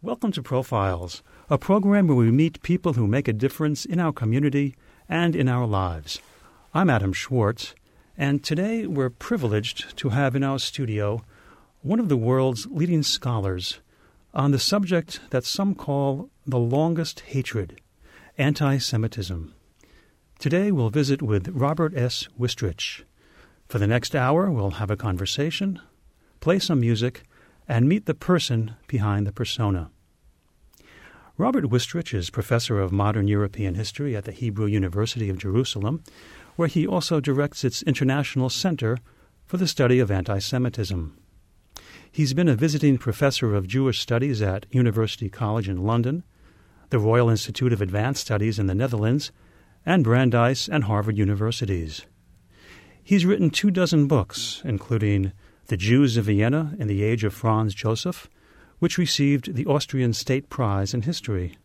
Welcome 0.00 0.30
to 0.32 0.44
Profiles, 0.44 1.24
a 1.50 1.58
program 1.58 2.06
where 2.06 2.16
we 2.16 2.30
meet 2.30 2.62
people 2.62 2.92
who 2.92 3.08
make 3.08 3.26
a 3.26 3.32
difference 3.32 3.84
in 3.84 3.98
our 3.98 4.12
community 4.12 4.76
and 5.08 5.34
in 5.34 5.48
our 5.48 5.66
lives. 5.66 6.20
I'm 6.72 6.88
Adam 6.88 7.12
Schwartz, 7.12 7.74
and 8.16 8.44
today 8.44 8.86
we're 8.86 9.10
privileged 9.10 9.96
to 9.96 10.10
have 10.10 10.36
in 10.36 10.44
our 10.44 10.60
studio 10.60 11.24
one 11.82 11.98
of 11.98 12.08
the 12.08 12.16
world's 12.16 12.68
leading 12.70 13.02
scholars 13.02 13.80
on 14.32 14.52
the 14.52 14.60
subject 14.60 15.18
that 15.30 15.44
some 15.44 15.74
call 15.74 16.30
the 16.46 16.60
longest 16.60 17.18
hatred 17.18 17.80
anti 18.38 18.78
Semitism. 18.78 19.52
Today 20.38 20.70
we'll 20.70 20.90
visit 20.90 21.22
with 21.22 21.48
Robert 21.48 21.92
S. 21.96 22.28
Wistrich. 22.38 23.02
For 23.66 23.80
the 23.80 23.88
next 23.88 24.14
hour, 24.14 24.48
we'll 24.48 24.78
have 24.78 24.92
a 24.92 24.96
conversation, 24.96 25.80
play 26.38 26.60
some 26.60 26.78
music, 26.78 27.24
and 27.68 27.88
meet 27.88 28.06
the 28.06 28.14
person 28.14 28.74
behind 28.86 29.26
the 29.26 29.32
persona. 29.32 29.90
Robert 31.36 31.64
Wistrich 31.64 32.14
is 32.14 32.30
professor 32.30 32.80
of 32.80 32.90
modern 32.90 33.28
European 33.28 33.74
history 33.74 34.16
at 34.16 34.24
the 34.24 34.32
Hebrew 34.32 34.66
University 34.66 35.28
of 35.28 35.38
Jerusalem, 35.38 36.02
where 36.56 36.66
he 36.66 36.86
also 36.86 37.20
directs 37.20 37.62
its 37.62 37.82
International 37.82 38.48
Center 38.48 38.98
for 39.44 39.56
the 39.56 39.68
Study 39.68 40.00
of 40.00 40.10
Anti 40.10 40.40
Semitism. 40.40 41.16
He's 42.10 42.34
been 42.34 42.48
a 42.48 42.56
visiting 42.56 42.98
professor 42.98 43.54
of 43.54 43.68
Jewish 43.68 44.00
Studies 44.00 44.42
at 44.42 44.66
University 44.70 45.28
College 45.28 45.68
in 45.68 45.84
London, 45.84 46.24
the 46.90 46.98
Royal 46.98 47.28
Institute 47.28 47.72
of 47.72 47.80
Advanced 47.80 48.22
Studies 48.22 48.58
in 48.58 48.66
the 48.66 48.74
Netherlands, 48.74 49.30
and 49.86 50.02
Brandeis 50.02 50.68
and 50.68 50.84
Harvard 50.84 51.16
universities. 51.16 52.04
He's 53.02 53.24
written 53.24 53.50
two 53.50 53.70
dozen 53.70 54.06
books, 54.06 54.60
including 54.64 55.32
The 55.68 55.76
Jews 55.76 56.16
of 56.16 56.24
Vienna 56.24 56.74
in 56.78 56.88
the 56.88 57.02
Age 57.02 57.24
of 57.24 57.34
Franz 57.34 57.74
Joseph, 57.74 58.26
which 58.78 58.96
received 58.96 59.54
the 59.54 59.66
Austrian 59.66 60.14
State 60.14 60.48
Prize 60.48 60.94
in 60.94 61.02
History. 61.02 61.58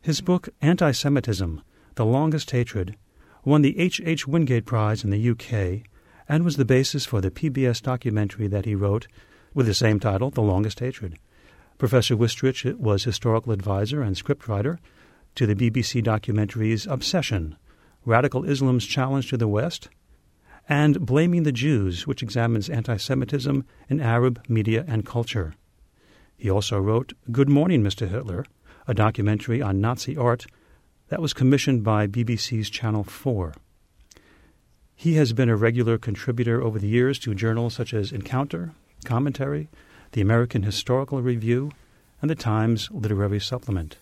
His 0.00 0.22
book, 0.22 0.48
Anti 0.62 0.92
Semitism 0.92 1.60
The 1.96 2.06
Longest 2.06 2.50
Hatred, 2.50 2.96
won 3.44 3.60
the 3.60 3.78
H. 3.78 4.00
H. 4.06 4.26
Wingate 4.26 4.64
Prize 4.64 5.04
in 5.04 5.10
the 5.10 5.30
UK 5.30 5.86
and 6.30 6.44
was 6.44 6.56
the 6.56 6.64
basis 6.64 7.04
for 7.04 7.20
the 7.20 7.30
PBS 7.30 7.82
documentary 7.82 8.46
that 8.46 8.64
he 8.64 8.74
wrote 8.74 9.06
with 9.52 9.66
the 9.66 9.74
same 9.74 10.00
title, 10.00 10.30
The 10.30 10.40
Longest 10.40 10.80
Hatred. 10.80 11.18
Professor 11.76 12.16
Wistrich 12.16 12.64
was 12.78 13.04
historical 13.04 13.52
advisor 13.52 14.00
and 14.00 14.16
scriptwriter 14.16 14.78
to 15.34 15.46
the 15.46 15.54
BBC 15.54 16.02
documentaries 16.02 16.90
Obsession, 16.90 17.58
Radical 18.06 18.44
Islam's 18.44 18.86
Challenge 18.86 19.28
to 19.28 19.36
the 19.36 19.46
West, 19.46 19.90
and 20.70 21.04
Blaming 21.04 21.42
the 21.42 21.50
Jews, 21.50 22.06
which 22.06 22.22
examines 22.22 22.70
anti 22.70 22.96
Semitism 22.96 23.64
in 23.88 24.00
Arab 24.00 24.40
media 24.48 24.84
and 24.86 25.04
culture. 25.04 25.54
He 26.36 26.48
also 26.48 26.78
wrote 26.78 27.12
Good 27.32 27.48
Morning, 27.48 27.82
Mr. 27.82 28.08
Hitler, 28.08 28.46
a 28.86 28.94
documentary 28.94 29.60
on 29.60 29.80
Nazi 29.80 30.16
art 30.16 30.46
that 31.08 31.20
was 31.20 31.34
commissioned 31.34 31.82
by 31.82 32.06
BBC's 32.06 32.70
Channel 32.70 33.02
4. 33.02 33.52
He 34.94 35.14
has 35.14 35.32
been 35.32 35.48
a 35.48 35.56
regular 35.56 35.98
contributor 35.98 36.62
over 36.62 36.78
the 36.78 36.86
years 36.86 37.18
to 37.20 37.34
journals 37.34 37.74
such 37.74 37.92
as 37.92 38.12
Encounter, 38.12 38.72
Commentary, 39.04 39.68
the 40.12 40.20
American 40.20 40.62
Historical 40.62 41.20
Review, 41.20 41.72
and 42.22 42.30
the 42.30 42.36
Times 42.36 42.88
Literary 42.92 43.40
Supplement. 43.40 43.96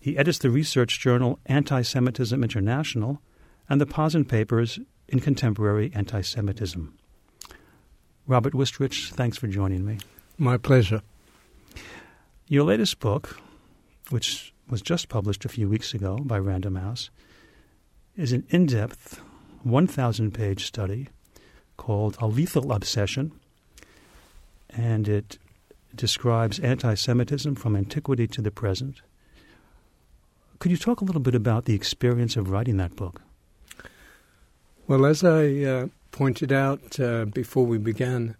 He 0.00 0.16
edits 0.16 0.38
the 0.38 0.50
research 0.50 0.98
journal 0.98 1.40
Anti 1.44 1.82
Semitism 1.82 2.42
International 2.42 3.20
and 3.68 3.82
the 3.82 3.86
Posen 3.86 4.24
Papers 4.24 4.78
in 5.08 5.20
contemporary 5.20 5.92
anti 5.94 6.20
Semitism. 6.20 6.96
Robert 8.26 8.54
Wistrich, 8.54 9.10
thanks 9.12 9.36
for 9.36 9.46
joining 9.46 9.84
me. 9.84 9.98
My 10.38 10.56
pleasure. 10.56 11.02
Your 12.48 12.64
latest 12.64 12.98
book, 12.98 13.38
which 14.10 14.54
was 14.68 14.82
just 14.82 15.08
published 15.08 15.44
a 15.44 15.48
few 15.48 15.68
weeks 15.68 15.94
ago 15.94 16.16
by 16.18 16.38
Random 16.38 16.76
House, 16.76 17.10
is 18.16 18.32
an 18.32 18.46
in 18.48 18.66
depth, 18.66 19.20
1,000 19.62 20.32
page 20.32 20.64
study 20.64 21.08
called 21.76 22.16
A 22.20 22.26
Lethal 22.26 22.72
Obsession, 22.72 23.32
and 24.70 25.08
it 25.08 25.38
describes 25.94 26.58
anti 26.60 26.94
Semitism 26.94 27.54
from 27.56 27.76
antiquity 27.76 28.26
to 28.28 28.40
the 28.40 28.50
present. 28.50 29.02
Could 30.58 30.70
you 30.70 30.76
talk 30.76 31.00
a 31.00 31.04
little 31.04 31.20
bit 31.20 31.34
about 31.34 31.66
the 31.66 31.74
experience 31.74 32.36
of 32.36 32.50
writing 32.50 32.78
that 32.78 32.96
book? 32.96 33.20
Well, 34.86 35.06
as 35.06 35.24
I 35.24 35.62
uh, 35.62 35.86
pointed 36.12 36.52
out 36.52 37.00
uh, 37.00 37.24
before 37.24 37.64
we 37.64 37.78
began 37.78 38.36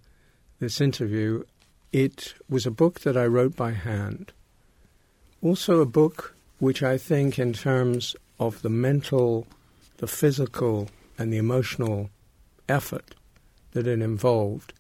this 0.59 0.79
interview, 0.79 1.45
it 1.91 2.35
was 2.51 2.67
a 2.67 2.71
book 2.71 3.01
that 3.01 3.17
I 3.17 3.25
wrote 3.25 3.57
by 3.57 3.71
hand. 3.71 4.31
Also, 5.41 5.81
a 5.81 5.87
book 5.87 6.37
which 6.59 6.83
I 6.83 6.99
think, 6.99 7.39
in 7.39 7.55
terms 7.55 8.15
of 8.39 8.61
the 8.61 8.69
mental, 8.69 9.47
the 9.97 10.07
physical, 10.07 10.91
and 11.17 11.33
the 11.33 11.39
emotional 11.39 12.11
effort 12.69 13.15
that 13.73 13.87
it 13.87 14.03
involved, 14.03 14.75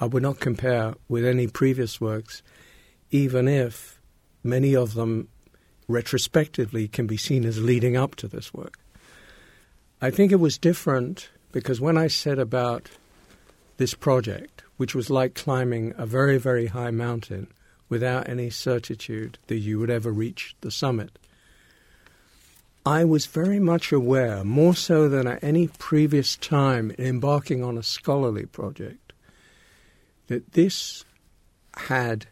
I 0.00 0.06
would 0.06 0.22
not 0.22 0.40
compare 0.40 0.94
with 1.06 1.26
any 1.26 1.48
previous 1.48 2.00
works, 2.00 2.42
even 3.10 3.46
if 3.46 4.00
many 4.42 4.74
of 4.74 4.94
them 4.94 5.28
retrospectively 5.86 6.88
can 6.88 7.06
be 7.06 7.18
seen 7.18 7.44
as 7.44 7.62
leading 7.62 7.94
up 7.94 8.14
to 8.16 8.26
this 8.26 8.54
work. 8.54 8.78
I 10.02 10.10
think 10.10 10.32
it 10.32 10.40
was 10.40 10.56
different 10.56 11.28
because 11.52 11.78
when 11.78 11.98
I 11.98 12.06
set 12.06 12.38
about 12.38 12.88
this 13.76 13.92
project, 13.92 14.62
which 14.78 14.94
was 14.94 15.10
like 15.10 15.34
climbing 15.34 15.92
a 15.98 16.06
very, 16.06 16.38
very 16.38 16.68
high 16.68 16.90
mountain 16.90 17.48
without 17.90 18.26
any 18.26 18.48
certitude 18.48 19.38
that 19.48 19.58
you 19.58 19.78
would 19.78 19.90
ever 19.90 20.10
reach 20.10 20.56
the 20.62 20.70
summit, 20.70 21.18
I 22.86 23.04
was 23.04 23.26
very 23.26 23.58
much 23.60 23.92
aware, 23.92 24.42
more 24.42 24.74
so 24.74 25.06
than 25.06 25.26
at 25.26 25.44
any 25.44 25.68
previous 25.68 26.34
time 26.36 26.92
in 26.92 27.04
embarking 27.04 27.62
on 27.62 27.76
a 27.76 27.82
scholarly 27.82 28.46
project, 28.46 29.12
that 30.28 30.52
this 30.52 31.04
had 31.76 32.26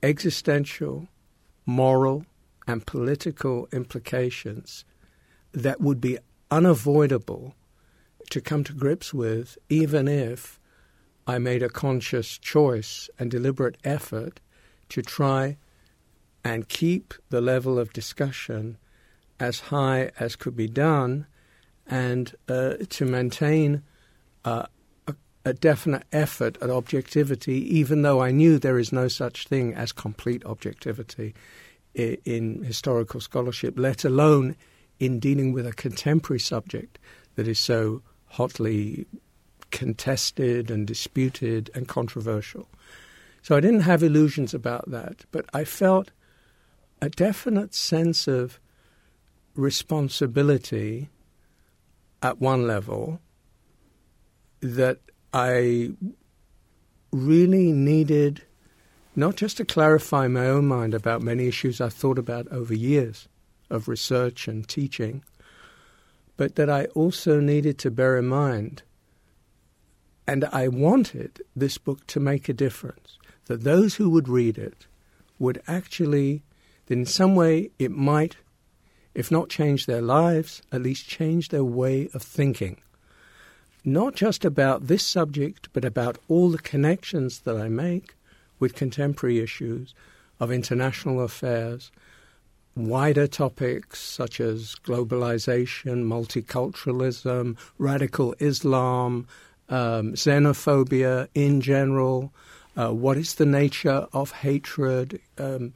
existential, 0.00 1.08
moral, 1.66 2.24
and 2.68 2.86
political 2.86 3.68
implications 3.72 4.84
that 5.52 5.80
would 5.80 6.00
be 6.00 6.18
unavoidable 6.50 7.54
to 8.30 8.40
come 8.40 8.64
to 8.64 8.72
grips 8.72 9.12
with, 9.12 9.58
even 9.68 10.08
if 10.08 10.58
I 11.26 11.38
made 11.38 11.62
a 11.62 11.68
conscious 11.68 12.38
choice 12.38 13.10
and 13.18 13.30
deliberate 13.30 13.76
effort 13.84 14.40
to 14.90 15.02
try 15.02 15.56
and 16.44 16.68
keep 16.68 17.14
the 17.28 17.40
level 17.40 17.78
of 17.78 17.92
discussion 17.92 18.78
as 19.38 19.60
high 19.60 20.10
as 20.18 20.36
could 20.36 20.56
be 20.56 20.68
done 20.68 21.26
and 21.86 22.34
uh, 22.48 22.74
to 22.88 23.04
maintain 23.04 23.82
uh, 24.44 24.66
a, 25.06 25.14
a, 25.44 25.52
definite 25.52 26.04
effort 26.12 26.56
at 26.62 26.70
objectivity, 26.70 27.76
even 27.76 28.02
though 28.02 28.22
I 28.22 28.30
knew 28.30 28.58
there 28.58 28.78
is 28.78 28.92
no 28.92 29.08
such 29.08 29.48
thing 29.48 29.74
as 29.74 29.92
complete 29.92 30.44
objectivity 30.44 31.34
in, 31.94 32.16
in 32.24 32.64
historical 32.64 33.20
scholarship, 33.20 33.78
let 33.78 34.04
alone 34.04 34.56
in 35.00 35.18
dealing 35.18 35.52
with 35.52 35.66
a 35.66 35.72
contemporary 35.72 36.38
subject 36.38 36.98
that 37.34 37.48
is 37.48 37.58
so 37.58 38.02
hotly 38.26 39.06
contested 39.70 40.70
and 40.70 40.86
disputed 40.86 41.70
and 41.74 41.88
controversial. 41.88 42.68
So 43.42 43.56
I 43.56 43.60
didn't 43.60 43.80
have 43.80 44.02
illusions 44.02 44.52
about 44.52 44.90
that, 44.90 45.24
but 45.32 45.46
I 45.54 45.64
felt 45.64 46.10
a 47.00 47.08
definite 47.08 47.74
sense 47.74 48.28
of 48.28 48.60
responsibility 49.54 51.08
at 52.22 52.40
one 52.40 52.66
level 52.66 53.20
that 54.60 54.98
I 55.32 55.92
really 57.10 57.72
needed 57.72 58.42
not 59.16 59.36
just 59.36 59.56
to 59.56 59.64
clarify 59.64 60.28
my 60.28 60.46
own 60.46 60.66
mind 60.66 60.94
about 60.94 61.22
many 61.22 61.48
issues 61.48 61.80
I've 61.80 61.94
thought 61.94 62.18
about 62.18 62.46
over 62.48 62.74
years, 62.74 63.28
of 63.70 63.88
research 63.88 64.48
and 64.48 64.68
teaching, 64.68 65.22
but 66.36 66.56
that 66.56 66.68
I 66.70 66.86
also 66.86 67.40
needed 67.40 67.78
to 67.78 67.90
bear 67.90 68.16
in 68.16 68.26
mind, 68.26 68.82
and 70.26 70.44
I 70.46 70.68
wanted 70.68 71.42
this 71.56 71.78
book 71.78 72.06
to 72.08 72.20
make 72.20 72.48
a 72.48 72.52
difference, 72.54 73.18
that 73.46 73.64
those 73.64 73.96
who 73.96 74.10
would 74.10 74.28
read 74.28 74.58
it 74.58 74.86
would 75.38 75.60
actually, 75.66 76.42
in 76.88 77.06
some 77.06 77.34
way, 77.34 77.70
it 77.78 77.90
might, 77.90 78.36
if 79.14 79.30
not 79.30 79.48
change 79.48 79.86
their 79.86 80.02
lives, 80.02 80.62
at 80.70 80.82
least 80.82 81.08
change 81.08 81.48
their 81.48 81.64
way 81.64 82.08
of 82.14 82.22
thinking. 82.22 82.80
Not 83.84 84.14
just 84.14 84.44
about 84.44 84.86
this 84.86 85.04
subject, 85.04 85.68
but 85.72 85.84
about 85.84 86.18
all 86.28 86.50
the 86.50 86.58
connections 86.58 87.40
that 87.40 87.56
I 87.56 87.68
make 87.68 88.14
with 88.58 88.74
contemporary 88.74 89.38
issues 89.40 89.94
of 90.38 90.52
international 90.52 91.22
affairs 91.22 91.90
wider 92.76 93.26
topics 93.26 94.00
such 94.00 94.40
as 94.40 94.76
globalization, 94.84 96.04
multiculturalism, 96.04 97.56
radical 97.78 98.34
Islam, 98.38 99.26
um, 99.68 100.12
xenophobia 100.14 101.28
in 101.34 101.60
general, 101.60 102.32
uh, 102.76 102.90
what 102.90 103.16
is 103.16 103.34
the 103.34 103.46
nature 103.46 104.06
of 104.12 104.32
hatred, 104.32 105.20
um, 105.38 105.72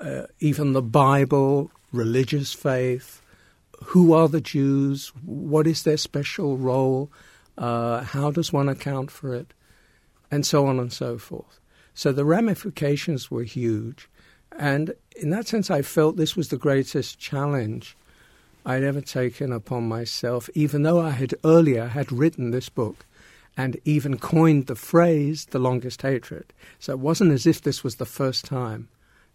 uh, 0.00 0.22
even 0.38 0.72
the 0.72 0.82
Bible, 0.82 1.70
religious 1.92 2.52
faith, 2.52 3.20
who 3.84 4.12
are 4.12 4.28
the 4.28 4.40
Jews, 4.40 5.12
what 5.24 5.66
is 5.66 5.82
their 5.82 5.96
special 5.96 6.56
role, 6.56 7.10
uh, 7.58 8.02
how 8.02 8.30
does 8.30 8.52
one 8.52 8.68
account 8.68 9.10
for 9.10 9.34
it, 9.34 9.52
and 10.30 10.46
so 10.46 10.66
on 10.66 10.78
and 10.78 10.92
so 10.92 11.18
forth. 11.18 11.60
So 11.94 12.12
the 12.12 12.24
ramifications 12.24 13.30
were 13.30 13.42
huge. 13.42 14.08
And 14.60 14.92
in 15.16 15.30
that 15.30 15.48
sense, 15.48 15.70
I 15.70 15.80
felt 15.80 16.16
this 16.16 16.36
was 16.36 16.48
the 16.48 16.58
greatest 16.58 17.18
challenge 17.18 17.96
I'd 18.66 18.82
ever 18.82 19.00
taken 19.00 19.52
upon 19.52 19.88
myself, 19.88 20.50
even 20.54 20.82
though 20.82 21.00
I 21.00 21.10
had 21.10 21.34
earlier 21.42 21.86
had 21.86 22.12
written 22.12 22.50
this 22.50 22.68
book 22.68 23.06
and 23.56 23.80
even 23.86 24.18
coined 24.18 24.66
the 24.66 24.74
phrase 24.74 25.46
the 25.46 25.58
longest 25.58 26.02
hatred. 26.02 26.52
So 26.78 26.92
it 26.92 26.98
wasn't 26.98 27.32
as 27.32 27.46
if 27.46 27.62
this 27.62 27.82
was 27.82 27.96
the 27.96 28.04
first 28.04 28.44
time 28.44 28.88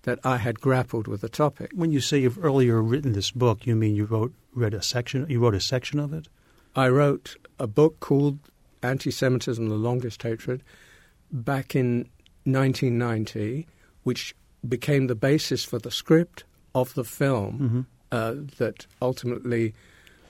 that 0.04 0.20
I 0.24 0.38
had 0.38 0.62
grappled 0.62 1.08
with 1.08 1.22
the 1.22 1.30
topic. 1.30 1.72
When 1.74 1.92
you 1.92 2.02
say 2.02 2.20
you've 2.20 2.46
earlier 2.46 2.80
written 2.80 3.14
this 3.14 3.32
book, 3.32 3.66
you 3.66 3.76
mean 3.76 3.96
you 3.96 4.06
wrote 4.06 4.32
read 4.54 4.76
a 4.76 4.82
section 4.82 5.26
you 5.28 5.40
wrote 5.40 5.56
a 5.56 5.60
section 5.60 6.00
of 6.00 6.14
it? 6.14 6.28
I 6.76 6.88
wrote 6.90 7.36
a 7.58 7.66
book 7.66 8.00
called 8.00 8.38
Anti 8.84 9.10
Semitism 9.10 9.68
the 9.68 9.74
Longest 9.74 10.22
Hatred 10.22 10.62
back 11.32 11.76
in 11.76 12.10
1990, 12.44 13.66
which 14.04 14.36
became 14.70 15.08
the 15.08 15.16
basis 15.16 15.64
for 15.64 15.80
the 15.80 15.92
script 15.92 16.44
of 16.74 16.94
the 16.94 17.04
film 17.04 17.60
mm-hmm. 17.60 17.82
uh, 18.12 18.36
that 18.58 18.86
ultimately 19.02 19.74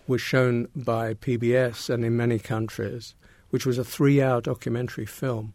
was 0.08 0.22
shown 0.22 0.68
by 0.76 1.14
PBS 1.16 1.90
and 1.90 2.06
in 2.06 2.16
many 2.16 2.38
countries, 2.38 3.16
which 3.50 3.66
was 3.66 3.78
a 3.78 3.84
three 3.84 4.22
hour 4.22 4.42
documentary 4.42 5.06
film 5.06 5.54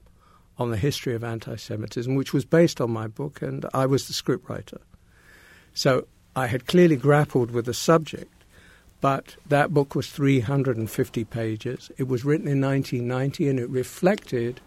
on 0.59 0.71
the 0.71 0.77
history 0.77 1.15
of 1.15 1.25
anti 1.25 1.57
Semitism, 1.57 2.15
which 2.15 2.33
was 2.33 2.45
based 2.45 2.81
on 2.81 2.91
my 2.91 3.07
book, 3.07 3.41
and 3.41 3.65
I 3.73 3.87
was 3.87 4.07
the 4.07 4.13
scriptwriter. 4.13 4.79
So 5.73 6.07
I 6.37 6.47
had 6.47 6.67
clearly 6.67 6.97
grappled 6.97 7.51
with 7.51 7.65
the 7.65 7.75
subject, 7.75 8.45
but 9.01 9.37
that 9.49 9.73
book 9.73 9.95
was 9.95 10.11
350 10.11 11.25
pages. 11.25 11.91
It 11.97 12.09
was 12.09 12.25
written 12.25 12.49
in 12.49 12.61
1990 12.61 13.49
and 13.49 13.59
it 13.59 13.71
reflected 13.71 14.61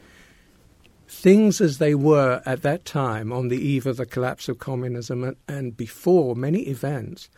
things 1.08 1.62
as 1.62 1.78
they 1.78 1.96
were 1.96 2.42
at 2.46 2.62
that 2.62 2.86
time 2.86 3.32
on 3.32 3.48
the 3.48 3.58
eve 3.58 3.86
of 3.86 3.98
the 3.98 4.06
collapse 4.06 4.50
of 4.50 4.60
communism 4.60 5.36
and 5.48 5.78
before 5.78 6.36
many 6.36 6.62
events 6.62 7.30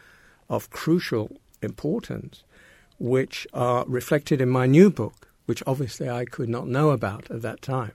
of 0.49 0.69
crucial 0.69 1.37
importance, 1.61 2.43
which 2.99 3.47
are 3.53 3.85
reflected 3.87 4.41
in 4.41 4.49
my 4.49 4.65
new 4.65 4.89
book, 4.89 5.27
which 5.45 5.63
obviously 5.67 6.09
I 6.09 6.25
could 6.25 6.49
not 6.49 6.67
know 6.67 6.91
about 6.91 7.29
at 7.29 7.41
that 7.41 7.61
time. 7.61 7.93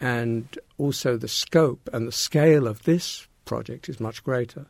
And 0.00 0.58
also 0.78 1.16
the 1.16 1.28
scope 1.28 1.88
and 1.92 2.06
the 2.06 2.12
scale 2.12 2.66
of 2.66 2.82
this 2.82 3.28
project 3.44 3.88
is 3.88 4.00
much 4.00 4.24
greater. 4.24 4.66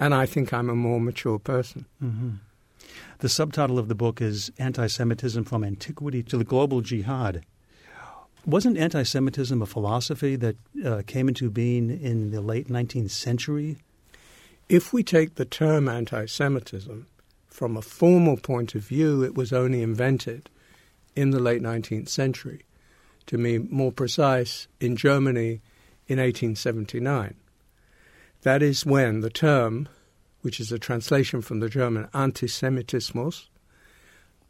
And 0.00 0.14
I 0.14 0.26
think 0.26 0.52
I'm 0.52 0.70
a 0.70 0.74
more 0.74 1.00
mature 1.00 1.38
person. 1.38 1.86
Mm-hmm. 2.02 2.30
The 3.18 3.28
subtitle 3.28 3.78
of 3.78 3.88
the 3.88 3.94
book 3.94 4.20
is 4.22 4.50
Anti 4.58 4.86
Semitism 4.86 5.44
from 5.44 5.64
Antiquity 5.64 6.22
to 6.24 6.38
the 6.38 6.44
Global 6.44 6.80
Jihad. 6.80 7.44
Wasn't 8.48 8.78
anti 8.78 9.02
Semitism 9.02 9.60
a 9.60 9.66
philosophy 9.66 10.34
that 10.36 10.56
uh, 10.82 11.02
came 11.06 11.28
into 11.28 11.50
being 11.50 11.90
in 11.90 12.30
the 12.30 12.40
late 12.40 12.68
19th 12.68 13.10
century? 13.10 13.76
If 14.70 14.90
we 14.90 15.02
take 15.02 15.34
the 15.34 15.44
term 15.44 15.86
anti 15.86 16.24
Semitism 16.24 17.06
from 17.48 17.76
a 17.76 17.82
formal 17.82 18.38
point 18.38 18.74
of 18.74 18.80
view, 18.80 19.22
it 19.22 19.34
was 19.34 19.52
only 19.52 19.82
invented 19.82 20.48
in 21.14 21.28
the 21.28 21.40
late 21.40 21.60
19th 21.60 22.08
century. 22.08 22.64
To 23.26 23.36
be 23.36 23.58
more 23.58 23.92
precise, 23.92 24.66
in 24.80 24.96
Germany 24.96 25.60
in 26.06 26.18
1879. 26.18 27.34
That 28.44 28.62
is 28.62 28.86
when 28.86 29.20
the 29.20 29.28
term, 29.28 29.90
which 30.40 30.58
is 30.58 30.72
a 30.72 30.78
translation 30.78 31.42
from 31.42 31.60
the 31.60 31.68
German 31.68 32.06
Antisemitismus, 32.14 33.48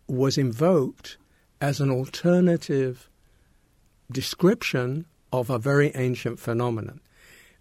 was 0.07 0.39
invoked 0.39 1.17
as 1.61 1.81
an 1.81 1.91
alternative 1.91 3.09
description 4.11 5.07
of 5.33 5.51
a 5.51 5.59
very 5.59 5.93
ancient 5.95 6.39
phenomenon. 6.39 7.01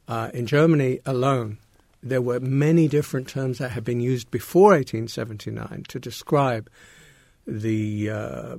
Uh, 0.07 0.29
in 0.33 0.45
Germany 0.45 0.99
alone, 1.05 1.57
there 2.01 2.21
were 2.21 2.39
many 2.39 2.87
different 2.87 3.27
terms 3.27 3.57
that 3.57 3.71
had 3.71 3.83
been 3.83 3.99
used 3.99 4.31
before 4.31 4.71
1879 4.71 5.85
to 5.89 5.99
describe 5.99 6.69
the 7.45 8.09
uh, 8.09 8.57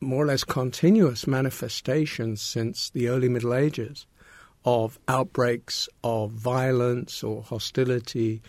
more 0.00 0.24
or 0.24 0.26
less 0.26 0.44
continuous 0.44 1.26
manifestations 1.26 2.42
since 2.42 2.90
the 2.90 3.08
early 3.08 3.28
Middle 3.28 3.54
Ages 3.54 4.06
of 4.64 4.98
outbreaks 5.08 5.88
of 6.04 6.30
violence 6.32 7.22
or 7.22 7.42
hostility 7.42 8.42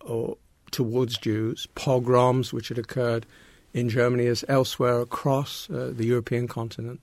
or 0.00 0.36
towards 0.70 1.18
Jews, 1.18 1.66
pogroms 1.74 2.52
which 2.52 2.68
had 2.68 2.78
occurred 2.78 3.26
in 3.74 3.88
Germany 3.88 4.26
as 4.26 4.44
elsewhere 4.48 5.00
across 5.00 5.68
uh, 5.70 5.92
the 5.94 6.06
European 6.06 6.48
continent. 6.48 7.00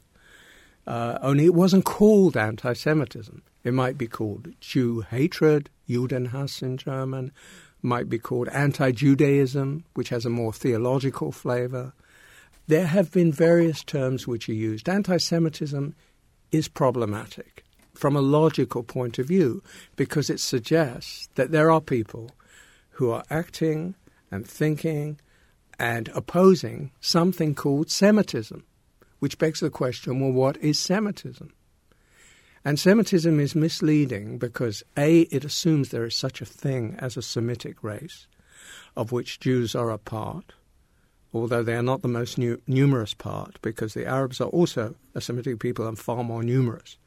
Uh, 0.89 1.19
only 1.21 1.45
it 1.45 1.53
wasn't 1.53 1.85
called 1.85 2.35
anti 2.35 2.73
Semitism. 2.73 3.43
It 3.63 3.75
might 3.75 3.95
be 3.95 4.07
called 4.07 4.47
Jew 4.59 5.01
hatred, 5.01 5.69
Judenhass 5.87 6.63
in 6.63 6.77
German, 6.77 7.31
might 7.83 8.09
be 8.09 8.17
called 8.17 8.47
anti 8.47 8.91
Judaism, 8.91 9.85
which 9.93 10.09
has 10.09 10.25
a 10.25 10.31
more 10.31 10.51
theological 10.51 11.31
flavor. 11.31 11.93
There 12.65 12.87
have 12.87 13.11
been 13.11 13.31
various 13.31 13.83
terms 13.83 14.25
which 14.25 14.49
are 14.49 14.53
used. 14.53 14.89
Anti 14.89 15.17
Semitism 15.17 15.95
is 16.51 16.67
problematic 16.67 17.63
from 17.93 18.15
a 18.15 18.21
logical 18.21 18.81
point 18.81 19.19
of 19.19 19.27
view 19.27 19.61
because 19.95 20.27
it 20.31 20.39
suggests 20.39 21.29
that 21.35 21.51
there 21.51 21.69
are 21.69 21.81
people 21.81 22.31
who 22.93 23.11
are 23.11 23.23
acting 23.29 23.93
and 24.31 24.47
thinking 24.47 25.19
and 25.77 26.09
opposing 26.15 26.89
something 26.99 27.53
called 27.53 27.91
Semitism 27.91 28.63
which 29.19 29.37
begs 29.37 29.59
the 29.59 29.69
question 29.69 30.19
well, 30.19 30.31
what 30.31 30.57
is 30.57 30.79
Semitism? 30.79 31.51
And 32.65 32.79
Semitism 32.79 33.39
is 33.39 33.55
misleading 33.55 34.37
because 34.37 34.83
A, 34.97 35.21
it 35.21 35.45
assumes 35.45 35.89
there 35.89 36.05
is 36.05 36.15
such 36.15 36.41
a 36.41 36.45
thing 36.45 36.95
as 36.99 37.15
a 37.15 37.21
Semitic 37.21 37.83
race, 37.83 38.27
of 38.97 39.11
which 39.11 39.39
Jews 39.39 39.75
are 39.75 39.91
a 39.91 39.97
part, 39.97 40.53
although 41.33 41.63
they 41.63 41.75
are 41.75 41.83
not 41.83 42.01
the 42.01 42.07
most 42.07 42.37
nu- 42.37 42.61
numerous 42.67 43.13
part, 43.13 43.61
because 43.61 43.93
the 43.93 44.05
Arabs 44.05 44.41
are 44.41 44.49
also 44.49 44.95
a 45.15 45.21
Semitic 45.21 45.59
people 45.59 45.87
and 45.87 45.97
far 45.97 46.23
more 46.23 46.43
numerous. 46.43 46.97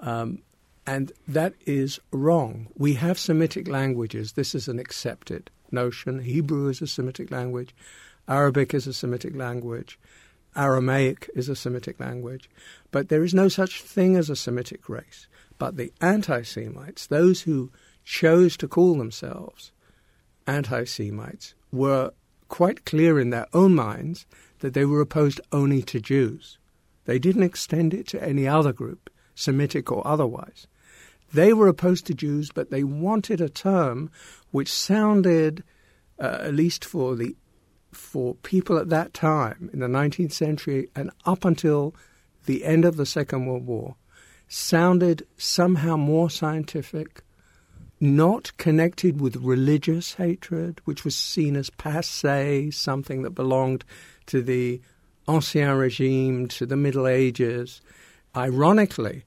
Um, 0.00 0.42
and 0.86 1.12
that 1.28 1.54
is 1.66 2.00
wrong. 2.12 2.68
We 2.76 2.94
have 2.94 3.18
Semitic 3.18 3.68
languages. 3.68 4.32
This 4.32 4.54
is 4.54 4.68
an 4.68 4.78
accepted 4.78 5.50
notion. 5.70 6.20
Hebrew 6.20 6.68
is 6.68 6.82
a 6.82 6.86
Semitic 6.86 7.30
language. 7.30 7.74
Arabic 8.28 8.74
is 8.74 8.86
a 8.86 8.92
Semitic 8.92 9.34
language. 9.34 9.98
Aramaic 10.54 11.30
is 11.34 11.48
a 11.48 11.56
Semitic 11.56 11.98
language, 11.98 12.50
but 12.90 13.08
there 13.08 13.24
is 13.24 13.34
no 13.34 13.48
such 13.48 13.82
thing 13.82 14.16
as 14.16 14.28
a 14.28 14.36
Semitic 14.36 14.88
race. 14.88 15.26
But 15.58 15.76
the 15.76 15.92
anti 16.00 16.42
Semites, 16.42 17.06
those 17.06 17.42
who 17.42 17.70
chose 18.04 18.56
to 18.58 18.68
call 18.68 18.96
themselves 18.96 19.72
anti 20.46 20.84
Semites, 20.84 21.54
were 21.70 22.12
quite 22.48 22.84
clear 22.84 23.18
in 23.18 23.30
their 23.30 23.46
own 23.54 23.74
minds 23.74 24.26
that 24.58 24.74
they 24.74 24.84
were 24.84 25.00
opposed 25.00 25.40
only 25.52 25.82
to 25.82 26.00
Jews. 26.00 26.58
They 27.04 27.18
didn't 27.18 27.42
extend 27.42 27.94
it 27.94 28.06
to 28.08 28.22
any 28.22 28.46
other 28.46 28.72
group, 28.72 29.10
Semitic 29.34 29.90
or 29.90 30.06
otherwise. 30.06 30.66
They 31.32 31.52
were 31.52 31.68
opposed 31.68 32.06
to 32.06 32.14
Jews, 32.14 32.50
but 32.52 32.70
they 32.70 32.84
wanted 32.84 33.40
a 33.40 33.48
term 33.48 34.10
which 34.50 34.72
sounded, 34.72 35.64
uh, 36.18 36.38
at 36.40 36.54
least 36.54 36.84
for 36.84 37.16
the 37.16 37.36
for 37.92 38.34
people 38.36 38.78
at 38.78 38.88
that 38.88 39.14
time 39.14 39.70
in 39.72 39.80
the 39.80 39.86
19th 39.86 40.32
century 40.32 40.88
and 40.96 41.10
up 41.24 41.44
until 41.44 41.94
the 42.46 42.64
end 42.64 42.84
of 42.84 42.96
the 42.96 43.06
Second 43.06 43.46
World 43.46 43.66
War 43.66 43.96
sounded 44.48 45.26
somehow 45.36 45.96
more 45.96 46.28
scientific, 46.28 47.22
not 48.00 48.56
connected 48.58 49.20
with 49.20 49.36
religious 49.36 50.14
hatred, 50.14 50.80
which 50.84 51.04
was 51.04 51.16
seen 51.16 51.56
as 51.56 51.70
passe, 51.70 52.70
something 52.70 53.22
that 53.22 53.30
belonged 53.30 53.84
to 54.26 54.42
the 54.42 54.80
Ancien 55.28 55.78
Regime, 55.78 56.48
to 56.48 56.66
the 56.66 56.76
Middle 56.76 57.06
Ages. 57.06 57.80
Ironically, 58.36 59.24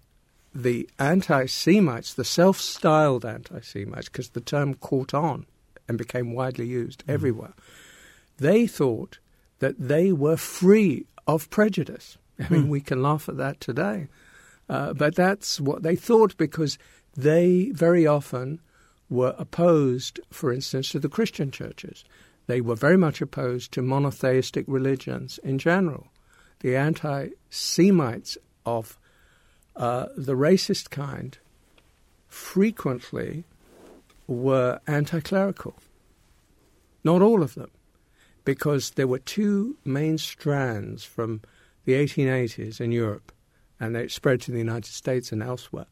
the 0.54 0.90
anti 1.00 1.46
Semites, 1.46 2.14
the 2.14 2.24
self 2.24 2.60
styled 2.60 3.26
anti 3.26 3.62
Semites, 3.62 4.10
because 4.10 4.30
the 4.30 4.42
term 4.42 4.76
caught 4.76 5.14
on 5.14 5.46
and 5.88 5.98
became 5.98 6.34
widely 6.34 6.66
used 6.66 7.06
mm. 7.06 7.14
everywhere, 7.14 7.54
they 8.38 8.68
thought 8.68 9.20
that 9.60 9.76
they 9.80 10.12
were 10.12 10.38
free 10.38 11.06
of 11.28 11.50
prejudice. 11.50 12.18
I 12.40 12.50
mean, 12.50 12.64
hmm. 12.64 12.70
we 12.70 12.82
can 12.82 13.02
laugh 13.02 13.30
at 13.30 13.38
that 13.38 13.60
today. 13.60 14.08
Uh, 14.68 14.94
but 14.94 15.16
that's 15.16 15.62
what 15.62 15.84
they 15.84 15.96
thought 15.96 16.36
because 16.38 16.78
they 17.16 17.72
very 17.72 18.06
often 18.06 18.60
were 19.10 19.36
opposed, 19.38 20.20
for 20.32 20.52
instance, 20.52 20.90
to 20.90 21.00
the 21.00 21.10
Christian 21.10 21.52
churches. 21.52 22.04
They 22.48 22.62
were 22.62 22.76
very 22.76 22.98
much 22.98 23.22
opposed 23.22 23.72
to 23.74 23.82
monotheistic 23.82 24.66
religions 24.68 25.40
in 25.44 25.58
general. 25.58 26.08
The 26.60 26.76
anti 26.76 27.30
Semites 27.50 28.38
of 28.66 28.98
uh, 29.76 30.08
the 30.16 30.34
racist 30.34 30.90
kind 30.90 31.38
frequently 32.28 33.46
were 34.28 34.80
anti 34.88 35.20
clerical. 35.20 35.76
Not 37.04 37.22
all 37.22 37.44
of 37.44 37.56
them, 37.56 37.70
because 38.46 38.92
there 38.92 39.08
were 39.08 39.20
two 39.20 39.78
main 39.84 40.18
strands 40.18 41.04
from 41.04 41.42
the 41.84 41.94
1880s 41.94 42.80
in 42.80 42.92
Europe, 42.92 43.32
and 43.80 43.96
they 43.96 44.08
spread 44.08 44.40
to 44.42 44.52
the 44.52 44.60
United 44.60 44.92
States 44.92 45.32
and 45.32 45.44
elsewhere. 45.44 45.88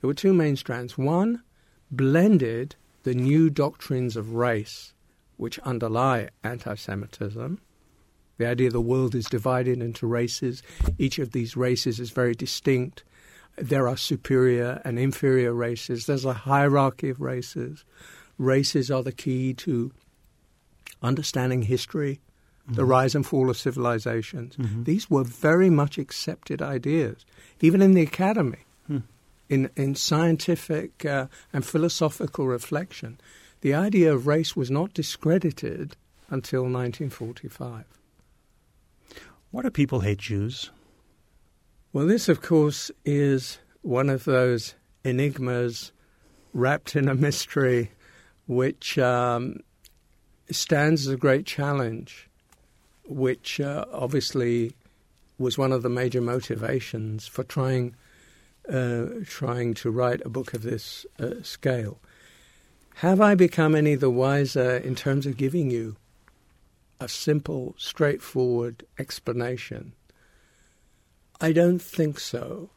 There 0.00 0.08
were 0.08 0.14
two 0.14 0.34
main 0.34 0.56
strands. 0.56 0.98
One 0.98 1.42
blended 1.90 2.76
the 3.04 3.14
new 3.14 3.48
doctrines 3.48 4.16
of 4.16 4.34
race, 4.34 4.92
which 5.36 5.58
underlie 5.60 6.28
anti 6.42 6.74
Semitism. 6.74 7.60
The 8.36 8.46
idea 8.46 8.70
the 8.70 8.80
world 8.80 9.14
is 9.14 9.26
divided 9.26 9.80
into 9.80 10.08
races, 10.08 10.62
each 10.98 11.20
of 11.20 11.30
these 11.30 11.56
races 11.56 12.00
is 12.00 12.10
very 12.10 12.34
distinct. 12.34 13.04
There 13.56 13.86
are 13.86 13.96
superior 13.96 14.82
and 14.84 14.98
inferior 14.98 15.54
races, 15.54 16.06
there's 16.06 16.24
a 16.24 16.32
hierarchy 16.32 17.10
of 17.10 17.20
races. 17.20 17.84
Races 18.36 18.90
are 18.90 19.04
the 19.04 19.12
key 19.12 19.54
to 19.54 19.92
understanding 21.04 21.62
history, 21.62 22.20
mm-hmm. 22.64 22.74
the 22.74 22.84
rise 22.84 23.14
and 23.14 23.24
fall 23.24 23.50
of 23.50 23.56
civilizations. 23.56 24.56
Mm-hmm. 24.56 24.84
These 24.84 25.08
were 25.08 25.24
very 25.24 25.70
much 25.70 25.98
accepted 25.98 26.60
ideas, 26.60 27.24
even 27.60 27.80
in 27.80 27.92
the 27.92 28.02
academy 28.02 28.64
in, 29.48 29.70
in 29.76 29.94
scientific 29.94 31.04
uh, 31.04 31.26
and 31.52 31.64
philosophical 31.64 32.46
reflection, 32.46 33.20
the 33.60 33.74
idea 33.74 34.12
of 34.12 34.26
race 34.26 34.56
was 34.56 34.70
not 34.70 34.94
discredited 34.94 35.96
until 36.28 36.62
1945. 36.62 37.84
Why 39.50 39.62
do 39.62 39.70
people 39.70 40.00
hate 40.00 40.18
Jews? 40.18 40.70
Well, 41.92 42.06
this, 42.06 42.28
of 42.28 42.42
course, 42.42 42.90
is 43.04 43.58
one 43.82 44.10
of 44.10 44.24
those 44.24 44.74
enigmas 45.04 45.92
wrapped 46.52 46.96
in 46.96 47.08
a 47.08 47.14
mystery 47.14 47.92
which 48.46 48.98
um, 48.98 49.60
stands 50.50 51.06
as 51.06 51.12
a 51.12 51.16
great 51.16 51.46
challenge, 51.46 52.28
which 53.06 53.60
uh, 53.60 53.84
obviously 53.92 54.74
was 55.38 55.58
one 55.58 55.72
of 55.72 55.82
the 55.82 55.88
major 55.88 56.20
motivations 56.20 57.26
for 57.26 57.44
trying 57.44 57.94
uh, 58.68 59.06
trying 59.26 59.74
to 59.74 59.90
write 59.90 60.22
a 60.24 60.30
book 60.30 60.54
of 60.54 60.62
this 60.62 61.04
uh, 61.20 61.42
scale. 61.42 61.98
Have 62.96 63.20
I 63.20 63.34
become 63.34 63.74
any 63.74 63.94
the 63.94 64.08
wiser 64.08 64.76
in 64.76 64.94
terms 64.94 65.26
of 65.26 65.36
giving 65.36 65.70
you 65.70 65.96
a 67.00 67.08
simple, 67.08 67.74
straightforward 67.76 68.84
explanation? 68.98 69.92
I 71.40 71.52
don't 71.52 71.82
think 71.82 72.18
so. 72.18 72.70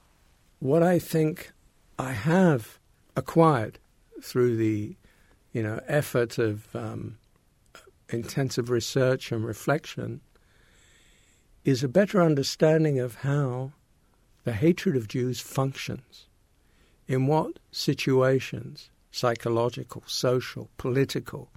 What 0.60 0.84
I 0.84 1.00
think 1.00 1.54
I 1.98 2.12
have 2.12 2.80
acquired 3.16 3.80
through 4.22 4.58
the, 4.58 4.96
you 5.54 5.64
know, 5.64 5.80
effort 5.88 6.38
of 6.38 6.76
um, 6.76 7.18
intensive 8.10 8.70
research 8.70 9.32
and 9.32 9.46
reflection 9.46 10.22
is 11.66 11.84
a 11.84 11.90
better 11.90 12.22
understanding 12.22 13.00
of 13.00 13.16
how 13.16 13.74
the 14.46 14.54
hatred 14.54 14.96
of 14.96 15.08
Jews 15.08 15.40
functions. 15.40 16.28
In 17.08 17.28
what 17.28 17.60
situations, 17.72 18.90
psychological, 19.12 20.04
social, 20.06 20.70
political, 20.78 21.50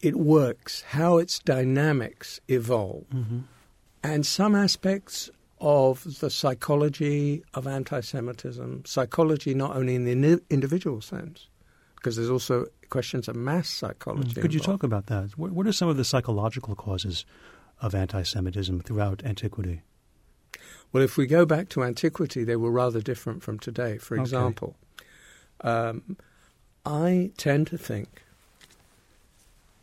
it 0.00 0.16
works, 0.16 0.82
how 0.82 1.18
its 1.18 1.38
dynamics 1.40 2.40
evolve. 2.48 3.04
Mm-hmm. 3.14 3.40
And 4.02 4.24
some 4.24 4.54
aspects 4.54 5.30
of 5.60 6.20
the 6.20 6.30
psychology 6.30 7.42
of 7.54 7.66
anti 7.66 8.00
Semitism, 8.00 8.84
psychology 8.86 9.54
not 9.54 9.76
only 9.76 9.96
in 9.96 10.04
the 10.04 10.40
individual 10.50 11.00
sense, 11.00 11.48
because 11.96 12.16
there's 12.16 12.30
also 12.30 12.66
questions 12.90 13.28
of 13.28 13.36
mass 13.36 13.68
psychology. 13.68 14.34
Mm. 14.34 14.42
Could 14.42 14.54
you 14.54 14.60
talk 14.60 14.82
about 14.82 15.06
that? 15.06 15.36
What 15.38 15.66
are 15.66 15.72
some 15.72 15.88
of 15.88 15.96
the 15.96 16.04
psychological 16.04 16.74
causes 16.74 17.24
of 17.80 17.94
anti 17.94 18.22
Semitism 18.22 18.80
throughout 18.80 19.22
antiquity? 19.24 19.82
Well, 20.92 21.02
if 21.02 21.16
we 21.16 21.26
go 21.26 21.44
back 21.44 21.68
to 21.70 21.84
antiquity, 21.84 22.44
they 22.44 22.56
were 22.56 22.70
rather 22.70 23.00
different 23.00 23.42
from 23.42 23.58
today. 23.58 23.98
For 23.98 24.16
example, 24.16 24.74
okay. 25.60 25.70
um, 25.70 26.16
I 26.86 27.30
tend 27.36 27.66
to 27.68 27.78
think 27.78 28.22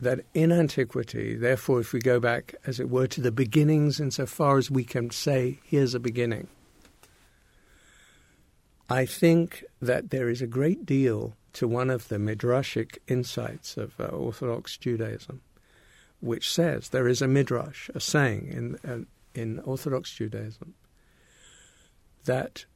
that 0.00 0.20
in 0.34 0.52
antiquity, 0.52 1.36
therefore, 1.36 1.80
if 1.80 1.92
we 1.92 2.00
go 2.00 2.20
back, 2.20 2.54
as 2.66 2.80
it 2.80 2.90
were, 2.90 3.06
to 3.06 3.20
the 3.20 3.30
beginnings, 3.30 4.00
insofar 4.00 4.58
as 4.58 4.70
we 4.70 4.84
can 4.84 5.10
say, 5.10 5.60
here's 5.64 5.94
a 5.94 6.00
beginning, 6.00 6.48
I 8.90 9.06
think 9.06 9.64
that 9.80 10.10
there 10.10 10.28
is 10.28 10.42
a 10.42 10.46
great 10.46 10.84
deal 10.84 11.34
to 11.56 11.66
one 11.66 11.88
of 11.88 12.08
the 12.08 12.16
midrashic 12.16 12.98
insights 13.08 13.78
of 13.78 13.98
uh, 13.98 14.04
Orthodox 14.04 14.76
Judaism, 14.76 15.40
which 16.20 16.52
says 16.52 16.90
there 16.90 17.08
is 17.08 17.22
a 17.22 17.28
midrash, 17.28 17.88
a 17.94 18.00
saying 18.00 18.48
in 18.48 18.90
uh, 18.90 19.04
in 19.34 19.60
Orthodox 19.60 20.12
Judaism, 20.12 20.74
that 22.26 22.66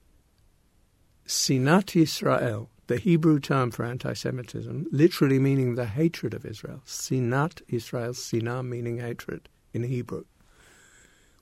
Sinat 1.26 1.94
Israel, 1.94 2.70
the 2.86 2.96
Hebrew 2.96 3.38
term 3.38 3.70
for 3.70 3.84
anti 3.84 4.14
Semitism, 4.14 4.86
literally 4.90 5.38
meaning 5.38 5.74
the 5.74 5.84
hatred 5.84 6.32
of 6.32 6.46
Israel, 6.46 6.80
Sinat 6.86 7.60
Israel, 7.68 8.14
Sinah 8.14 8.62
meaning 8.62 8.98
hatred 8.98 9.50
in 9.74 9.82
Hebrew, 9.82 10.24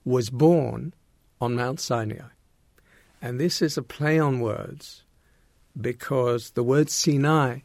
was 0.04 0.28
born 0.28 0.92
on 1.40 1.54
Mount 1.54 1.78
Sinai. 1.78 2.30
And 3.22 3.38
this 3.38 3.62
is 3.62 3.78
a 3.78 3.82
play 3.82 4.18
on 4.18 4.40
words 4.40 5.04
because 5.80 6.50
the 6.50 6.62
word 6.62 6.90
Sinai, 6.90 7.60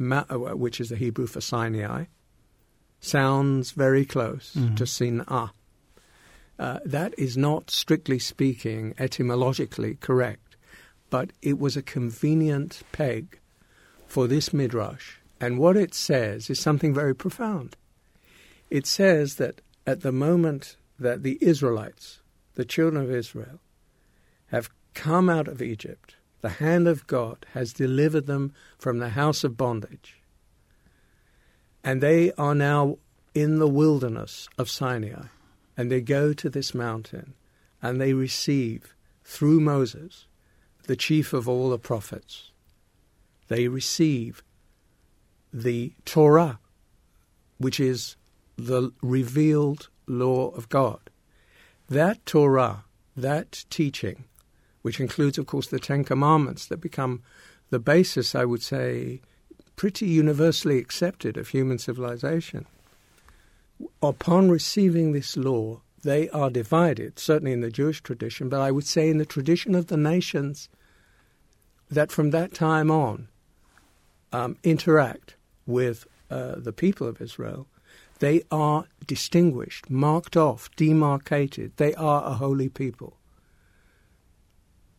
uh, 0.00 0.34
which 0.34 0.80
is 0.80 0.88
the 0.88 0.96
Hebrew 0.96 1.26
for 1.26 1.40
Sinai, 1.40 2.04
sounds 3.00 3.72
very 3.72 4.04
close 4.04 4.54
mm-hmm. 4.56 4.74
to 4.76 4.86
Sinah. 4.86 5.52
Uh, 6.58 6.78
that 6.84 7.14
is 7.18 7.36
not, 7.36 7.70
strictly 7.70 8.18
speaking, 8.18 8.94
etymologically 8.98 9.96
correct, 9.96 10.56
but 11.10 11.30
it 11.42 11.58
was 11.58 11.76
a 11.76 11.82
convenient 11.82 12.82
peg 12.92 13.38
for 14.06 14.26
this 14.26 14.52
midrash. 14.52 15.16
And 15.40 15.58
what 15.58 15.76
it 15.76 15.94
says 15.94 16.48
is 16.48 16.60
something 16.60 16.94
very 16.94 17.14
profound. 17.14 17.76
It 18.70 18.86
says 18.86 19.36
that 19.36 19.60
at 19.86 20.02
the 20.02 20.12
moment 20.12 20.76
that 20.98 21.22
the 21.22 21.38
Israelites, 21.40 22.20
the 22.54 22.64
children 22.64 23.02
of 23.02 23.10
Israel, 23.10 23.60
have 24.46 24.70
come 24.94 25.28
out 25.28 25.48
of 25.48 25.60
Egypt, 25.60 26.16
the 26.44 26.50
hand 26.50 26.86
of 26.86 27.06
God 27.06 27.46
has 27.54 27.72
delivered 27.72 28.26
them 28.26 28.52
from 28.76 28.98
the 28.98 29.08
house 29.08 29.44
of 29.44 29.56
bondage. 29.56 30.20
And 31.82 32.02
they 32.02 32.32
are 32.32 32.54
now 32.54 32.98
in 33.34 33.60
the 33.60 33.66
wilderness 33.66 34.46
of 34.58 34.68
Sinai. 34.68 35.28
And 35.74 35.90
they 35.90 36.02
go 36.02 36.34
to 36.34 36.50
this 36.50 36.74
mountain 36.74 37.32
and 37.80 37.98
they 37.98 38.12
receive, 38.12 38.94
through 39.24 39.60
Moses, 39.60 40.26
the 40.82 40.96
chief 40.96 41.32
of 41.32 41.48
all 41.48 41.70
the 41.70 41.78
prophets, 41.78 42.50
they 43.48 43.66
receive 43.66 44.42
the 45.50 45.94
Torah, 46.04 46.58
which 47.56 47.80
is 47.80 48.16
the 48.56 48.92
revealed 49.00 49.88
law 50.06 50.50
of 50.50 50.68
God. 50.68 51.08
That 51.88 52.26
Torah, 52.26 52.84
that 53.16 53.64
teaching, 53.70 54.24
which 54.84 55.00
includes, 55.00 55.38
of 55.38 55.46
course, 55.46 55.68
the 55.68 55.78
Ten 55.78 56.04
Commandments 56.04 56.66
that 56.66 56.76
become 56.78 57.22
the 57.70 57.78
basis, 57.78 58.34
I 58.34 58.44
would 58.44 58.60
say, 58.60 59.22
pretty 59.76 60.04
universally 60.04 60.76
accepted 60.76 61.38
of 61.38 61.48
human 61.48 61.78
civilization, 61.78 62.66
upon 64.02 64.50
receiving 64.50 65.12
this 65.12 65.38
law, 65.38 65.80
they 66.02 66.28
are 66.28 66.50
divided, 66.50 67.18
certainly 67.18 67.52
in 67.52 67.62
the 67.62 67.70
Jewish 67.70 68.02
tradition, 68.02 68.50
but 68.50 68.60
I 68.60 68.70
would 68.70 68.86
say 68.86 69.08
in 69.08 69.16
the 69.16 69.24
tradition 69.24 69.74
of 69.74 69.86
the 69.86 69.96
nations 69.96 70.68
that 71.90 72.12
from 72.12 72.30
that 72.32 72.52
time 72.52 72.90
on 72.90 73.28
um, 74.34 74.58
interact 74.62 75.36
with 75.66 76.06
uh, 76.30 76.56
the 76.58 76.74
people 76.74 77.06
of 77.06 77.22
Israel, 77.22 77.68
they 78.18 78.42
are 78.50 78.84
distinguished, 79.06 79.88
marked 79.88 80.36
off, 80.36 80.68
demarcated. 80.76 81.72
They 81.78 81.94
are 81.94 82.22
a 82.22 82.34
holy 82.34 82.68
people. 82.68 83.16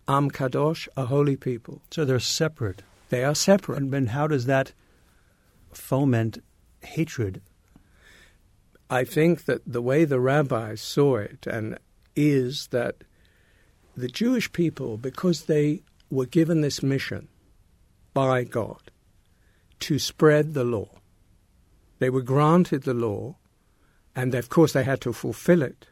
Am 0.07 0.29
Kadosh, 0.29 0.88
a 0.95 1.05
holy 1.05 1.35
people. 1.35 1.81
So 1.91 2.05
they're 2.05 2.19
separate. 2.19 2.83
They 3.09 3.24
are 3.24 3.35
separate. 3.35 3.77
And, 3.79 3.93
and 3.93 4.09
how 4.09 4.27
does 4.27 4.45
that 4.45 4.74
foment 5.74 6.43
hatred 6.83 7.41
I 8.89 9.03
think 9.03 9.45
that 9.45 9.62
the 9.65 9.81
way 9.81 10.05
the 10.05 10.19
rabbis 10.19 10.81
saw 10.81 11.17
it 11.17 11.47
and 11.47 11.79
is 12.15 12.67
that 12.67 13.03
the 13.97 14.07
Jewish 14.07 14.51
people, 14.51 14.97
because 14.97 15.45
they 15.45 15.81
were 16.12 16.25
given 16.25 16.62
this 16.62 16.83
mission 16.83 17.27
by 18.13 18.43
God 18.43 18.91
to 19.81 19.97
spread 19.97 20.53
the 20.53 20.63
law, 20.63 20.89
they 22.00 22.09
were 22.09 22.21
granted 22.21 22.83
the 22.83 22.93
law, 22.93 23.38
and 24.15 24.35
of 24.35 24.50
course 24.50 24.74
they 24.74 24.83
had 24.83 25.01
to 25.01 25.13
fulfill 25.13 25.63
it. 25.63 25.88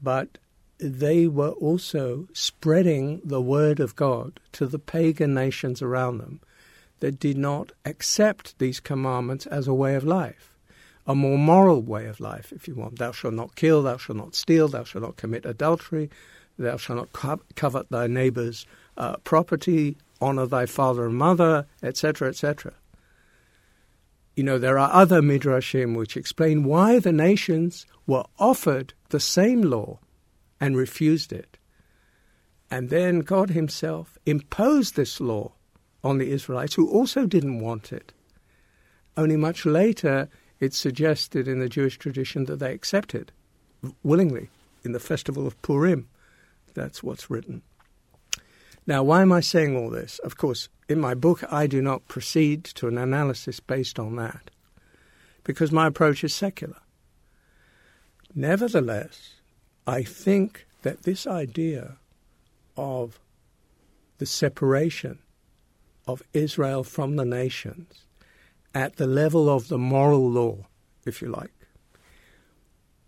But 0.00 0.38
they 0.78 1.26
were 1.26 1.50
also 1.50 2.28
spreading 2.32 3.20
the 3.24 3.40
word 3.40 3.80
of 3.80 3.96
God 3.96 4.40
to 4.52 4.66
the 4.66 4.78
pagan 4.78 5.34
nations 5.34 5.80
around 5.80 6.18
them 6.18 6.40
that 7.00 7.18
did 7.18 7.36
not 7.36 7.72
accept 7.84 8.58
these 8.58 8.80
commandments 8.80 9.46
as 9.46 9.66
a 9.66 9.74
way 9.74 9.94
of 9.94 10.04
life, 10.04 10.52
a 11.06 11.14
more 11.14 11.38
moral 11.38 11.82
way 11.82 12.06
of 12.06 12.20
life, 12.20 12.52
if 12.52 12.68
you 12.68 12.74
want. 12.74 12.98
Thou 12.98 13.12
shalt 13.12 13.34
not 13.34 13.54
kill, 13.54 13.82
thou 13.82 13.96
shalt 13.96 14.18
not 14.18 14.34
steal, 14.34 14.68
thou 14.68 14.84
shalt 14.84 15.04
not 15.04 15.16
commit 15.16 15.46
adultery, 15.46 16.10
thou 16.58 16.76
shalt 16.76 16.98
not 16.98 17.12
co- 17.12 17.42
covet 17.54 17.90
thy 17.90 18.06
neighbor's 18.06 18.66
uh, 18.96 19.16
property, 19.18 19.96
honor 20.20 20.46
thy 20.46 20.66
father 20.66 21.06
and 21.06 21.16
mother, 21.16 21.66
etc., 21.82 22.28
etc. 22.28 22.72
You 24.34 24.42
know, 24.42 24.58
there 24.58 24.78
are 24.78 24.92
other 24.92 25.22
midrashim 25.22 25.96
which 25.96 26.16
explain 26.16 26.64
why 26.64 26.98
the 26.98 27.12
nations 27.12 27.86
were 28.06 28.24
offered 28.38 28.92
the 29.08 29.20
same 29.20 29.62
law 29.62 29.98
and 30.60 30.76
refused 30.76 31.32
it. 31.32 31.58
And 32.70 32.90
then 32.90 33.20
God 33.20 33.50
Himself 33.50 34.18
imposed 34.26 34.96
this 34.96 35.20
law 35.20 35.52
on 36.02 36.18
the 36.18 36.30
Israelites 36.30 36.74
who 36.74 36.88
also 36.88 37.26
didn't 37.26 37.60
want 37.60 37.92
it. 37.92 38.12
Only 39.16 39.36
much 39.36 39.64
later, 39.64 40.28
it's 40.60 40.78
suggested 40.78 41.48
in 41.48 41.58
the 41.58 41.68
Jewish 41.68 41.98
tradition 41.98 42.44
that 42.46 42.58
they 42.58 42.72
accepted 42.72 43.32
willingly 44.02 44.50
in 44.84 44.92
the 44.92 45.00
festival 45.00 45.46
of 45.46 45.60
Purim. 45.62 46.08
That's 46.74 47.02
what's 47.02 47.30
written. 47.30 47.62
Now, 48.86 49.02
why 49.02 49.22
am 49.22 49.32
I 49.32 49.40
saying 49.40 49.76
all 49.76 49.90
this? 49.90 50.18
Of 50.20 50.36
course, 50.36 50.68
in 50.88 51.00
my 51.00 51.14
book, 51.14 51.42
I 51.50 51.66
do 51.66 51.82
not 51.82 52.06
proceed 52.06 52.64
to 52.64 52.86
an 52.86 52.98
analysis 52.98 53.58
based 53.58 53.98
on 53.98 54.16
that 54.16 54.50
because 55.42 55.72
my 55.72 55.86
approach 55.86 56.22
is 56.22 56.34
secular. 56.34 56.76
Nevertheless, 58.34 59.35
I 59.86 60.02
think 60.02 60.66
that 60.82 61.04
this 61.04 61.26
idea 61.26 61.96
of 62.76 63.20
the 64.18 64.26
separation 64.26 65.20
of 66.08 66.22
Israel 66.32 66.82
from 66.82 67.16
the 67.16 67.24
nations 67.24 68.06
at 68.74 68.96
the 68.96 69.06
level 69.06 69.48
of 69.48 69.68
the 69.68 69.78
moral 69.78 70.28
law, 70.30 70.66
if 71.04 71.22
you 71.22 71.28
like, 71.28 71.52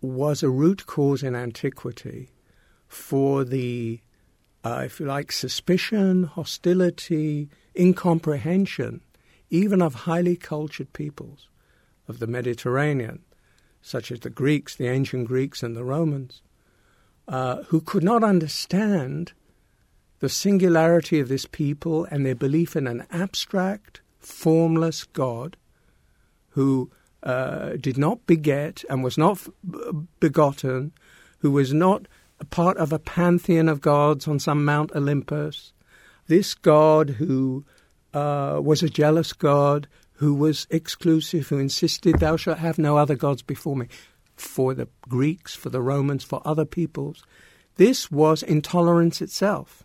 was 0.01 0.41
a 0.41 0.49
root 0.49 0.85
cause 0.85 1.21
in 1.21 1.35
antiquity 1.35 2.29
for 2.87 3.43
the, 3.43 3.99
uh, 4.63 4.83
if 4.85 4.99
you 4.99 5.05
like, 5.05 5.31
suspicion, 5.31 6.23
hostility, 6.23 7.49
incomprehension, 7.77 9.01
even 9.49 9.81
of 9.81 9.93
highly 9.93 10.35
cultured 10.35 10.93
peoples 10.93 11.49
of 12.07 12.19
the 12.19 12.27
Mediterranean, 12.27 13.19
such 13.81 14.11
as 14.11 14.21
the 14.21 14.29
Greeks, 14.29 14.75
the 14.75 14.87
ancient 14.87 15.27
Greeks, 15.27 15.61
and 15.61 15.75
the 15.75 15.83
Romans, 15.83 16.41
uh, 17.29 17.63
who 17.67 17.79
could 17.79 18.03
not 18.03 18.23
understand 18.23 19.33
the 20.19 20.27
singularity 20.27 21.19
of 21.19 21.29
this 21.29 21.45
people 21.45 22.05
and 22.05 22.25
their 22.25 22.35
belief 22.35 22.75
in 22.75 22.87
an 22.87 23.05
abstract, 23.11 24.01
formless 24.19 25.03
God 25.05 25.55
who 26.49 26.89
uh, 27.21 27.71
did 27.79 27.97
not 27.97 28.25
beget 28.25 28.83
and 28.89 29.03
was 29.03 29.17
not 29.17 29.47
begotten, 30.19 30.91
who 31.37 31.51
was 31.51 31.71
not 31.71 32.07
a 32.39 32.45
part 32.45 32.77
of 32.77 32.91
a 32.91 32.99
pantheon 32.99 33.69
of 33.69 33.79
gods 33.79 34.27
on 34.27 34.39
some 34.39 34.65
Mount 34.65 34.91
Olympus. 34.95 35.71
This 36.27 36.55
God 36.55 37.11
who 37.11 37.63
uh, 38.13 38.59
was 38.61 38.81
a 38.81 38.89
jealous 38.89 39.33
God, 39.33 39.87
who 40.13 40.33
was 40.33 40.65
exclusive, 40.71 41.47
who 41.47 41.59
insisted, 41.59 42.19
Thou 42.19 42.37
shalt 42.37 42.57
have 42.57 42.79
no 42.79 42.97
other 42.97 43.15
gods 43.15 43.43
before 43.43 43.75
me 43.75 43.87
for 44.39 44.73
the 44.73 44.87
Greeks, 45.07 45.55
for 45.55 45.69
the 45.69 45.81
Romans, 45.81 46.23
for 46.23 46.41
other 46.45 46.65
peoples. 46.65 47.23
This 47.75 48.11
was 48.11 48.43
intolerance 48.43 49.21
itself. 49.21 49.83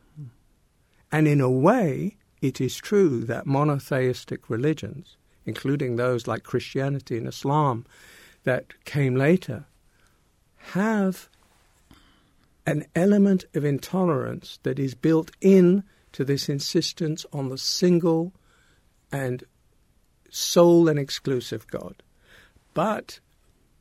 And 1.12 1.28
in 1.28 1.40
a 1.40 1.50
way, 1.50 2.16
it 2.40 2.60
is 2.60 2.76
true 2.76 3.24
that 3.24 3.46
monotheistic 3.46 4.50
religions, 4.50 5.16
including 5.46 5.96
those 5.96 6.26
like 6.26 6.42
Christianity 6.42 7.16
and 7.16 7.28
Islam 7.28 7.86
that 8.44 8.84
came 8.84 9.14
later, 9.14 9.66
have 10.72 11.28
an 12.66 12.86
element 12.94 13.44
of 13.54 13.64
intolerance 13.64 14.58
that 14.62 14.78
is 14.78 14.94
built 14.94 15.30
in 15.40 15.84
to 16.12 16.24
this 16.24 16.48
insistence 16.48 17.26
on 17.32 17.48
the 17.48 17.58
single 17.58 18.32
and 19.12 19.44
sole 20.30 20.88
and 20.88 20.98
exclusive 20.98 21.66
God. 21.68 22.02
But 22.72 23.20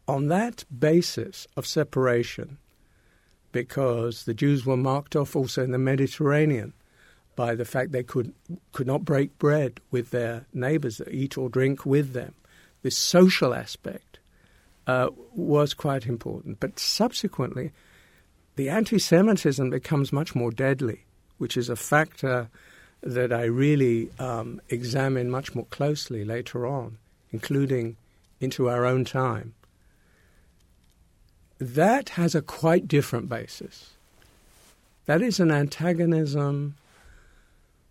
on 0.07 0.27
that 0.27 0.65
basis 0.77 1.47
of 1.55 1.65
separation, 1.65 2.57
because 3.51 4.25
the 4.25 4.33
Jews 4.33 4.65
were 4.65 4.77
marked 4.77 5.15
off 5.15 5.35
also 5.35 5.63
in 5.63 5.71
the 5.71 5.77
Mediterranean 5.77 6.73
by 7.35 7.55
the 7.55 7.65
fact 7.65 7.91
they 7.91 8.03
could 8.03 8.33
could 8.73 8.87
not 8.87 9.05
break 9.05 9.37
bread 9.39 9.79
with 9.91 10.11
their 10.11 10.45
neighbors, 10.53 11.01
eat 11.09 11.37
or 11.37 11.49
drink 11.49 11.85
with 11.85 12.13
them. 12.13 12.33
This 12.81 12.97
social 12.97 13.53
aspect 13.53 14.19
uh, 14.87 15.09
was 15.33 15.73
quite 15.73 16.05
important. 16.05 16.59
But 16.59 16.79
subsequently, 16.79 17.71
the 18.55 18.69
anti-Semitism 18.69 19.69
becomes 19.69 20.11
much 20.11 20.35
more 20.35 20.51
deadly, 20.51 21.05
which 21.37 21.55
is 21.57 21.69
a 21.69 21.75
factor 21.75 22.49
that 23.01 23.33
I 23.33 23.45
really 23.45 24.09
um, 24.19 24.61
examine 24.69 25.29
much 25.29 25.55
more 25.55 25.65
closely 25.65 26.23
later 26.23 26.67
on, 26.67 26.97
including 27.31 27.95
into 28.39 28.69
our 28.69 28.85
own 28.85 29.05
time 29.05 29.53
that 31.63 32.09
has 32.09 32.35
a 32.35 32.41
quite 32.41 32.87
different 32.87 33.29
basis. 33.29 33.91
That 35.05 35.21
is 35.21 35.39
an 35.39 35.51
antagonism 35.51 36.75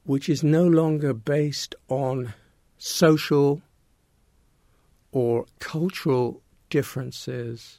which 0.05 0.29
is 0.29 0.43
no 0.43 0.67
longer 0.67 1.13
based 1.13 1.75
on 1.89 2.35
social 2.79 3.63
or 5.13 5.47
cultural 5.59 6.41
differences, 6.71 7.79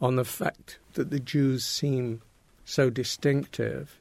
on 0.00 0.16
the 0.16 0.24
fact 0.24 0.78
that 0.94 1.10
the 1.10 1.18
Jews 1.18 1.64
seem 1.64 2.22
so 2.64 2.90
distinctive, 2.90 3.98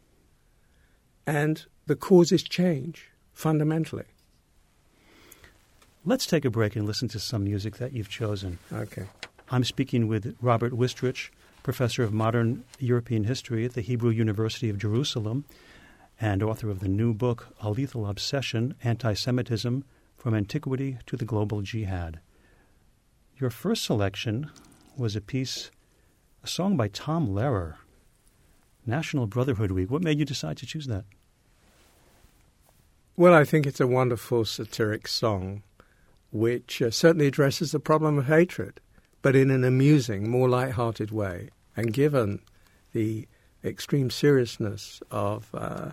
and 1.25 1.65
the 1.87 1.95
causes 1.95 2.43
change 2.43 3.09
fundamentally. 3.33 4.05
Let's 6.05 6.25
take 6.25 6.45
a 6.45 6.49
break 6.49 6.75
and 6.75 6.85
listen 6.85 7.07
to 7.09 7.19
some 7.19 7.43
music 7.43 7.77
that 7.77 7.93
you've 7.93 8.09
chosen. 8.09 8.59
Okay. 8.71 9.05
I'm 9.53 9.63
speaking 9.63 10.07
with 10.07 10.35
Robert 10.41 10.73
Wistrich, 10.73 11.29
professor 11.61 12.01
of 12.01 12.11
modern 12.11 12.63
European 12.79 13.25
history 13.25 13.65
at 13.65 13.73
the 13.73 13.81
Hebrew 13.81 14.09
University 14.09 14.67
of 14.67 14.79
Jerusalem 14.79 15.45
and 16.19 16.41
author 16.41 16.71
of 16.71 16.79
the 16.79 16.87
new 16.87 17.13
book, 17.13 17.53
A 17.61 17.69
Lethal 17.69 18.07
Obsession 18.07 18.73
Anti 18.83 19.13
Semitism 19.13 19.83
From 20.17 20.33
Antiquity 20.33 20.97
to 21.05 21.15
the 21.15 21.23
Global 21.23 21.61
Jihad. 21.61 22.19
Your 23.37 23.51
first 23.51 23.83
selection 23.83 24.49
was 24.97 25.15
a 25.15 25.21
piece, 25.21 25.69
a 26.43 26.47
song 26.47 26.75
by 26.75 26.87
Tom 26.87 27.27
Lehrer, 27.27 27.75
National 28.87 29.27
Brotherhood 29.27 29.69
Week. 29.69 29.91
What 29.91 30.01
made 30.01 30.17
you 30.17 30.25
decide 30.25 30.57
to 30.57 30.65
choose 30.65 30.87
that? 30.87 31.05
Well, 33.15 33.35
I 33.35 33.43
think 33.43 33.67
it's 33.67 33.79
a 33.79 33.85
wonderful 33.85 34.45
satiric 34.45 35.07
song 35.07 35.61
which 36.31 36.81
uh, 36.81 36.89
certainly 36.89 37.27
addresses 37.27 37.71
the 37.71 37.79
problem 37.79 38.17
of 38.17 38.25
hatred 38.25 38.79
but 39.23 39.35
in 39.35 39.49
an 39.49 39.63
amusing, 39.63 40.29
more 40.29 40.47
light-hearted 40.47 41.09
way. 41.09 41.49
And 41.75 41.91
given 41.91 42.41
the 42.91 43.27
extreme 43.63 44.11
seriousness 44.11 45.01
of 45.09 45.49
uh, 45.55 45.91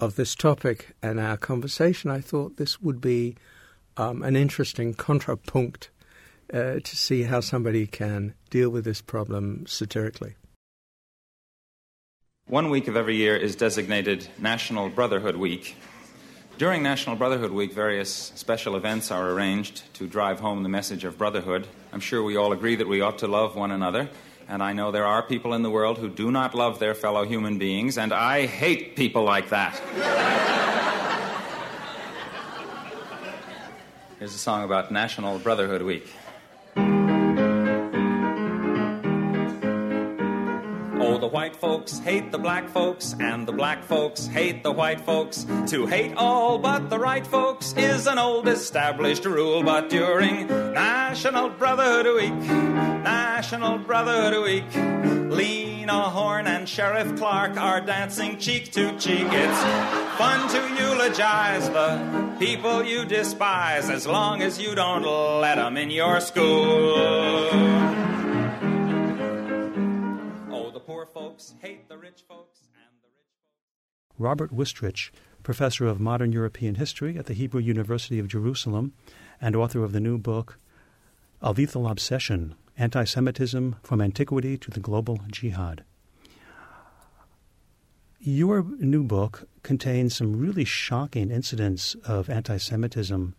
of 0.00 0.16
this 0.16 0.34
topic 0.34 0.94
and 1.02 1.18
our 1.18 1.38
conversation, 1.38 2.10
I 2.10 2.20
thought 2.20 2.58
this 2.58 2.82
would 2.82 3.00
be 3.00 3.36
um, 3.96 4.22
an 4.22 4.36
interesting 4.36 4.92
contrapunct 4.92 5.88
uh, 6.52 6.80
to 6.82 6.96
see 6.96 7.22
how 7.22 7.40
somebody 7.40 7.86
can 7.86 8.34
deal 8.50 8.68
with 8.68 8.84
this 8.84 9.00
problem 9.00 9.64
satirically. 9.66 10.34
One 12.46 12.68
week 12.68 12.88
of 12.88 12.96
every 12.96 13.16
year 13.16 13.36
is 13.36 13.56
designated 13.56 14.28
National 14.38 14.90
Brotherhood 14.90 15.36
Week, 15.36 15.76
during 16.58 16.82
National 16.82 17.16
Brotherhood 17.16 17.50
Week, 17.50 17.72
various 17.72 18.32
special 18.34 18.76
events 18.76 19.10
are 19.10 19.30
arranged 19.30 19.82
to 19.94 20.06
drive 20.06 20.40
home 20.40 20.62
the 20.62 20.68
message 20.68 21.04
of 21.04 21.18
brotherhood. 21.18 21.66
I'm 21.92 22.00
sure 22.00 22.22
we 22.22 22.36
all 22.36 22.52
agree 22.52 22.76
that 22.76 22.86
we 22.86 23.00
ought 23.00 23.18
to 23.18 23.26
love 23.26 23.56
one 23.56 23.70
another, 23.70 24.08
and 24.48 24.62
I 24.62 24.72
know 24.72 24.92
there 24.92 25.06
are 25.06 25.22
people 25.22 25.54
in 25.54 25.62
the 25.62 25.70
world 25.70 25.98
who 25.98 26.08
do 26.08 26.30
not 26.30 26.54
love 26.54 26.78
their 26.78 26.94
fellow 26.94 27.24
human 27.24 27.58
beings, 27.58 27.98
and 27.98 28.12
I 28.12 28.46
hate 28.46 28.94
people 28.94 29.24
like 29.24 29.48
that. 29.48 29.74
Here's 34.18 34.34
a 34.34 34.38
song 34.38 34.64
about 34.64 34.92
National 34.92 35.38
Brotherhood 35.38 35.82
Week. 35.82 36.08
White 41.34 41.56
folks 41.56 41.98
hate 41.98 42.30
the 42.30 42.38
black 42.38 42.68
folks, 42.68 43.16
and 43.18 43.44
the 43.48 43.52
black 43.52 43.82
folks 43.82 44.24
hate 44.24 44.62
the 44.62 44.70
white 44.70 45.00
folks. 45.00 45.44
To 45.66 45.84
hate 45.84 46.14
all 46.16 46.58
but 46.58 46.88
the 46.90 46.98
right 47.00 47.26
folks 47.26 47.74
is 47.76 48.06
an 48.06 48.18
old 48.18 48.46
established 48.46 49.24
rule, 49.24 49.64
but 49.64 49.90
during 49.90 50.46
National 50.46 51.48
Brotherhood 51.48 52.14
Week, 52.14 52.48
National 53.02 53.78
Brotherhood 53.78 54.44
Week, 54.44 54.74
Lena 55.28 56.02
Horne 56.02 56.46
and 56.46 56.68
Sheriff 56.68 57.18
Clark 57.18 57.56
are 57.56 57.80
dancing 57.80 58.38
cheek 58.38 58.70
to 58.70 58.96
cheek. 58.96 59.26
It's 59.28 59.62
fun 60.16 60.48
to 60.50 60.60
eulogize 60.80 61.68
the 61.68 62.36
people 62.38 62.84
you 62.84 63.04
despise 63.04 63.90
as 63.90 64.06
long 64.06 64.40
as 64.40 64.60
you 64.60 64.76
don't 64.76 65.02
let 65.40 65.56
them 65.56 65.76
in 65.76 65.90
your 65.90 66.20
school. 66.20 68.03
Folks 71.34 71.54
hate 71.60 71.88
the 71.88 71.98
rich 71.98 72.22
folks, 72.28 72.60
and 72.74 72.92
the 73.02 73.08
rich 73.08 73.26
folks. 73.40 74.20
Robert 74.20 74.54
Wistrich, 74.54 75.10
professor 75.42 75.84
of 75.84 75.98
modern 75.98 76.30
European 76.30 76.76
history 76.76 77.18
at 77.18 77.26
the 77.26 77.34
Hebrew 77.34 77.60
University 77.60 78.20
of 78.20 78.28
Jerusalem 78.28 78.92
and 79.40 79.56
author 79.56 79.82
of 79.82 79.90
the 79.90 79.98
new 79.98 80.16
book, 80.16 80.60
A 81.42 81.50
Lethal 81.50 81.88
Obsession 81.88 82.54
Anti 82.78 83.02
Semitism 83.02 83.74
from 83.82 84.00
Antiquity 84.00 84.56
to 84.58 84.70
the 84.70 84.78
Global 84.78 85.22
Jihad. 85.28 85.82
Your 88.20 88.62
new 88.78 89.02
book 89.02 89.48
contains 89.64 90.14
some 90.14 90.38
really 90.38 90.64
shocking 90.64 91.32
incidents 91.32 91.96
of 92.06 92.30
anti 92.30 92.58
Semitism 92.58 93.34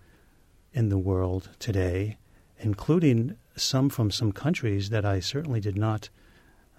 in 0.73 0.89
the 0.89 0.97
world 0.97 1.51
today, 1.59 2.17
including 2.59 3.37
some 3.55 3.87
from 3.87 4.11
some 4.11 4.33
countries 4.33 4.89
that 4.89 5.05
I 5.05 5.21
certainly 5.21 5.61
did 5.61 5.77
not 5.77 6.09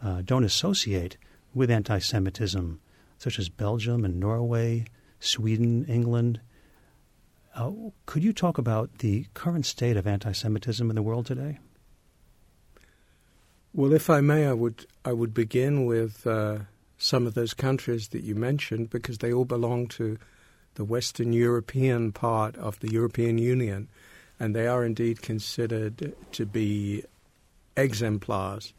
uh, 0.06 0.22
don't 0.22 0.44
associate 0.44 1.16
with 1.52 1.68
anti 1.68 1.98
Semitism, 1.98 2.80
such 3.18 3.40
as 3.40 3.48
Belgium 3.48 4.04
and 4.04 4.20
Norway, 4.20 4.84
Sweden, 5.18 5.84
England. 5.86 6.40
Uh, 7.56 7.72
could 8.04 8.22
you 8.22 8.32
talk 8.32 8.56
about 8.56 8.98
the 8.98 9.26
current 9.34 9.66
state 9.66 9.96
of 9.96 10.06
anti 10.06 10.30
Semitism 10.30 10.88
in 10.88 10.94
the 10.94 11.02
world 11.02 11.26
today? 11.26 11.58
Well, 13.74 13.92
if 13.92 14.08
I 14.08 14.20
may, 14.20 14.46
I 14.46 14.52
would, 14.52 14.86
I 15.04 15.12
would 15.12 15.34
begin 15.34 15.86
with 15.86 16.24
uh, 16.24 16.58
some 16.98 17.26
of 17.26 17.34
those 17.34 17.52
countries 17.52 18.08
that 18.08 18.22
you 18.22 18.36
mentioned 18.36 18.90
because 18.90 19.18
they 19.18 19.32
all 19.32 19.44
belong 19.44 19.88
to 19.88 20.18
the 20.76 20.84
Western 20.84 21.32
European 21.32 22.12
part 22.12 22.56
of 22.56 22.78
the 22.78 22.92
European 22.92 23.38
Union, 23.38 23.88
and 24.38 24.54
they 24.54 24.68
are 24.68 24.84
indeed 24.84 25.20
considered 25.20 26.14
to 26.30 26.46
be 26.46 27.02
exemplars 27.76 28.72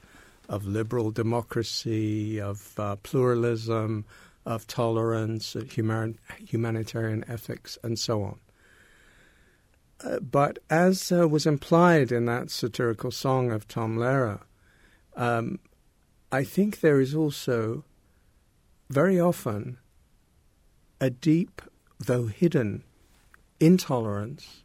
of 0.48 0.66
liberal 0.66 1.12
democracy, 1.12 2.40
of 2.40 2.80
uh, 2.80 2.96
pluralism, 2.98 4.06
of 4.46 4.66
tolerance, 4.68 5.56
of 5.56 5.72
human, 5.72 6.18
humanitarian 6.38 7.24
ethics, 7.28 7.78
and 7.84 8.00
so 8.00 8.24
on. 8.24 8.40
Uh, 10.04 10.20
but 10.20 10.60
as 10.70 11.12
uh, 11.12 11.28
was 11.28 11.46
implied 11.46 12.12
in 12.12 12.26
that 12.26 12.52
satirical 12.52 13.12
song 13.12 13.52
of 13.52 13.68
Tom 13.68 13.98
Lehrer, 13.98 14.42
um, 15.16 15.60
I 16.32 16.44
think 16.44 16.80
there 16.80 17.02
is 17.02 17.16
also 17.16 17.84
very 18.90 19.20
often 19.20 19.78
a 21.02 21.10
deep, 21.10 21.62
though 22.00 22.28
hidden, 22.28 22.84
intolerance 23.60 24.64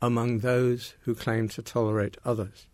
among 0.00 0.40
those 0.40 0.94
who 1.02 1.14
claim 1.14 1.48
to 1.48 1.62
tolerate 1.62 2.16
others 2.24 2.66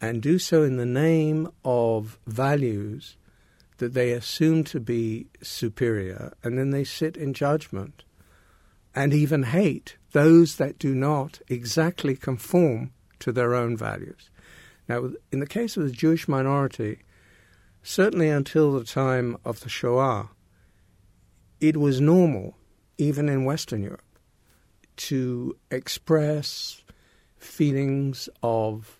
and 0.00 0.22
do 0.22 0.38
so 0.38 0.62
in 0.62 0.76
the 0.76 0.86
name 0.86 1.48
of 1.64 2.18
values 2.26 3.16
that 3.78 3.94
they 3.94 4.12
assume 4.12 4.64
to 4.64 4.80
be 4.80 5.26
superior, 5.42 6.32
and 6.42 6.58
then 6.58 6.70
they 6.70 6.84
sit 6.84 7.16
in 7.16 7.34
judgment 7.34 8.04
and 8.94 9.12
even 9.12 9.42
hate 9.42 9.96
those 10.12 10.56
that 10.56 10.78
do 10.78 10.94
not 10.94 11.40
exactly 11.48 12.16
conform 12.16 12.90
to 13.18 13.32
their 13.32 13.54
own 13.54 13.76
values. 13.76 14.30
Now, 14.88 15.10
in 15.30 15.40
the 15.40 15.46
case 15.46 15.76
of 15.76 15.84
the 15.84 15.90
Jewish 15.90 16.26
minority, 16.28 17.00
certainly 17.82 18.30
until 18.30 18.72
the 18.72 18.84
time 18.84 19.36
of 19.44 19.60
the 19.60 19.68
Shoah, 19.68 20.30
it 21.60 21.76
was 21.76 22.00
normal, 22.00 22.56
even 22.96 23.28
in 23.28 23.44
Western 23.44 23.82
Europe, 23.82 24.02
to 24.96 25.56
express 25.70 26.82
feelings 27.36 28.28
of 28.42 28.95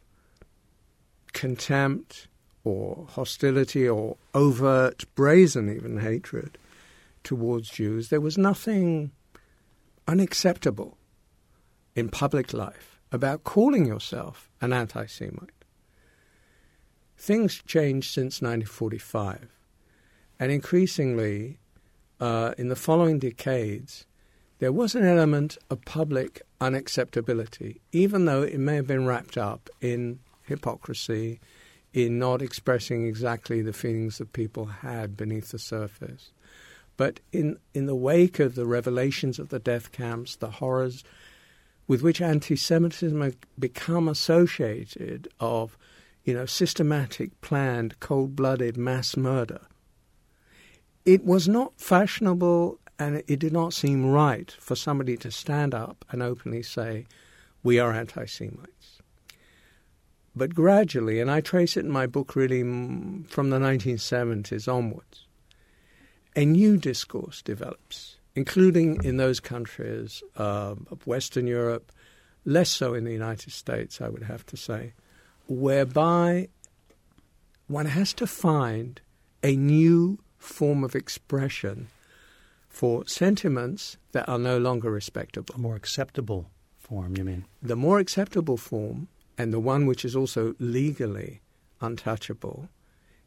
contempt 1.36 2.28
or 2.64 3.06
hostility 3.10 3.86
or 3.86 4.16
overt, 4.34 5.04
brazen 5.14 5.68
even 5.68 5.98
hatred 6.00 6.56
towards 7.22 7.68
Jews. 7.68 8.08
There 8.08 8.22
was 8.22 8.38
nothing 8.38 9.12
unacceptable 10.08 10.96
in 11.94 12.08
public 12.08 12.54
life 12.54 12.98
about 13.12 13.44
calling 13.44 13.86
yourself 13.86 14.50
an 14.62 14.72
anti 14.72 15.04
Semite. 15.06 15.50
Things 17.18 17.62
changed 17.66 18.12
since 18.12 18.40
1945, 18.40 19.48
and 20.40 20.50
increasingly, 20.50 21.58
uh, 22.18 22.54
in 22.56 22.68
the 22.68 22.76
following 22.76 23.18
decades, 23.18 24.06
there 24.58 24.72
was 24.72 24.94
an 24.94 25.04
element 25.04 25.58
of 25.68 25.84
public 25.84 26.42
unacceptability, 26.62 27.80
even 27.92 28.24
though 28.24 28.42
it 28.42 28.58
may 28.58 28.76
have 28.76 28.86
been 28.86 29.06
wrapped 29.06 29.36
up 29.36 29.68
in 29.82 30.18
hypocrisy 30.46 31.40
in 31.92 32.18
not 32.18 32.42
expressing 32.42 33.06
exactly 33.06 33.62
the 33.62 33.72
feelings 33.72 34.18
that 34.18 34.32
people 34.32 34.66
had 34.66 35.16
beneath 35.16 35.50
the 35.50 35.58
surface. 35.58 36.30
But 36.96 37.20
in, 37.32 37.58
in 37.74 37.86
the 37.86 37.94
wake 37.94 38.38
of 38.38 38.54
the 38.54 38.66
revelations 38.66 39.38
of 39.38 39.50
the 39.50 39.58
death 39.58 39.92
camps, 39.92 40.36
the 40.36 40.50
horrors 40.50 41.04
with 41.86 42.02
which 42.02 42.20
anti-Semitism 42.20 43.20
had 43.20 43.36
become 43.58 44.08
associated 44.08 45.28
of, 45.38 45.76
you 46.24 46.34
know, 46.34 46.46
systematic, 46.46 47.40
planned, 47.40 47.98
cold-blooded 48.00 48.76
mass 48.76 49.16
murder, 49.16 49.60
it 51.04 51.24
was 51.24 51.46
not 51.46 51.72
fashionable 51.76 52.78
and 52.98 53.22
it 53.26 53.38
did 53.38 53.52
not 53.52 53.72
seem 53.72 54.06
right 54.10 54.56
for 54.58 54.74
somebody 54.74 55.16
to 55.18 55.30
stand 55.30 55.74
up 55.74 56.04
and 56.10 56.22
openly 56.22 56.62
say, 56.62 57.06
we 57.62 57.78
are 57.78 57.92
anti-Semites. 57.92 58.95
But 60.36 60.54
gradually, 60.54 61.18
and 61.18 61.30
I 61.30 61.40
trace 61.40 61.78
it 61.78 61.86
in 61.86 61.90
my 61.90 62.06
book 62.06 62.36
really 62.36 62.60
from 62.60 63.50
the 63.50 63.58
1970s 63.58 64.70
onwards, 64.70 65.26
a 66.36 66.44
new 66.44 66.76
discourse 66.76 67.40
develops, 67.40 68.18
including 68.34 69.02
in 69.02 69.16
those 69.16 69.40
countries 69.40 70.22
uh, 70.36 70.74
of 70.90 71.06
Western 71.06 71.46
Europe, 71.46 71.90
less 72.44 72.68
so 72.68 72.92
in 72.92 73.04
the 73.04 73.12
United 73.12 73.50
States, 73.50 74.02
I 74.02 74.10
would 74.10 74.24
have 74.24 74.44
to 74.46 74.58
say, 74.58 74.92
whereby 75.48 76.48
one 77.66 77.86
has 77.86 78.12
to 78.14 78.26
find 78.26 79.00
a 79.42 79.56
new 79.56 80.18
form 80.36 80.84
of 80.84 80.94
expression 80.94 81.88
for 82.68 83.06
sentiments 83.06 83.96
that 84.12 84.28
are 84.28 84.38
no 84.38 84.58
longer 84.58 84.90
respectable. 84.90 85.54
A 85.54 85.58
more 85.58 85.76
acceptable 85.76 86.50
form, 86.78 87.16
you 87.16 87.24
mean? 87.24 87.46
The 87.62 87.74
more 87.74 87.98
acceptable 87.98 88.58
form 88.58 89.08
and 89.38 89.52
the 89.52 89.60
one 89.60 89.86
which 89.86 90.04
is 90.04 90.16
also 90.16 90.54
legally 90.58 91.40
untouchable 91.80 92.68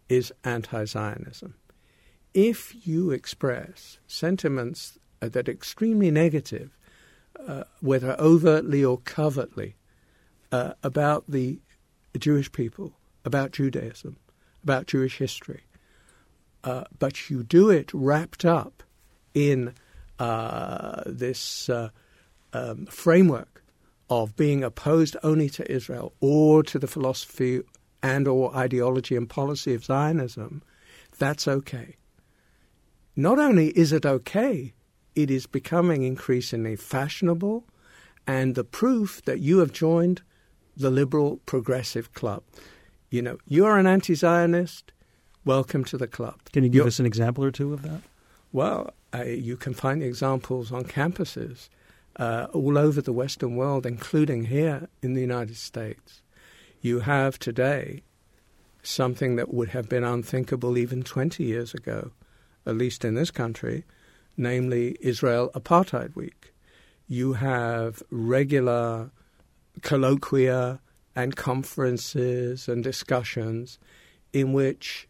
is 0.07 0.33
anti 0.43 0.85
Zionism. 0.85 1.55
If 2.33 2.87
you 2.87 3.11
express 3.11 3.99
sentiments 4.07 4.97
that 5.19 5.47
are 5.47 5.51
extremely 5.51 6.11
negative, 6.11 6.77
uh, 7.47 7.63
whether 7.79 8.15
overtly 8.19 8.83
or 8.83 8.99
covertly, 8.99 9.75
uh, 10.51 10.73
about 10.83 11.25
the 11.27 11.59
Jewish 12.17 12.51
people, 12.51 12.93
about 13.23 13.51
Judaism, 13.51 14.17
about 14.63 14.87
Jewish 14.87 15.17
history, 15.17 15.61
uh, 16.63 16.85
but 16.97 17.29
you 17.29 17.43
do 17.43 17.69
it 17.69 17.93
wrapped 17.93 18.45
up 18.45 18.83
in 19.33 19.73
uh, 20.17 21.03
this 21.05 21.69
uh, 21.69 21.89
um, 22.53 22.85
framework 22.87 23.58
of 24.09 24.35
being 24.35 24.63
opposed 24.63 25.15
only 25.23 25.49
to 25.49 25.71
Israel 25.71 26.13
or 26.19 26.63
to 26.63 26.79
the 26.79 26.87
philosophy 26.87 27.61
and 28.01 28.27
or 28.27 28.55
ideology 28.55 29.15
and 29.15 29.29
policy 29.29 29.73
of 29.73 29.85
Zionism, 29.85 30.63
that's 31.17 31.47
okay. 31.47 31.95
Not 33.15 33.39
only 33.39 33.69
is 33.69 33.91
it 33.91 34.05
okay, 34.05 34.73
it 35.15 35.29
is 35.29 35.45
becoming 35.45 36.03
increasingly 36.03 36.75
fashionable 36.75 37.65
and 38.25 38.55
the 38.55 38.63
proof 38.63 39.21
that 39.25 39.39
you 39.39 39.59
have 39.59 39.71
joined 39.71 40.21
the 40.77 40.89
liberal 40.89 41.41
progressive 41.45 42.13
club. 42.13 42.43
You 43.09 43.21
know, 43.21 43.37
you're 43.47 43.77
an 43.77 43.87
anti 43.87 44.13
Zionist, 44.13 44.91
welcome 45.43 45.83
to 45.85 45.97
the 45.97 46.07
club. 46.07 46.39
Can 46.53 46.63
you 46.63 46.69
give 46.69 46.77
you're, 46.77 46.87
us 46.87 46.99
an 46.99 47.05
example 47.05 47.43
or 47.43 47.51
two 47.51 47.73
of 47.73 47.81
that? 47.81 48.01
Well, 48.51 48.93
uh, 49.13 49.23
you 49.23 49.57
can 49.57 49.73
find 49.73 50.01
examples 50.01 50.71
on 50.71 50.85
campuses 50.85 51.69
uh, 52.19 52.47
all 52.53 52.77
over 52.77 53.01
the 53.01 53.13
Western 53.13 53.55
world, 53.55 53.85
including 53.85 54.45
here 54.45 54.89
in 55.01 55.13
the 55.13 55.21
United 55.21 55.55
States. 55.55 56.21
You 56.81 56.99
have 56.99 57.39
today 57.39 58.03
something 58.83 59.37
that 59.37 59.53
would 59.53 59.69
have 59.69 59.89
been 59.89 60.03
unthinkable 60.03 60.77
even 60.77 61.01
20 61.01 61.43
years 61.43 61.73
ago, 61.73 62.11
at 62.65 62.75
least 62.75 63.05
in 63.05 63.15
this 63.15 63.31
country, 63.31 63.85
namely 64.37 64.97
Israel 64.99 65.49
Apartheid 65.55 66.15
Week. 66.15 66.53
You 67.07 67.33
have 67.33 68.03
regular 68.11 69.11
colloquia 69.81 70.79
and 71.15 71.35
conferences 71.35 72.67
and 72.67 72.83
discussions 72.83 73.79
in 74.33 74.53
which 74.53 75.07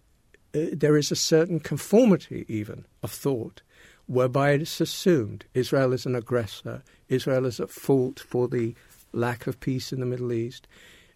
uh, 0.55 0.59
there 0.71 0.97
is 0.97 1.11
a 1.11 1.15
certain 1.15 1.59
conformity, 1.59 2.45
even 2.47 2.85
of 3.03 3.11
thought, 3.11 3.61
whereby 4.09 4.51
it 4.51 4.61
is 4.63 4.81
assumed 4.81 5.45
Israel 5.53 5.93
is 5.93 6.07
an 6.07 6.15
aggressor, 6.15 6.81
Israel 7.09 7.45
is 7.45 7.59
at 7.59 7.69
fault 7.69 8.19
for 8.19 8.47
the 8.47 8.73
lack 9.13 9.45
of 9.45 9.59
peace 9.59 9.93
in 9.93 9.99
the 9.99 10.05
Middle 10.05 10.33
East. 10.33 10.67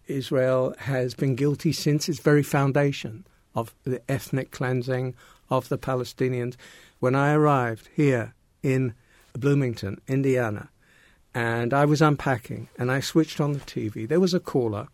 Israel 0.06 0.74
has 0.78 1.12
been 1.12 1.34
guilty 1.34 1.72
since 1.72 2.08
its 2.08 2.20
very 2.20 2.44
foundation 2.44 3.26
of 3.52 3.74
the 3.82 4.00
ethnic 4.08 4.52
cleansing 4.52 5.12
of 5.50 5.68
the 5.68 5.78
Palestinians. 5.78 6.54
When 7.00 7.16
I 7.16 7.32
arrived 7.32 7.88
here 7.96 8.32
in 8.62 8.94
Bloomington, 9.32 10.00
Indiana, 10.06 10.68
and 11.34 11.74
I 11.74 11.86
was 11.86 12.00
unpacking 12.00 12.68
and 12.78 12.92
I 12.92 13.00
switched 13.00 13.40
on 13.40 13.54
the 13.54 13.60
TV, 13.60 14.06
there 14.06 14.20
was 14.20 14.34
a 14.34 14.40
caller 14.40 14.86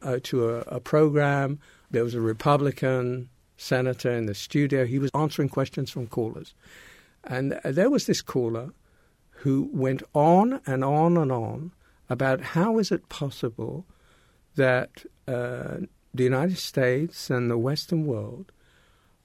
uh, 0.00 0.20
to 0.22 0.48
a, 0.48 0.58
a 0.60 0.80
program. 0.80 1.58
There 1.90 2.04
was 2.04 2.14
a 2.14 2.20
Republican 2.20 3.28
senator 3.58 4.10
in 4.10 4.24
the 4.24 4.34
studio. 4.34 4.86
He 4.86 4.98
was 4.98 5.10
answering 5.14 5.50
questions 5.50 5.90
from 5.90 6.06
callers. 6.06 6.54
And 7.26 7.58
there 7.64 7.90
was 7.90 8.06
this 8.06 8.22
caller 8.22 8.72
who 9.30 9.68
went 9.72 10.02
on 10.14 10.60
and 10.66 10.84
on 10.84 11.16
and 11.16 11.32
on 11.32 11.72
about 12.08 12.40
how 12.40 12.78
is 12.78 12.92
it 12.92 13.08
possible 13.08 13.84
that 14.54 15.04
uh, 15.28 15.78
the 16.14 16.24
United 16.24 16.58
States 16.58 17.28
and 17.30 17.50
the 17.50 17.58
Western 17.58 18.06
world 18.06 18.52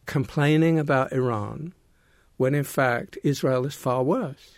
complaining 0.06 0.80
about 0.80 1.14
Iran 1.14 1.74
when 2.38 2.56
in 2.56 2.64
fact 2.64 3.18
Israel 3.24 3.66
is 3.66 3.76
far 3.76 4.04
worse. 4.04 4.58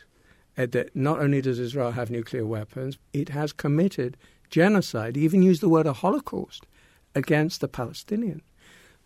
That 0.55 0.95
not 0.95 1.19
only 1.19 1.41
does 1.41 1.59
Israel 1.59 1.91
have 1.91 2.09
nuclear 2.09 2.45
weapons, 2.45 2.97
it 3.11 3.29
has 3.29 3.51
committed 3.51 4.15
genocide, 4.49 5.17
even 5.17 5.41
used 5.41 5.61
the 5.61 5.69
word 5.69 5.87
a 5.87 5.93
Holocaust 5.93 6.65
against 7.15 7.59
the 7.59 7.67
Palestinians. 7.67 8.43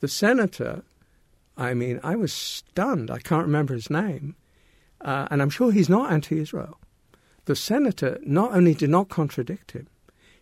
The 0.02 0.08
senator, 0.10 0.84
I 1.58 1.74
mean, 1.74 2.00
I 2.04 2.16
was 2.16 2.32
stunned. 2.32 3.10
I 3.10 3.20
can't 3.20 3.46
remember 3.46 3.74
his 3.74 3.90
name. 3.90 4.36
Uh, 5.02 5.28
and 5.30 5.42
I'm 5.42 5.50
sure 5.50 5.72
he's 5.72 5.90
not 5.90 6.12
anti 6.12 6.40
Israel. 6.40 6.80
The 7.46 7.56
senator 7.56 8.20
not 8.24 8.54
only 8.54 8.74
did 8.74 8.90
not 8.90 9.10
contradict 9.10 9.72
him, 9.72 9.88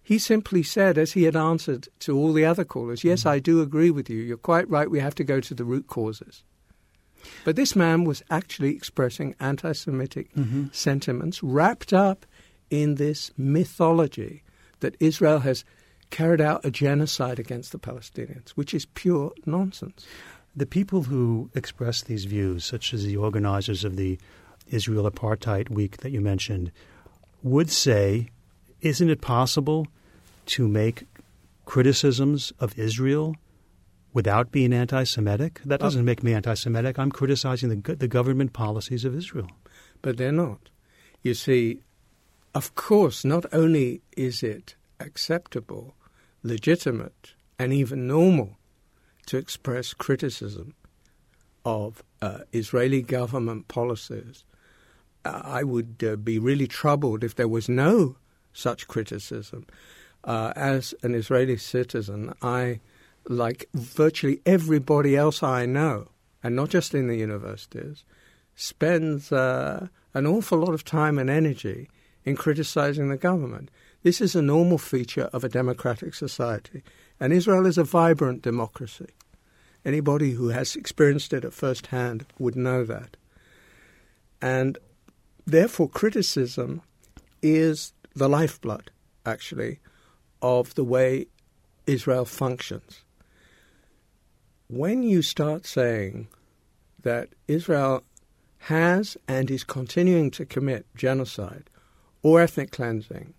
he 0.02 0.20
simply 0.20 0.62
said, 0.62 0.98
as 0.98 1.14
he 1.14 1.24
had 1.24 1.36
answered 1.36 1.88
to 2.00 2.16
all 2.16 2.32
the 2.32 2.46
other 2.46 2.64
callers, 2.64 3.04
Yes, 3.04 3.22
mm-hmm. 3.22 3.30
I 3.30 3.40
do 3.40 3.62
agree 3.62 3.92
with 3.92 4.10
you. 4.10 4.20
You're 4.20 4.38
quite 4.38 4.70
right. 4.70 4.90
We 4.90 5.00
have 5.00 5.16
to 5.16 5.24
go 5.24 5.40
to 5.40 5.54
the 5.54 5.66
root 5.66 5.88
causes. 5.88 6.44
But 7.44 7.56
this 7.56 7.76
man 7.76 8.04
was 8.04 8.24
actually 8.30 8.76
expressing 8.76 9.36
anti 9.40 9.72
Semitic 9.72 10.34
mm-hmm. 10.36 10.66
sentiments 10.72 11.42
wrapped 11.42 11.92
up 11.94 12.26
in 12.70 12.96
this 12.96 13.32
mythology 13.38 14.44
that 14.80 14.96
Israel 15.00 15.40
has 15.40 15.66
carried 16.12 16.42
out 16.42 16.64
a 16.64 16.72
genocide 16.72 17.40
against 17.40 17.72
the 17.72 17.80
Palestinians, 17.80 18.50
which 18.52 18.74
is 18.74 18.86
pure 18.86 19.32
nonsense. 19.46 20.06
The 20.56 20.66
people 20.66 21.04
who 21.04 21.50
express 21.54 22.02
these 22.02 22.26
views, 22.26 22.64
such 22.64 22.94
as 22.94 23.04
the 23.04 23.18
organizers 23.18 23.84
of 23.84 23.98
the 23.98 24.18
Israel 24.68 25.10
Apartheid 25.10 25.70
Week 25.70 25.98
that 25.98 26.12
you 26.12 26.22
mentioned, 26.22 26.72
would 27.44 27.70
say, 27.70 28.30
isn't 28.82 29.10
it 29.10 29.22
possible 29.22 29.88
to 30.48 30.68
make 30.68 31.04
criticisms 31.66 32.54
of 32.60 32.78
Israel 32.80 33.36
without 34.14 34.52
being 34.52 34.72
anti 34.72 35.04
Semitic? 35.04 35.60
That 35.66 35.82
doesn't 35.82 36.06
make 36.06 36.24
me 36.24 36.34
anti 36.34 36.54
Semitic. 36.54 36.98
I'm 36.98 37.12
criticizing 37.12 37.82
the, 37.82 37.96
the 37.96 38.08
government 38.08 38.54
policies 38.54 39.04
of 39.04 39.16
Israel. 39.16 39.50
But 40.02 40.18
they're 40.18 40.32
not. 40.32 40.70
You 41.22 41.34
see, 41.34 41.82
of 42.54 42.76
course, 42.76 43.26
not 43.26 43.46
only 43.52 44.02
is 44.16 44.42
it 44.42 44.76
acceptable, 45.00 45.96
legitimate, 46.44 47.34
and 47.60 47.74
even 47.74 48.08
normal 48.08 48.58
to 49.28 49.38
express 49.38 49.94
criticism 49.94 50.76
of 51.64 52.04
uh, 52.22 52.40
Israeli 52.52 53.02
government 53.02 53.68
policies. 53.68 54.44
Uh, 55.24 55.42
I 55.44 55.64
would 55.64 56.04
uh, 56.08 56.16
be 56.16 56.38
really 56.38 56.68
troubled 56.68 57.24
if 57.24 57.36
there 57.36 57.48
was 57.48 57.68
no 57.68 58.18
such 58.54 58.88
criticism. 58.88 59.66
Uh, 60.24 60.54
as 60.56 60.94
an 61.04 61.14
Israeli 61.14 61.58
citizen, 61.58 62.34
I, 62.42 62.80
like 63.28 63.70
virtually 63.74 64.42
everybody 64.46 65.16
else 65.16 65.44
I 65.44 65.66
know, 65.66 66.10
and 66.44 66.56
not 66.56 66.70
just 66.70 66.94
in 66.94 67.08
the 67.08 67.16
universities, 67.16 68.06
spends 68.56 69.32
uh, 69.32 69.88
an 70.14 70.26
awful 70.26 70.60
lot 70.60 70.74
of 70.74 70.84
time 70.84 71.20
and 71.20 71.30
energy 71.30 71.90
in 72.24 72.36
criticizing 72.36 73.10
the 73.10 73.18
government. 73.18 73.70
This 74.04 74.22
is 74.22 74.36
a 74.36 74.42
normal 74.42 74.78
feature 74.78 75.30
of 75.34 75.44
a 75.44 75.50
democratic 75.50 76.14
society, 76.16 76.84
and 77.20 77.32
Israel 77.32 77.66
is 77.66 77.78
a 77.78 77.84
vibrant 77.84 78.42
democracy. 78.42 79.10
Anybody 79.86 80.32
who 80.32 80.50
has 80.50 80.76
experienced 80.76 81.32
it 81.34 81.46
at 81.46 81.54
first 81.54 81.88
hand 81.88 82.26
would 82.40 82.56
know 82.56 82.84
that. 82.86 83.18
And 84.42 84.78
therefore, 85.46 85.90
criticism 85.90 86.82
is 87.42 87.94
the 88.16 88.28
lifeblood, 88.28 88.92
actually, 89.26 89.80
of 90.42 90.74
the 90.76 90.84
way 90.84 91.28
Israel 91.86 92.26
functions. 92.26 93.04
When 94.68 95.04
you 95.04 95.22
start 95.22 95.66
saying 95.66 96.28
that 97.04 97.30
Israel 97.48 98.04
has 98.60 99.16
and 99.28 99.52
is 99.52 99.64
continuing 99.64 100.32
to 100.32 100.46
commit 100.46 100.88
genocide 100.96 101.70
or 102.24 102.42
ethnic 102.42 102.72
cleansing 102.72 103.36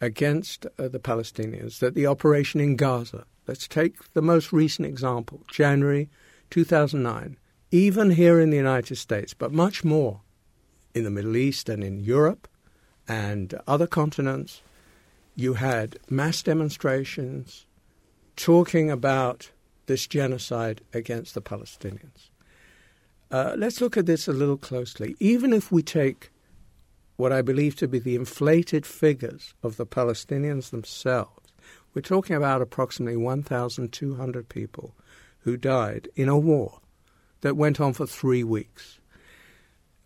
against 0.00 0.66
uh, 0.66 0.88
the 0.88 1.00
Palestinians 1.00 1.78
that 1.80 1.94
the 1.94 2.06
operation 2.06 2.60
in 2.60 2.76
Gaza, 2.76 3.24
let's 3.46 3.66
take 3.66 4.12
the 4.12 4.22
most 4.22 4.52
recent 4.52 4.86
example, 4.86 5.42
January 5.50 6.08
2009, 6.50 7.36
even 7.70 8.10
here 8.10 8.40
in 8.40 8.50
the 8.50 8.56
United 8.56 8.96
States, 8.96 9.34
but 9.34 9.52
much 9.52 9.84
more 9.84 10.20
in 10.94 11.04
the 11.04 11.10
Middle 11.10 11.36
East 11.36 11.68
and 11.68 11.82
in 11.84 12.00
Europe 12.00 12.48
and 13.06 13.54
other 13.66 13.86
continents, 13.86 14.62
you 15.36 15.54
had 15.54 15.98
mass 16.10 16.42
demonstrations 16.42 17.66
talking 18.36 18.90
about 18.90 19.50
this 19.86 20.06
genocide 20.06 20.80
against 20.92 21.34
the 21.34 21.42
Palestinians. 21.42 22.30
Uh, 23.30 23.54
let's 23.56 23.80
look 23.80 23.96
at 23.96 24.06
this 24.06 24.28
a 24.28 24.32
little 24.32 24.56
closely. 24.56 25.16
Even 25.20 25.52
if 25.52 25.70
we 25.70 25.82
take 25.82 26.30
what 27.18 27.32
I 27.32 27.42
believe 27.42 27.74
to 27.76 27.88
be 27.88 27.98
the 27.98 28.14
inflated 28.14 28.86
figures 28.86 29.52
of 29.64 29.76
the 29.76 29.84
Palestinians 29.84 30.70
themselves. 30.70 31.52
We're 31.92 32.00
talking 32.00 32.36
about 32.36 32.62
approximately 32.62 33.16
1,200 33.16 34.48
people 34.48 34.94
who 35.40 35.56
died 35.56 36.08
in 36.14 36.28
a 36.28 36.38
war 36.38 36.78
that 37.40 37.56
went 37.56 37.80
on 37.80 37.92
for 37.92 38.06
three 38.06 38.44
weeks. 38.44 39.00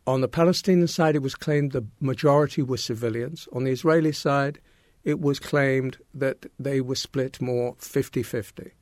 On 0.07 0.23
the 0.23 0.27
Palestinian 0.27 0.89
side, 0.89 1.15
it 1.15 1.23
was 1.23 1.35
claimed 1.35 1.73
the 1.73 1.87
majority 2.01 2.63
were 2.63 2.79
civilians. 2.79 3.47
On 3.53 3.65
the 3.65 3.73
Israeli 3.73 4.13
side, 4.13 4.59
it 5.05 5.21
was 5.21 5.39
claimed 5.39 5.99
that 6.15 6.47
they 6.59 6.81
were 6.81 6.95
split 6.95 7.43
more 7.43 7.77
50 7.79 8.23
50. 8.23 8.73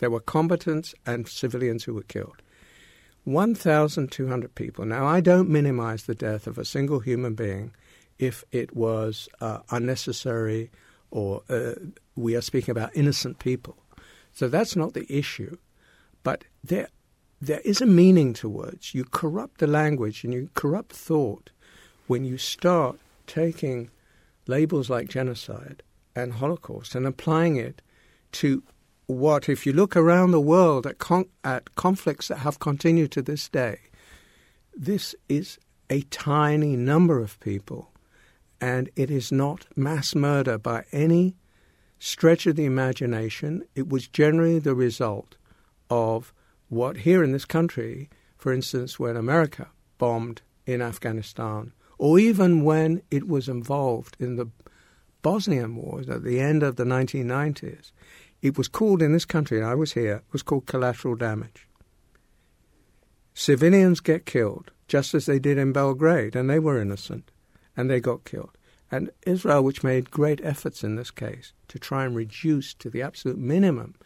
There 0.00 0.10
were 0.10 0.20
combatants 0.20 0.94
and 1.04 1.28
civilians 1.28 1.84
who 1.84 1.92
were 1.92 2.02
killed. 2.02 2.40
1,200 3.26 4.54
people. 4.54 4.84
Now, 4.84 5.04
I 5.04 5.20
don't 5.20 5.48
minimize 5.48 6.04
the 6.04 6.14
death 6.14 6.46
of 6.46 6.58
a 6.58 6.64
single 6.64 7.00
human 7.00 7.34
being 7.34 7.72
if 8.18 8.44
it 8.52 8.74
was 8.74 9.28
uh, 9.40 9.58
unnecessary 9.70 10.70
or 11.10 11.42
uh, 11.48 11.72
we 12.14 12.36
are 12.36 12.40
speaking 12.40 12.70
about 12.70 12.96
innocent 12.96 13.40
people. 13.40 13.76
So 14.32 14.48
that's 14.48 14.76
not 14.76 14.94
the 14.94 15.06
issue. 15.12 15.56
But 16.22 16.44
there, 16.62 16.88
there 17.40 17.60
is 17.60 17.80
a 17.80 17.86
meaning 17.86 18.32
to 18.34 18.48
words. 18.48 18.94
You 18.94 19.04
corrupt 19.04 19.58
the 19.58 19.66
language 19.66 20.22
and 20.22 20.32
you 20.32 20.48
corrupt 20.54 20.92
thought 20.92 21.50
when 22.06 22.24
you 22.24 22.38
start 22.38 22.98
taking 23.26 23.90
labels 24.46 24.88
like 24.88 25.08
genocide 25.08 25.82
and 26.14 26.34
Holocaust 26.34 26.94
and 26.94 27.06
applying 27.06 27.56
it 27.56 27.82
to 28.32 28.62
what, 29.06 29.48
if 29.48 29.66
you 29.66 29.72
look 29.72 29.96
around 29.96 30.30
the 30.30 30.40
world 30.40 30.86
at, 30.86 30.98
con- 30.98 31.28
at 31.44 31.74
conflicts 31.74 32.28
that 32.28 32.38
have 32.38 32.58
continued 32.58 33.12
to 33.12 33.22
this 33.22 33.48
day, 33.48 33.78
this 34.74 35.14
is 35.28 35.58
a 35.88 36.02
tiny 36.02 36.76
number 36.76 37.20
of 37.20 37.38
people, 37.40 37.92
and 38.60 38.90
it 38.96 39.10
is 39.10 39.30
not 39.30 39.66
mass 39.76 40.14
murder 40.14 40.58
by 40.58 40.84
any 40.92 41.36
stretch 41.98 42.46
of 42.46 42.56
the 42.56 42.64
imagination. 42.64 43.64
It 43.74 43.88
was 43.88 44.08
generally 44.08 44.58
the 44.58 44.74
result 44.74 45.36
of 45.88 46.34
what 46.68 46.98
here 46.98 47.22
in 47.22 47.32
this 47.32 47.44
country, 47.44 48.10
for 48.36 48.52
instance, 48.52 48.98
when 48.98 49.16
America 49.16 49.68
bombed 49.98 50.42
in 50.66 50.82
Afghanistan, 50.82 51.72
or 51.98 52.18
even 52.18 52.64
when 52.64 53.02
it 53.10 53.28
was 53.28 53.48
involved 53.48 54.16
in 54.18 54.36
the 54.36 54.50
Bosnian 55.22 55.76
Wars 55.76 56.08
at 56.08 56.22
the 56.22 56.40
end 56.40 56.62
of 56.62 56.76
the 56.76 56.84
1990s, 56.84 57.92
It 58.46 58.56
was 58.56 58.68
called 58.68 59.02
in 59.02 59.12
this 59.12 59.24
country, 59.24 59.58
and 59.58 59.66
I 59.66 59.74
was 59.74 59.94
here, 59.94 60.16
it 60.16 60.32
was 60.32 60.44
called 60.44 60.66
collateral 60.66 61.16
damage. 61.16 61.66
Civilians 63.34 63.98
get 63.98 64.24
killed, 64.24 64.70
just 64.86 65.14
as 65.14 65.26
they 65.26 65.40
did 65.40 65.58
in 65.58 65.72
Belgrade, 65.72 66.36
and 66.36 66.48
they 66.48 66.60
were 66.60 66.80
innocent, 66.80 67.32
and 67.76 67.90
they 67.90 67.98
got 67.98 68.24
killed. 68.24 68.56
And 68.88 69.10
Israel, 69.26 69.64
which 69.64 69.82
made 69.82 70.12
great 70.12 70.40
efforts 70.44 70.84
in 70.84 70.94
this 70.94 71.10
case 71.10 71.54
to 71.66 71.80
try 71.80 72.04
and 72.04 72.14
reduce 72.14 72.72
to 72.74 72.88
the 72.88 73.02
absolute 73.02 73.36
minimum 73.36 73.96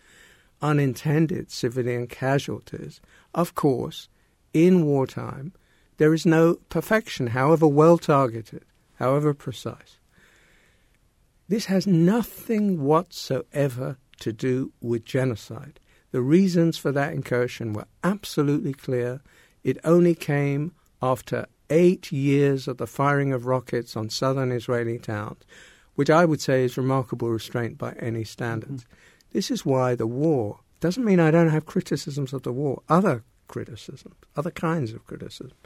unintended 0.63 1.51
civilian 1.51 2.07
casualties, 2.07 3.03
of 3.35 3.55
course, 3.55 4.09
in 4.55 4.87
wartime, 4.87 5.53
there 5.99 6.15
is 6.15 6.25
no 6.25 6.55
perfection, 6.71 7.29
however 7.29 7.69
well 7.69 7.99
targeted, 7.99 8.65
however 8.95 9.35
precise. 9.35 9.99
This 11.47 11.67
has 11.67 11.87
nothing 11.87 12.83
whatsoever 12.83 13.99
to 14.21 14.33
do 14.33 14.73
with 14.81 15.05
genocide. 15.05 15.81
The 16.13 16.21
reasons 16.21 16.77
for 16.79 16.93
that 16.93 17.13
incursion 17.13 17.73
were 17.73 17.87
absolutely 18.03 18.73
clear. 18.73 19.21
It 19.63 19.79
only 19.85 20.15
came 20.15 20.73
after 21.03 21.47
eight 21.69 22.11
years 22.11 22.67
of 22.67 22.79
the 22.79 22.87
firing 22.87 23.33
of 23.33 23.47
rockets 23.47 23.97
on 23.97 24.11
southern 24.11 24.51
Israeli 24.51 24.99
towns, 24.99 25.43
which 25.95 26.11
I 26.11 26.25
would 26.25 26.41
say 26.41 26.65
is 26.65 26.77
remarkable 26.77 27.31
restraint 27.31 27.79
by 27.79 27.93
any 27.93 28.25
standards. 28.25 28.85
Mm-hmm. 28.85 28.95
This 29.33 29.51
is 29.51 29.65
why 29.65 29.95
the 29.95 30.07
war 30.07 30.61
doesn't 30.81 31.05
mean 31.05 31.21
I 31.21 31.31
don't 31.31 31.51
have 31.51 31.67
criticisms 31.67 32.33
of 32.33 32.43
the 32.43 32.53
war, 32.53 32.83
other 32.89 33.23
criticisms, 33.49 34.15
other 34.37 34.51
kinds 34.51 34.93
of 34.93 35.07
criticism. 35.07 35.57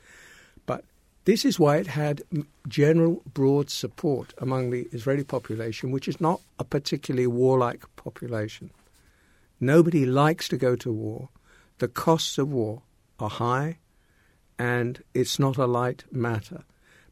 This 1.24 1.46
is 1.46 1.58
why 1.58 1.78
it 1.78 1.86
had 1.86 2.22
general 2.68 3.22
broad 3.32 3.70
support 3.70 4.34
among 4.38 4.70
the 4.70 4.88
Israeli 4.92 5.24
population, 5.24 5.90
which 5.90 6.06
is 6.06 6.20
not 6.20 6.40
a 6.58 6.64
particularly 6.64 7.26
warlike 7.26 7.84
population. 7.96 8.70
Nobody 9.58 10.04
likes 10.04 10.48
to 10.48 10.58
go 10.58 10.76
to 10.76 10.92
war. 10.92 11.30
The 11.78 11.88
costs 11.88 12.36
of 12.36 12.52
war 12.52 12.82
are 13.18 13.30
high, 13.30 13.78
and 14.58 15.02
it's 15.14 15.38
not 15.38 15.56
a 15.56 15.66
light 15.66 16.04
matter. 16.12 16.64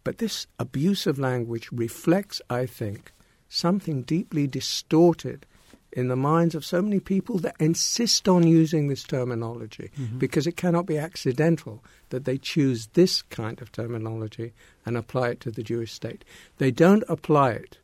But 0.05 0.19
this 0.19 0.47
abusive 0.59 1.19
language 1.19 1.69
reflects, 1.73 2.43
I 2.51 2.67
think, 2.67 3.13
something 3.49 4.03
deeply 4.03 4.47
distorted 4.47 5.47
in 5.93 6.09
the 6.09 6.17
minds 6.17 6.55
of 6.55 6.65
so 6.65 6.81
many 6.81 6.99
people 6.99 7.39
that 7.39 7.55
insist 7.61 8.29
on 8.29 8.47
using 8.47 8.89
this 8.89 9.03
terminology 9.03 9.91
mm-hmm. 9.99 10.19
because 10.19 10.47
it 10.47 10.57
cannot 10.57 10.87
be 10.87 10.97
accidental 10.97 11.85
that 12.09 12.25
they 12.25 12.39
choose 12.39 12.89
this 12.95 13.23
kind 13.23 13.61
of 13.61 13.71
terminology 13.73 14.53
and 14.87 14.97
apply 14.97 15.29
it 15.29 15.41
to 15.41 15.51
the 15.51 15.63
Jewish 15.63 15.93
state. 15.93 16.25
They 16.59 16.71
don't 16.71 17.05
apply 17.09 17.53
it, 17.53 17.79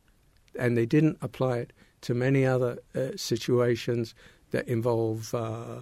and 0.58 0.76
they 0.76 0.86
didn't 0.86 1.18
apply 1.20 1.58
it 1.58 1.72
to 2.02 2.14
many 2.14 2.46
other 2.46 2.78
uh, 2.94 3.08
situations 3.16 4.14
that 4.50 4.66
involve, 4.66 5.34
uh, 5.34 5.80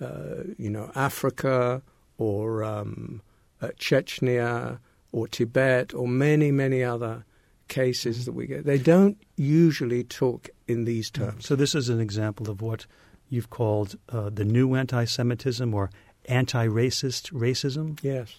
uh, 0.00 0.42
you 0.56 0.70
know, 0.70 0.90
Africa 0.94 1.82
or 2.18 2.62
um, 2.62 3.22
uh, 3.60 3.68
Chechnya 3.78 4.78
or 5.12 5.26
Tibet 5.26 5.94
or 5.94 6.06
many, 6.06 6.52
many 6.52 6.84
other 6.84 7.24
cases 7.68 8.24
that 8.24 8.32
we 8.32 8.46
get. 8.46 8.64
They 8.64 8.78
don't 8.78 9.18
usually 9.36 10.04
talk 10.04 10.48
in 10.66 10.84
these 10.84 11.10
terms. 11.10 11.46
So 11.46 11.56
this 11.56 11.74
is 11.74 11.88
an 11.88 12.00
example 12.00 12.50
of 12.50 12.62
what 12.62 12.86
you've 13.28 13.50
called 13.50 13.96
uh, 14.08 14.30
the 14.30 14.44
new 14.44 14.74
anti-Semitism 14.74 15.74
or 15.74 15.90
anti-racist 16.26 17.32
racism. 17.32 17.98
Yes. 18.02 18.36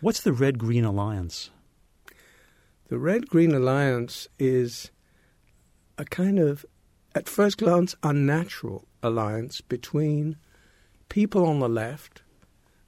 What's 0.00 0.20
the 0.20 0.32
Red 0.32 0.58
Green 0.58 0.84
Alliance? 0.84 1.50
The 2.88 2.98
Red 2.98 3.28
Green 3.28 3.54
Alliance 3.54 4.26
is 4.38 4.90
a 5.96 6.04
kind 6.04 6.38
of, 6.38 6.66
at 7.14 7.28
first 7.28 7.58
glance, 7.58 7.94
unnatural 8.02 8.88
alliance 9.02 9.60
between 9.60 10.36
people 11.08 11.46
on 11.46 11.60
the 11.60 11.68
left, 11.68 12.22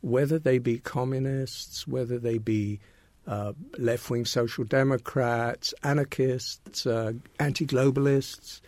whether 0.01 0.38
they 0.38 0.59
be 0.59 0.79
communists, 0.79 1.87
whether 1.87 2.18
they 2.18 2.38
be 2.38 2.81
uh, 3.26 3.52
left 3.78 4.11
wing 4.11 4.24
social 4.24 4.64
democrats, 4.64 5.74
anarchists, 5.82 6.87
uh, 6.87 7.12
anti 7.38 7.66
globalists, 7.66 8.61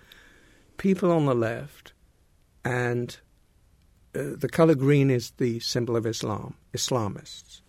people 0.76 1.10
on 1.10 1.26
the 1.26 1.34
left, 1.34 1.92
and 2.64 3.18
uh, 4.14 4.22
the 4.36 4.48
color 4.48 4.74
green 4.74 5.10
is 5.10 5.32
the 5.38 5.58
symbol 5.60 5.96
of 5.96 6.06
Islam, 6.06 6.54
Islamists. 6.72 7.60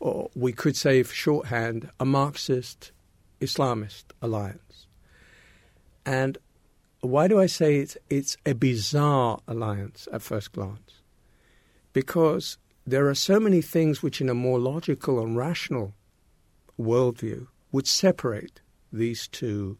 Or 0.00 0.30
we 0.34 0.52
could 0.52 0.76
say, 0.76 1.02
for 1.02 1.14
shorthand, 1.14 1.90
a 2.00 2.04
Marxist 2.04 2.92
Islamist 3.40 4.04
alliance. 4.20 4.86
And 6.04 6.38
why 7.00 7.28
do 7.28 7.40
I 7.40 7.46
say 7.46 7.76
it's, 7.76 7.96
it's 8.10 8.36
a 8.44 8.54
bizarre 8.54 9.40
alliance 9.46 10.08
at 10.12 10.22
first 10.22 10.52
glance? 10.52 11.00
Because 11.92 12.58
there 12.86 13.08
are 13.08 13.14
so 13.14 13.38
many 13.38 13.62
things 13.62 14.02
which, 14.02 14.20
in 14.20 14.28
a 14.28 14.34
more 14.34 14.58
logical 14.58 15.20
and 15.20 15.36
rational 15.36 15.94
worldview 16.78 17.46
would 17.72 17.86
separate 17.86 18.60
these 18.92 19.28
two 19.28 19.78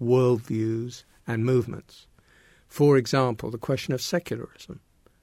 worldviews 0.00 1.04
and 1.26 1.44
movements. 1.44 2.06
For 2.66 2.96
example, 2.96 3.50
the 3.50 3.58
question 3.58 3.94
of 3.94 4.02
secularism. 4.02 4.80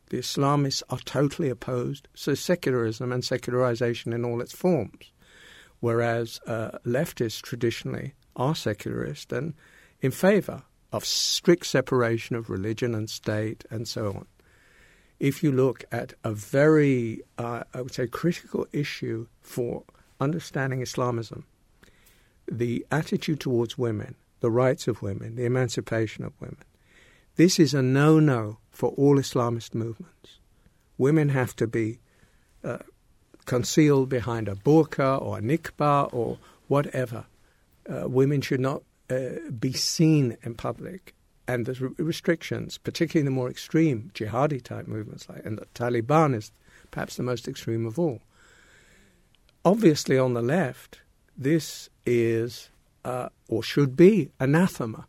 The 0.10 0.18
Islamists 0.18 0.84
are 0.90 1.00
totally 1.00 1.50
opposed 1.50 2.08
to 2.24 2.36
secularism 2.36 3.12
and 3.12 3.24
secularization 3.24 4.14
in 4.14 4.24
all 4.24 4.42
its 4.42 4.54
forms, 4.54 5.12
whereas 5.80 6.40
uh, 6.46 6.78
leftists 6.86 7.42
traditionally 7.42 8.14
are 8.36 8.56
secularist 8.56 9.32
and 9.32 9.54
in 10.02 10.12
favor 10.12 10.64
of 10.92 11.06
strict 11.06 11.66
separation 11.66 12.36
of 12.36 12.50
religion 12.50 12.94
and 12.94 13.10
state 13.10 13.66
and 13.70 13.88
so 13.88 14.08
on. 14.08 14.26
If 15.20 15.44
you 15.44 15.52
look 15.52 15.86
at 15.92 16.14
a 16.24 16.32
very, 16.32 17.22
uh, 17.38 17.64
I 17.74 17.82
would 17.82 17.94
say, 17.94 18.08
critical 18.08 18.68
issue 18.72 19.28
for 19.42 19.84
understanding 20.20 20.82
Islamism, 20.82 21.46
the 22.52 22.86
attitude 22.92 23.40
towards 23.40 23.78
women, 23.78 24.16
the 24.40 24.52
rights 24.52 24.88
of 24.88 25.02
women, 25.02 25.36
the 25.36 25.46
emancipation 25.46 26.24
of 26.24 26.34
women, 26.40 26.64
this 27.36 27.60
is 27.60 27.74
a 27.74 27.82
no 27.82 28.20
no 28.20 28.60
for 28.72 28.92
all 28.92 29.18
Islamist 29.18 29.74
movements. 29.74 30.40
Women 30.98 31.30
have 31.30 31.56
to 31.58 31.68
be 31.68 32.00
uh, 32.64 32.78
concealed 33.46 34.10
behind 34.10 34.48
a 34.48 34.56
burqa 34.56 35.22
or 35.22 35.38
a 35.38 35.42
niqab 35.42 36.14
or 36.14 36.38
whatever. 36.68 37.26
Uh, 37.88 38.08
women 38.08 38.42
should 38.42 38.60
not 38.60 38.84
uh, 39.10 39.50
be 39.60 39.74
seen 39.74 40.38
in 40.44 40.56
public. 40.56 41.14
And 41.48 41.66
there's 41.66 41.82
restrictions, 41.82 42.80
particularly 42.80 43.22
in 43.22 43.26
the 43.26 43.36
more 43.36 43.50
extreme 43.50 44.10
jihadi 44.16 44.64
type 44.64 44.88
movements, 44.88 45.30
like 45.30 45.46
and 45.46 45.60
the 45.60 45.68
Taliban 45.76 46.34
is 46.34 46.52
perhaps 46.90 47.18
the 47.18 47.24
most 47.24 47.48
extreme 47.48 47.86
of 47.86 48.00
all. 48.00 48.22
Obviously, 49.66 50.16
on 50.16 50.36
the 50.36 50.44
left, 50.44 51.00
this 51.36 51.90
is 52.06 52.70
uh, 53.04 53.30
or 53.50 53.64
should 53.64 53.96
be 53.96 54.30
anathema. 54.40 55.08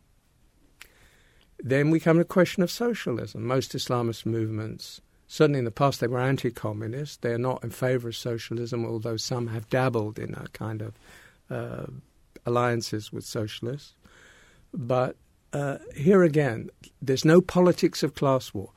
Then 1.59 1.91
we 1.91 1.99
come 1.99 2.17
to 2.17 2.23
the 2.23 2.25
question 2.25 2.63
of 2.63 2.71
socialism. 2.71 3.45
Most 3.45 3.73
Islamist 3.73 4.25
movements, 4.25 4.99
certainly 5.27 5.59
in 5.59 5.65
the 5.65 5.71
past, 5.71 5.99
they 5.99 6.07
were 6.07 6.19
anti 6.19 6.49
communist. 6.49 7.21
They 7.21 7.33
are 7.33 7.37
not 7.37 7.63
in 7.63 7.69
favor 7.69 8.09
of 8.09 8.15
socialism, 8.15 8.83
although 8.83 9.17
some 9.17 9.47
have 9.47 9.69
dabbled 9.69 10.17
in 10.17 10.33
a 10.33 10.47
kind 10.53 10.81
of 10.81 10.93
uh, 11.51 11.91
alliances 12.43 13.13
with 13.13 13.25
socialists. 13.25 13.93
But 14.73 15.17
uh, 15.53 15.77
here 15.95 16.23
again, 16.23 16.71
there's 16.99 17.25
no 17.25 17.41
politics 17.41 18.01
of 18.01 18.15
class 18.15 18.55
war. 18.55 18.71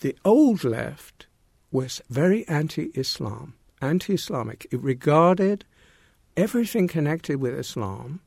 The 0.00 0.16
old 0.26 0.62
left 0.62 1.26
was 1.70 2.02
very 2.10 2.46
anti 2.48 2.90
Islam 2.94 3.54
anti 3.80 4.14
Islamic. 4.14 4.66
It 4.70 4.80
regarded 4.82 5.64
everything 6.36 6.88
connected 6.88 7.40
with 7.40 7.58
Islam 7.58 8.20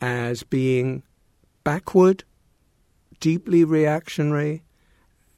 as 0.00 0.42
being 0.42 1.02
backward, 1.64 2.24
deeply 3.20 3.64
reactionary, 3.64 4.62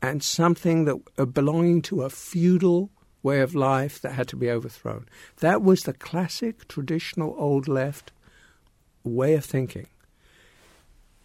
and 0.03 0.23
something 0.23 0.85
that 0.85 0.97
uh, 1.19 1.25
belonging 1.25 1.83
to 1.83 2.03
a 2.03 2.11
feudal 2.11 2.91
way 3.23 3.41
of 3.41 3.55
life 3.55 4.01
that 4.01 4.13
had 4.13 4.29
to 4.29 4.37
be 4.37 4.51
overthrown. 4.51 5.07
That 5.41 5.63
was 5.63 5.83
the 5.83 5.93
classic 5.93 6.69
traditional 6.69 7.35
old 7.39 7.69
left 7.69 8.13
way 9.05 9.35
of 9.35 9.45
thinking. 9.45 9.87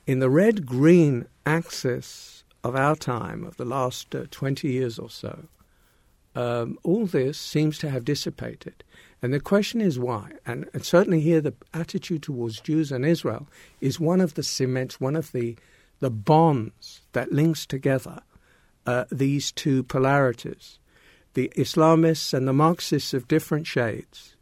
In 0.05 0.19
the 0.19 0.29
red 0.29 0.65
green 0.65 1.27
axis 1.45 2.43
of 2.63 2.75
our 2.75 2.95
time, 2.95 3.43
of 3.43 3.57
the 3.57 3.65
last 3.65 4.13
uh, 4.13 4.25
20 4.29 4.67
years 4.67 4.99
or 4.99 5.09
so, 5.09 5.45
um, 6.35 6.77
all 6.83 7.05
this 7.05 7.37
seems 7.37 7.77
to 7.79 7.89
have 7.89 8.05
dissipated. 8.05 8.83
And 9.21 9.33
the 9.33 9.39
question 9.39 9.81
is 9.81 9.97
why? 9.97 10.31
And, 10.45 10.69
and, 10.73 10.85
certainly 10.85 11.21
here, 11.21 11.41
the 11.41 11.53
attitude 11.73 12.21
towards 12.23 12.59
Jews 12.59 12.91
and 12.91 13.05
Israel 13.05 13.47
is 13.81 13.99
one 13.99 14.21
of 14.21 14.35
the 14.35 14.43
cements, 14.43 14.99
one 14.99 15.15
of 15.15 15.31
the, 15.31 15.57
the 15.99 16.11
bonds 16.11 17.01
that 17.13 17.31
links 17.31 17.65
together 17.65 18.21
uh, 18.85 19.05
these 19.11 19.51
two 19.51 19.83
polarities. 19.83 20.77
The 21.33 21.51
Islamists 21.57 22.33
and 22.33 22.47
the 22.47 22.53
Marxists 22.53 23.13
of 23.13 23.27
different 23.27 23.65
shades, 23.65 24.35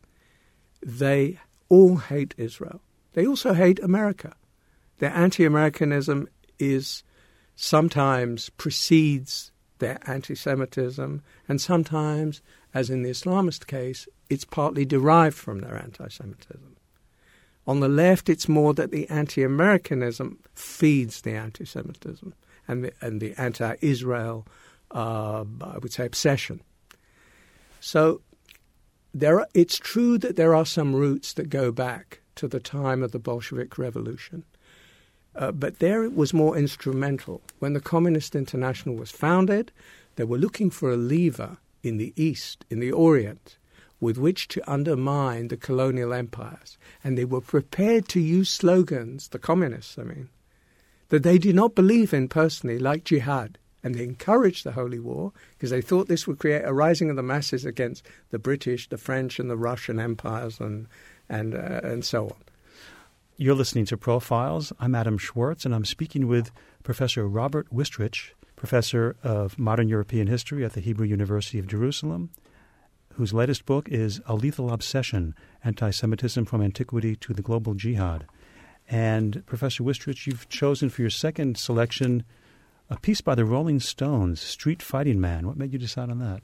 they 0.82 1.40
all 1.70 1.98
hate 1.98 2.36
Israel. 2.38 2.82
They 3.14 3.26
also 3.26 3.54
hate 3.54 3.80
America. 3.80 4.36
Their 5.00 5.12
anti 5.12 5.46
Americanism 5.46 6.28
is 6.60 7.04
sometimes 7.56 8.50
precedes 8.50 9.53
their 9.84 10.00
anti 10.08 10.34
Semitism, 10.34 11.22
and 11.48 11.62
sometimes, 11.62 12.42
as 12.74 12.90
in 12.90 13.04
the 13.04 13.12
Islamist 13.12 13.68
case, 13.68 14.08
it's 14.30 14.46
partly 14.46 14.86
derived 14.86 15.36
from 15.36 15.60
their 15.60 15.78
anti 15.78 16.08
Semitism. 16.08 16.78
On 17.68 17.82
the 17.82 17.90
left, 17.90 18.30
it's 18.30 18.48
more 18.48 18.74
that 18.74 18.92
the 18.92 19.10
anti 19.10 19.44
Americanism 19.44 20.40
feeds 20.56 21.22
the 21.22 21.34
anti 21.34 21.66
Semitism 21.66 22.34
and 22.68 22.86
the, 22.86 22.94
and 23.02 23.20
the 23.20 23.34
anti 23.40 23.76
Israel, 23.82 24.48
uh, 24.92 25.44
I 25.62 25.78
would 25.80 25.92
say, 25.92 26.06
obsession. 26.06 26.62
So 27.82 28.22
there 29.14 29.42
are, 29.42 29.48
it's 29.54 29.78
true 29.78 30.18
that 30.20 30.38
there 30.38 30.56
are 30.56 30.66
some 30.66 30.96
roots 30.96 31.34
that 31.34 31.50
go 31.50 31.72
back 31.74 32.22
to 32.36 32.48
the 32.48 32.62
time 32.62 33.04
of 33.04 33.12
the 33.12 33.20
Bolshevik 33.20 33.78
Revolution. 33.78 34.46
Uh, 35.36 35.52
but 35.52 35.80
there 35.80 36.04
it 36.04 36.16
was 36.16 36.34
more 36.34 36.58
instrumental. 36.58 37.42
When 37.60 37.74
the 37.74 37.80
Communist 37.80 38.36
International 38.36 38.96
was 38.96 39.12
founded, 39.12 39.72
they 40.16 40.24
were 40.24 40.38
looking 40.38 40.70
for 40.70 40.92
a 40.92 40.98
lever 40.98 41.58
in 41.82 41.98
the 41.98 42.14
East, 42.16 42.66
in 42.70 42.80
the 42.80 42.92
Orient, 42.92 43.58
with 44.00 44.18
which 44.18 44.48
to 44.50 44.72
undermine 44.72 45.48
the 45.48 45.58
colonial 45.58 46.14
empires. 46.14 46.78
And 47.04 47.18
they 47.18 47.26
were 47.26 47.42
prepared 47.42 48.08
to 48.10 48.20
use 48.20 48.50
slogans, 48.50 49.30
the 49.30 49.40
communists, 49.40 49.98
I 49.98 50.04
mean, 50.04 50.30
that 51.10 51.24
they 51.24 51.38
did 51.38 51.56
not 51.56 51.76
believe 51.76 52.14
in 52.14 52.28
personally, 52.28 52.80
like 52.80 53.04
jihad. 53.04 53.58
And 53.84 53.96
they 53.96 54.04
encouraged 54.04 54.64
the 54.64 54.72
Holy 54.72 55.00
War 55.00 55.34
because 55.52 55.70
they 55.70 55.82
thought 55.82 56.08
this 56.08 56.26
would 56.26 56.40
create 56.40 56.64
a 56.64 56.74
rising 56.74 57.10
of 57.10 57.18
the 57.18 57.24
masses 57.24 57.66
against 57.66 58.06
the 58.30 58.40
British, 58.40 58.88
the 58.88 58.98
French, 58.98 59.40
and 59.40 59.50
the 59.50 59.58
Russian 59.58 60.00
empires, 60.00 60.60
and, 60.62 60.88
and, 61.28 61.54
uh, 61.54 61.82
and 61.84 62.06
so 62.06 62.26
on. 62.28 62.36
You're 63.36 63.56
listening 63.56 63.86
to 63.86 63.98
Profiles. 63.98 64.72
I'm 64.80 64.94
Adam 64.94 65.18
Schwartz, 65.18 65.66
and 65.66 65.74
I'm 65.74 65.86
speaking 65.86 66.28
with 66.28 66.52
Professor 66.84 67.28
Robert 67.28 67.68
Wistrich, 67.74 68.34
professor 68.56 69.16
of 69.24 69.58
modern 69.58 69.90
European 69.90 70.28
history 70.28 70.64
at 70.64 70.74
the 70.74 70.82
Hebrew 70.82 71.08
University 71.08 71.58
of 71.58 71.66
Jerusalem, 71.66 72.30
whose 73.14 73.34
latest 73.34 73.66
book 73.66 73.90
is 73.90 74.22
A 74.28 74.36
Lethal 74.36 74.72
Obsession 74.72 75.34
Anti 75.64 75.90
Semitism 75.90 76.46
from 76.46 76.62
Antiquity 76.62 77.16
to 77.16 77.34
the 77.34 77.42
Global 77.42 77.74
Jihad. 77.74 78.28
And 78.88 79.44
Professor 79.48 79.84
Wistrich, 79.84 80.28
you've 80.28 80.48
chosen 80.48 80.90
for 80.90 81.02
your 81.02 81.10
second 81.10 81.58
selection 81.58 82.26
a 82.88 83.00
piece 83.00 83.22
by 83.22 83.34
the 83.34 83.46
Rolling 83.46 83.80
Stones, 83.80 84.42
Street 84.42 84.84
Fighting 84.84 85.20
Man. 85.20 85.48
What 85.48 85.58
made 85.58 85.74
you 85.74 85.80
decide 85.80 86.12
on 86.12 86.20
that? 86.20 86.44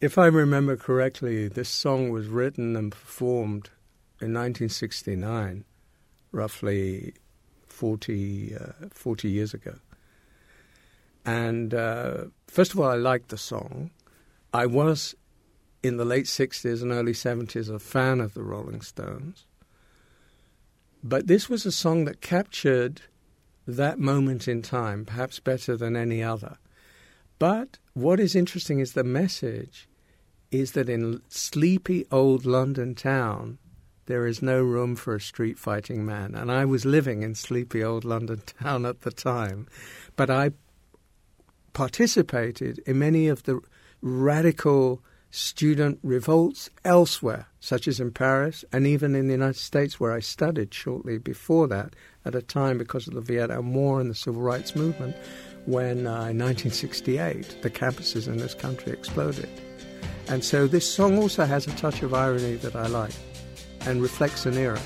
If 0.00 0.18
I 0.18 0.26
remember 0.26 0.76
correctly, 0.76 1.48
this 1.48 1.68
song 1.68 2.10
was 2.10 2.28
written 2.28 2.76
and 2.76 2.92
performed 2.92 3.70
in 4.20 4.34
1969, 4.34 5.64
roughly 6.32 7.14
40, 7.68 8.56
uh, 8.56 8.88
40 8.90 9.30
years 9.30 9.54
ago. 9.54 9.76
And 11.24 11.74
uh, 11.74 12.24
first 12.46 12.72
of 12.72 12.80
all, 12.80 12.90
I 12.90 12.96
liked 12.96 13.28
the 13.28 13.38
song. 13.38 13.90
I 14.52 14.66
was 14.66 15.14
in 15.82 15.96
the 15.96 16.04
late 16.04 16.26
60s 16.26 16.82
and 16.82 16.92
early 16.92 17.12
70s 17.12 17.72
a 17.72 17.78
fan 17.78 18.20
of 18.20 18.34
the 18.34 18.42
Rolling 18.42 18.82
Stones. 18.82 19.46
But 21.02 21.26
this 21.26 21.48
was 21.48 21.64
a 21.64 21.72
song 21.72 22.04
that 22.04 22.20
captured 22.20 23.02
that 23.66 23.98
moment 23.98 24.46
in 24.48 24.60
time, 24.60 25.04
perhaps 25.04 25.40
better 25.40 25.76
than 25.76 25.96
any 25.96 26.22
other. 26.22 26.58
But 27.38 27.78
what 27.94 28.20
is 28.20 28.34
interesting 28.34 28.80
is 28.80 28.92
the 28.92 29.04
message 29.04 29.88
is 30.50 30.72
that 30.72 30.88
in 30.88 31.22
sleepy 31.28 32.04
old 32.10 32.44
London 32.44 32.94
town, 32.94 33.58
there 34.10 34.26
is 34.26 34.42
no 34.42 34.62
room 34.62 34.96
for 34.96 35.14
a 35.14 35.20
street 35.20 35.58
fighting 35.58 36.04
man. 36.04 36.34
And 36.34 36.50
I 36.50 36.64
was 36.64 36.84
living 36.84 37.22
in 37.22 37.34
sleepy 37.34 37.82
old 37.84 38.04
London 38.04 38.42
town 38.60 38.86
at 38.86 39.02
the 39.02 39.10
time, 39.10 39.66
but 40.16 40.30
I 40.30 40.50
participated 41.72 42.80
in 42.86 42.98
many 42.98 43.28
of 43.28 43.44
the 43.44 43.60
radical 44.02 45.02
student 45.30 46.00
revolts 46.02 46.70
elsewhere, 46.84 47.46
such 47.60 47.86
as 47.86 48.00
in 48.00 48.10
Paris 48.10 48.64
and 48.72 48.86
even 48.86 49.14
in 49.14 49.28
the 49.28 49.34
United 49.34 49.56
States, 49.56 50.00
where 50.00 50.12
I 50.12 50.20
studied 50.20 50.74
shortly 50.74 51.18
before 51.18 51.68
that, 51.68 51.94
at 52.24 52.34
a 52.34 52.42
time 52.42 52.78
because 52.78 53.06
of 53.06 53.14
the 53.14 53.20
Vietnam 53.20 53.72
War 53.72 54.00
and 54.00 54.10
the 54.10 54.14
Civil 54.14 54.42
Rights 54.42 54.74
Movement, 54.74 55.16
when 55.66 56.06
uh, 56.06 56.26
in 56.26 56.38
1968 56.38 57.62
the 57.62 57.70
campuses 57.70 58.26
in 58.26 58.38
this 58.38 58.54
country 58.54 58.92
exploded. 58.92 59.48
And 60.28 60.44
so 60.44 60.66
this 60.66 60.92
song 60.92 61.18
also 61.18 61.44
has 61.44 61.66
a 61.66 61.72
touch 61.76 62.02
of 62.02 62.12
irony 62.12 62.56
that 62.56 62.74
I 62.74 62.86
like 62.88 63.14
and 63.86 64.02
reflects 64.02 64.46
an 64.46 64.56
era. 64.56 64.80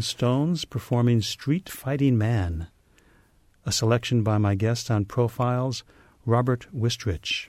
Rolling 0.00 0.06
Stones 0.06 0.64
performing 0.64 1.20
Street 1.20 1.68
Fighting 1.68 2.16
Man, 2.16 2.68
a 3.66 3.70
selection 3.70 4.22
by 4.22 4.38
my 4.38 4.54
guest 4.54 4.90
on 4.90 5.04
Profiles, 5.04 5.84
Robert 6.24 6.66
Wistrich. 6.74 7.48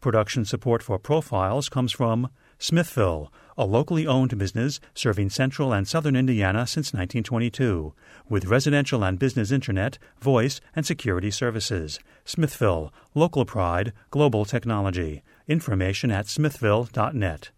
Production 0.00 0.44
support 0.44 0.82
for 0.82 0.98
Profiles 0.98 1.68
comes 1.68 1.92
from 1.92 2.28
Smithville, 2.58 3.32
a 3.56 3.64
locally 3.64 4.04
owned 4.04 4.36
business 4.36 4.80
serving 4.96 5.30
central 5.30 5.72
and 5.72 5.86
southern 5.86 6.16
Indiana 6.16 6.66
since 6.66 6.92
1922, 6.92 7.94
with 8.28 8.46
residential 8.46 9.04
and 9.04 9.20
business 9.20 9.52
internet, 9.52 9.96
voice, 10.20 10.60
and 10.74 10.84
security 10.84 11.30
services. 11.30 12.00
Smithville, 12.24 12.92
local 13.14 13.44
pride, 13.44 13.92
global 14.10 14.44
technology. 14.44 15.22
Information 15.46 16.10
at 16.10 16.26
smithville.net. 16.26 17.50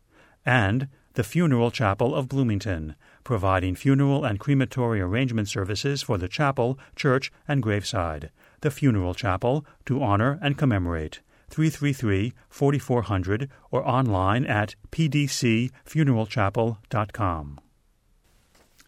And 0.44 0.88
the 1.14 1.24
Funeral 1.24 1.70
Chapel 1.70 2.14
of 2.14 2.28
Bloomington, 2.28 2.94
providing 3.26 3.74
funeral 3.74 4.24
and 4.24 4.38
crematory 4.38 5.00
arrangement 5.00 5.48
services 5.48 6.00
for 6.00 6.16
the 6.16 6.28
chapel, 6.28 6.78
church, 6.94 7.32
and 7.48 7.60
graveside. 7.60 8.30
The 8.60 8.70
Funeral 8.70 9.14
Chapel, 9.14 9.66
to 9.86 10.00
honor 10.00 10.38
and 10.40 10.56
commemorate. 10.56 11.18
333 11.50 12.32
4400 12.48 13.50
or 13.72 13.84
online 13.84 14.46
at 14.46 14.76
pdcfuneralchapel.com. 14.92 17.60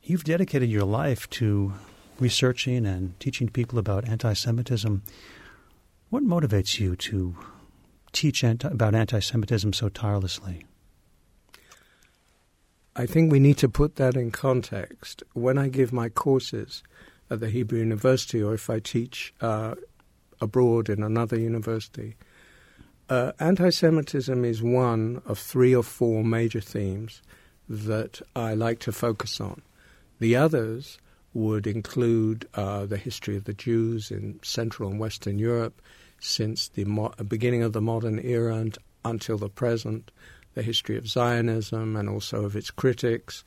You've 0.05 0.23
dedicated 0.23 0.71
your 0.71 0.85
life 0.85 1.29
to 1.31 1.73
researching 2.21 2.87
and 2.87 3.19
teaching 3.19 3.49
people 3.49 3.81
about 3.81 4.09
anti 4.09 4.35
Semitism. 4.35 5.03
What 6.11 6.23
motivates 6.23 6.79
you 6.79 6.95
to 6.95 7.35
teach 8.13 8.45
anti- 8.45 8.69
about 8.69 8.95
anti 8.95 9.19
Semitism 9.19 9.73
so 9.73 9.89
tirelessly? 9.89 10.65
I 12.99 13.07
think 13.07 13.31
we 13.31 13.39
need 13.39 13.59
to 13.59 13.69
put 13.69 13.95
that 13.97 14.17
in 14.17 14.33
context. 14.33 15.23
When 15.33 15.57
I 15.57 15.69
give 15.69 15.93
my 15.93 16.09
courses 16.09 16.83
at 17.31 17.39
the 17.39 17.49
Hebrew 17.49 17.79
University 17.79 18.43
or 18.43 18.55
if 18.55 18.69
I 18.69 18.81
teach 18.81 19.33
uh, 19.41 19.77
abroad 20.41 20.89
in 20.89 21.05
another 21.05 21.39
university, 21.39 22.17
uh, 23.09 23.31
anti 23.39 23.71
Semitism 23.71 24.45
is 24.45 24.65
one 24.65 25.23
of 25.27 25.39
three 25.39 25.73
or 25.73 25.85
four 25.85 26.25
major 26.25 26.61
themes 26.61 27.23
that 27.69 28.21
I 28.35 28.55
like 28.55 28.81
to 28.81 28.91
focus 28.91 29.41
on. 29.41 29.63
The 30.19 30.35
others 30.35 30.99
would 31.33 31.69
include 31.69 32.49
uh, 32.55 32.85
the 32.87 32.97
history 32.97 33.37
of 33.37 33.45
the 33.45 33.55
Jews 33.55 34.11
in 34.11 34.41
Central 34.43 34.91
and 34.91 34.99
Western 34.99 35.39
Europe 35.39 35.81
since 36.19 36.67
the 36.67 36.85
mo- 36.85 37.15
beginning 37.29 37.63
of 37.63 37.75
the 37.75 37.81
modern 37.81 38.19
era 38.19 38.57
and 38.57 38.77
until 39.05 39.39
the 39.39 39.49
present, 39.49 40.11
the 40.59 40.63
history 40.65 40.97
of 40.97 41.09
Zionism 41.09 41.95
and 41.95 42.09
also 42.09 42.45
of 42.45 42.57
its 42.57 42.73
critics, 42.73 43.45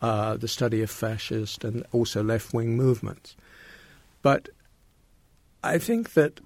uh, 0.00 0.36
the 0.36 0.46
study 0.46 0.80
of 0.80 0.90
fascist 0.90 1.64
and 1.64 1.84
also 1.90 2.22
left 2.22 2.54
wing 2.54 2.76
movements. 2.76 3.34
But 4.22 4.48
I 5.64 5.78
think 5.78 6.12
that 6.12 6.40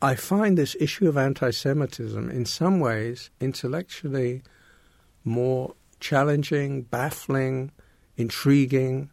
I 0.00 0.14
find 0.14 0.56
this 0.56 0.74
issue 0.80 1.06
of 1.06 1.18
anti 1.18 1.50
Semitism 1.50 2.30
in 2.30 2.46
some 2.46 2.80
ways 2.80 3.28
intellectually 3.40 4.42
more 5.22 5.74
challenging, 6.00 6.82
baffling, 6.82 7.70
intriguing, 8.16 9.10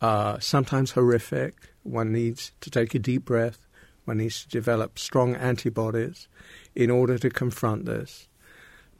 uh, 0.00 0.38
sometimes 0.38 0.92
horrific. 0.92 1.56
One 1.82 2.12
needs 2.12 2.52
to 2.60 2.70
take 2.70 2.94
a 2.94 3.00
deep 3.00 3.24
breath. 3.24 3.66
One 4.04 4.18
needs 4.18 4.42
to 4.42 4.48
develop 4.48 5.00
strong 5.00 5.34
antibodies 5.34 6.28
in 6.76 6.90
order 6.90 7.18
to 7.18 7.28
confront 7.28 7.86
this. 7.86 8.27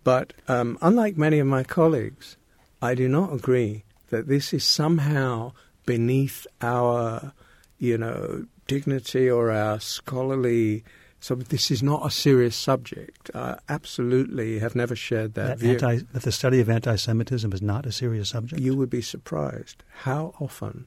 But 0.09 0.33
um, 0.49 0.79
unlike 0.81 1.19
many 1.19 1.39
of 1.39 1.47
my 1.47 1.63
colleagues, 1.63 2.39
I 2.81 2.95
do 2.95 3.09
not 3.11 3.31
agree 3.31 3.85
that 4.09 4.27
this 4.27 4.55
is 4.55 4.65
somehow 4.65 5.53
beneath 5.85 6.47
our, 6.63 7.35
you 7.79 7.99
know, 7.99 8.47
dignity 8.67 9.29
or 9.29 9.51
our 9.51 9.79
scholarly. 9.81 10.83
So 11.21 11.35
this 11.35 11.71
is 11.71 11.83
not 11.83 12.07
a 12.07 12.11
serious 12.11 12.57
subject. 12.57 13.31
I 13.35 13.59
absolutely 13.69 14.61
have 14.61 14.75
never 14.75 14.97
shared 14.97 15.35
that, 15.35 15.47
that 15.47 15.59
view. 15.59 15.73
Anti, 15.73 15.99
that 16.15 16.23
the 16.23 16.33
study 16.33 16.61
of 16.61 16.71
anti-Semitism 16.71 17.53
is 17.53 17.61
not 17.61 17.85
a 17.85 17.93
serious 17.93 18.31
subject. 18.31 18.63
You 18.63 18.77
would 18.77 18.89
be 18.89 19.03
surprised 19.03 19.85
how 20.05 20.33
often 20.41 20.87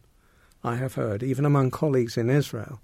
I 0.63 0.77
have 0.77 0.95
heard, 0.95 1.21
even 1.21 1.45
among 1.45 1.69
colleagues 1.69 2.17
in 2.17 2.31
Israel, 2.31 2.81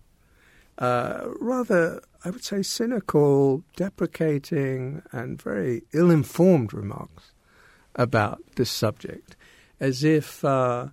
uh, 0.77 1.27
rather, 1.39 2.01
I 2.23 2.29
would 2.29 2.43
say, 2.43 2.61
cynical, 2.61 3.63
deprecating, 3.75 5.01
and 5.11 5.41
very 5.41 5.83
ill 5.93 6.11
informed 6.11 6.73
remarks 6.73 7.33
about 7.95 8.41
this 8.55 8.69
subject, 8.69 9.35
as 9.79 10.03
if, 10.03 10.45
uh, 10.45 10.87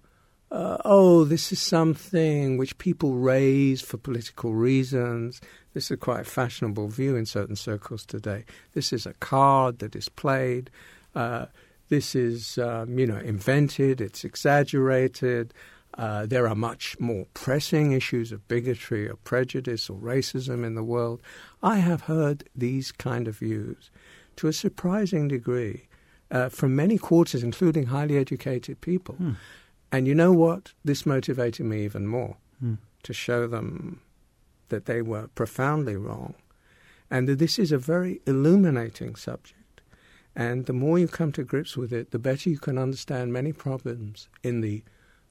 uh, 0.51 0.79
oh, 0.85 1.25
this 1.25 1.53
is 1.53 1.61
something 1.61 2.57
which 2.57 2.79
people 2.79 3.15
raise 3.15 3.83
for 3.83 3.99
political 3.99 4.55
reasons. 4.55 5.41
This 5.75 5.91
is 5.91 5.99
quite 5.99 6.21
a 6.21 6.25
fashionable 6.25 6.89
view 6.89 7.17
in 7.17 7.27
certain 7.27 7.57
circles 7.57 8.07
today. 8.07 8.45
This 8.73 8.93
is 8.93 9.05
a 9.05 9.15
card 9.15 9.81
that 9.81 9.95
is 9.95 10.09
played. 10.09 10.71
Uh, 11.15 11.47
this 11.89 12.15
is, 12.15 12.57
um, 12.57 12.99
you 12.99 13.07
know, 13.07 13.19
invented. 13.19 14.01
It's 14.01 14.25
exaggerated. 14.25 15.53
Uh, 15.97 16.27
there 16.27 16.49
are 16.49 16.57
much 16.57 16.99
more 16.99 17.27
pressing 17.35 17.93
issues 17.93 18.33
of 18.33 18.47
bigotry 18.49 19.09
or 19.09 19.17
prejudice 19.17 19.89
or 19.89 19.97
racism 19.99 20.65
in 20.65 20.75
the 20.75 20.83
world. 20.83 21.23
I 21.63 21.77
have 21.77 22.03
heard 22.03 22.49
these 22.55 22.91
kind 22.91 23.29
of 23.29 23.39
views 23.39 23.91
to 24.37 24.49
a 24.49 24.53
surprising 24.53 25.29
degree 25.29 25.87
uh, 26.31 26.49
from 26.49 26.75
many 26.75 26.99
quarters, 26.99 27.45
including 27.45 27.87
highly 27.87 28.17
educated 28.17 28.81
people. 28.81 29.15
Hmm. 29.15 29.33
And 29.93 30.09
you 30.09 30.15
know 30.17 30.33
what? 30.33 30.73
This 30.85 31.07
motivated 31.07 31.67
me 31.67 31.85
even 31.85 32.07
more 32.07 32.37
Hmm. 32.61 32.75
to 33.03 33.13
show 33.13 33.47
them 33.47 34.01
that 34.69 34.87
they 34.87 35.03
were 35.03 35.29
profoundly 35.35 35.97
wrong 35.97 36.35
and 37.11 37.29
that 37.29 37.39
this 37.39 37.59
is 37.59 37.71
a 37.71 37.79
very 37.79 38.21
illuminating 38.27 39.15
subject. 39.15 39.83
And 40.35 40.67
the 40.67 40.73
more 40.73 40.99
you 40.99 41.07
come 41.07 41.31
to 41.33 41.45
grips 41.45 41.77
with 41.77 41.93
it, 41.93 42.11
the 42.11 42.19
better 42.19 42.51
you 42.51 42.59
can 42.59 42.79
understand 42.79 43.33
many 43.33 43.53
problems 43.53 44.29
in 44.43 44.61
the 44.61 44.83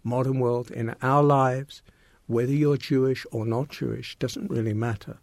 modern 0.03 0.39
world, 0.39 0.71
in 0.71 0.95
our 1.01 1.23
lives, 1.23 1.81
whether 2.27 2.51
you're 2.51 2.77
Jewish 2.77 3.25
or 3.31 3.45
not 3.45 3.69
Jewish, 3.69 4.17
doesn't 4.17 4.49
really 4.49 4.73
matter. 4.73 5.17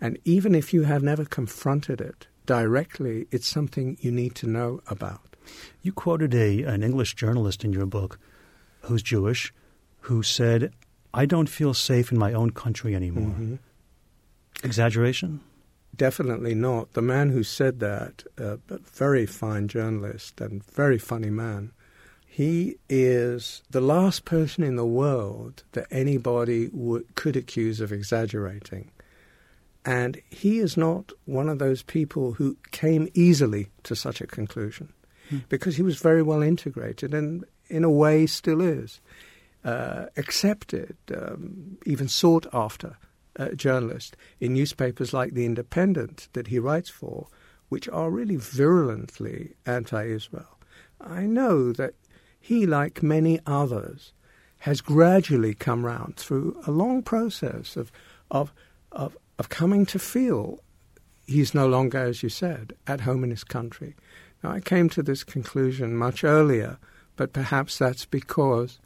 And 0.00 0.18
even 0.24 0.54
if 0.54 0.72
you 0.74 0.82
have 0.82 1.02
never 1.02 1.24
confronted 1.24 2.00
it 2.00 2.26
directly, 2.46 3.26
it's 3.30 3.46
something 3.46 3.96
you 4.00 4.10
need 4.12 4.34
to 4.36 4.46
know 4.46 4.80
about. 4.86 5.36
You 5.82 5.92
quoted 5.92 6.34
a 6.34 6.62
an 6.62 6.82
English 6.82 7.14
journalist 7.14 7.64
in 7.64 7.72
your 7.72 7.86
book 7.86 8.18
who's 8.82 9.02
Jewish 9.02 9.52
who 10.00 10.22
said, 10.22 10.72
"I 11.12 11.26
don't 11.26 11.48
feel 11.48 11.74
safe 11.74 12.12
in 12.12 12.18
my 12.18 12.32
own 12.32 12.50
country 12.50 12.94
anymore." 12.94 13.34
Mhm. 13.38 13.58
Exaggeration? 14.62 15.40
Definitely 15.96 16.54
not. 16.54 16.92
The 16.94 17.02
man 17.02 17.30
who 17.30 17.42
said 17.42 17.80
that, 17.80 18.24
uh, 18.38 18.56
a 18.68 18.78
very 18.78 19.26
fine 19.26 19.68
journalist 19.68 20.40
and 20.40 20.64
very 20.64 20.98
funny 20.98 21.30
man, 21.30 21.72
he 22.34 22.78
is 22.88 23.62
the 23.70 23.80
last 23.80 24.24
person 24.24 24.64
in 24.64 24.74
the 24.74 24.84
world 24.84 25.62
that 25.70 25.86
anybody 25.92 26.68
would, 26.72 27.14
could 27.14 27.36
accuse 27.36 27.80
of 27.80 27.92
exaggerating. 27.92 28.90
And 29.84 30.20
he 30.30 30.58
is 30.58 30.76
not 30.76 31.12
one 31.26 31.48
of 31.48 31.60
those 31.60 31.84
people 31.84 32.32
who 32.32 32.56
came 32.72 33.08
easily 33.14 33.68
to 33.84 33.94
such 33.94 34.20
a 34.20 34.26
conclusion 34.26 34.92
Hmm. 35.28 35.38
because 35.48 35.76
he 35.76 35.82
was 35.82 35.98
very 35.98 36.24
well 36.24 36.42
integrated 36.42 37.14
and, 37.14 37.44
in 37.68 37.84
a 37.84 37.90
way, 37.90 38.26
still 38.26 38.60
is. 38.60 39.00
Uh, 39.64 40.06
accepted, 40.16 40.96
um, 41.16 41.78
even 41.86 42.08
sought 42.08 42.48
after 42.52 42.96
uh, 43.38 43.50
journalist 43.50 44.16
in 44.40 44.54
newspapers 44.54 45.12
like 45.12 45.34
The 45.34 45.46
Independent 45.46 46.28
that 46.32 46.48
he 46.48 46.58
writes 46.58 46.90
for, 46.90 47.28
which 47.68 47.88
are 47.90 48.10
really 48.10 48.36
virulently 48.36 49.54
anti 49.66 50.04
Israel. 50.08 50.58
I 51.00 51.26
know 51.26 51.72
that 51.72 51.94
he, 52.44 52.66
like 52.66 53.02
many 53.02 53.40
others, 53.46 54.12
has 54.58 54.82
gradually 54.82 55.54
come 55.54 55.86
round 55.86 56.16
through 56.16 56.54
a 56.66 56.70
long 56.70 57.02
process 57.02 57.74
of, 57.74 57.90
of, 58.30 58.52
of, 58.92 59.16
of 59.38 59.48
coming 59.48 59.86
to 59.86 59.98
feel 59.98 60.60
he's 61.26 61.54
no 61.54 61.66
longer, 61.66 61.96
as 61.96 62.22
you 62.22 62.28
said, 62.28 62.74
at 62.86 63.00
home 63.00 63.24
in 63.24 63.30
his 63.30 63.44
country. 63.44 63.96
Now, 64.42 64.50
I 64.50 64.60
came 64.60 64.90
to 64.90 65.02
this 65.02 65.24
conclusion 65.24 65.96
much 65.96 66.22
earlier, 66.22 66.76
but 67.16 67.32
perhaps 67.32 67.78
that's 67.78 68.04
because 68.04 68.78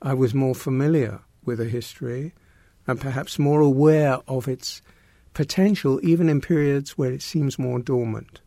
I 0.00 0.14
was 0.14 0.32
more 0.32 0.54
familiar 0.54 1.20
with 1.44 1.58
the 1.58 1.66
history 1.66 2.32
and 2.86 2.98
perhaps 2.98 3.38
more 3.38 3.60
aware 3.60 4.20
of 4.26 4.48
its 4.48 4.80
potential, 5.34 6.00
even 6.02 6.30
in 6.30 6.40
periods 6.40 6.96
where 6.96 7.12
it 7.12 7.20
seems 7.20 7.58
more 7.58 7.78
dormant. 7.78 8.40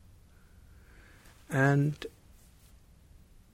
And 1.51 2.03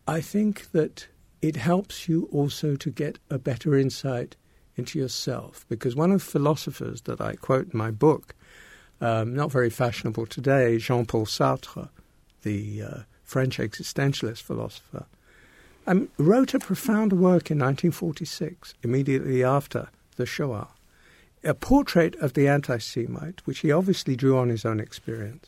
I 0.07 0.21
think 0.21 0.71
that 0.71 1.07
it 1.41 1.55
helps 1.55 2.07
you 2.07 2.29
also 2.31 2.75
to 2.75 2.89
get 2.91 3.19
a 3.29 3.39
better 3.39 3.75
insight 3.75 4.35
into 4.75 4.99
yourself. 4.99 5.65
Because 5.69 5.95
one 5.95 6.11
of 6.11 6.23
the 6.23 6.31
philosophers 6.31 7.01
that 7.01 7.21
I 7.21 7.35
quote 7.35 7.73
in 7.73 7.77
my 7.77 7.91
book, 7.91 8.35
um, 9.01 9.35
not 9.35 9.51
very 9.51 9.69
fashionable 9.69 10.27
today, 10.27 10.77
Jean 10.77 11.05
Paul 11.05 11.25
Sartre, 11.25 11.89
the 12.43 12.81
uh, 12.81 12.97
French 13.23 13.57
existentialist 13.57 14.41
philosopher, 14.41 15.05
um, 15.87 16.09
wrote 16.17 16.53
a 16.53 16.59
profound 16.59 17.13
work 17.13 17.51
in 17.51 17.59
1946, 17.59 18.73
immediately 18.83 19.43
after 19.43 19.89
the 20.15 20.25
Shoah, 20.25 20.69
a 21.43 21.53
portrait 21.53 22.15
of 22.15 22.33
the 22.33 22.47
anti 22.47 22.77
Semite, 22.77 23.45
which 23.45 23.59
he 23.59 23.71
obviously 23.71 24.15
drew 24.15 24.37
on 24.37 24.49
his 24.49 24.65
own 24.65 24.79
experience. 24.79 25.47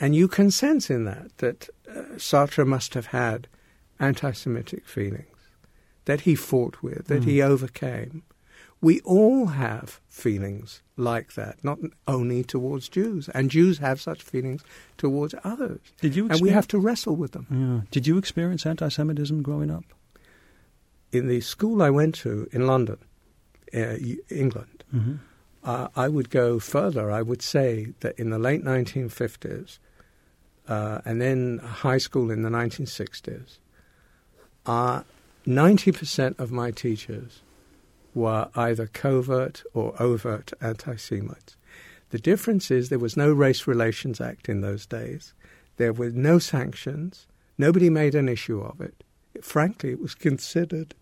And 0.00 0.14
you 0.14 0.28
can 0.28 0.50
sense 0.50 0.90
in 0.90 1.04
that 1.04 1.36
that 1.38 1.68
uh, 1.88 2.02
Sartre 2.16 2.66
must 2.66 2.94
have 2.94 3.06
had 3.06 3.48
anti 4.00 4.32
Semitic 4.32 4.86
feelings 4.86 5.26
that 6.04 6.22
he 6.22 6.34
fought 6.34 6.82
with, 6.82 7.06
that 7.08 7.22
Mm. 7.22 7.24
he 7.24 7.42
overcame. 7.42 8.22
We 8.80 9.00
all 9.00 9.46
have 9.46 10.00
feelings 10.08 10.82
like 10.96 11.34
that, 11.34 11.62
not 11.64 11.78
only 12.06 12.44
towards 12.44 12.88
Jews, 12.88 13.28
and 13.30 13.50
Jews 13.50 13.78
have 13.78 14.00
such 14.00 14.22
feelings 14.22 14.62
towards 14.96 15.34
others. 15.42 15.80
Did 16.00 16.14
you? 16.14 16.28
And 16.30 16.40
we 16.40 16.50
have 16.50 16.68
to 16.68 16.78
wrestle 16.78 17.16
with 17.16 17.32
them. 17.32 17.46
Yeah. 17.50 17.88
Did 17.90 18.06
you 18.06 18.18
experience 18.18 18.64
anti-Semitism 18.66 19.42
growing 19.42 19.70
up? 19.70 19.84
In 21.10 21.26
the 21.26 21.40
school 21.40 21.82
I 21.82 21.90
went 21.90 22.14
to 22.16 22.48
in 22.52 22.66
London, 22.66 22.98
uh, 23.74 23.96
England, 24.30 24.84
Mm-hmm. 24.94 25.14
uh, 25.64 25.88
I 25.96 26.08
would 26.08 26.30
go 26.30 26.58
further. 26.60 27.10
I 27.10 27.20
would 27.22 27.42
say 27.42 27.92
that 28.00 28.18
in 28.18 28.30
the 28.30 28.38
late 28.38 28.64
1950s 28.64 29.78
uh, 30.68 31.00
and 31.04 31.20
then 31.20 31.58
high 31.58 31.98
school 31.98 32.30
in 32.30 32.42
the 32.42 32.48
1960s, 32.50 33.58
uh, 34.68 35.02
90% 35.46 36.38
of 36.38 36.52
my 36.52 36.70
teachers 36.70 37.40
were 38.14 38.48
either 38.54 38.86
covert 38.86 39.62
or 39.72 40.00
overt 40.00 40.52
anti 40.60 40.94
Semites. 40.96 41.56
The 42.10 42.18
difference 42.18 42.70
is 42.70 42.88
there 42.88 42.98
was 42.98 43.16
no 43.16 43.32
Race 43.32 43.66
Relations 43.66 44.20
Act 44.20 44.48
in 44.48 44.60
those 44.60 44.86
days, 44.86 45.32
there 45.78 45.92
were 45.92 46.10
no 46.10 46.38
sanctions, 46.38 47.26
nobody 47.56 47.88
made 47.88 48.14
an 48.14 48.28
issue 48.28 48.60
of 48.60 48.80
it. 48.80 49.02
Frankly, 49.40 49.90
it 49.92 50.00
was 50.00 50.14
considered 50.14 50.94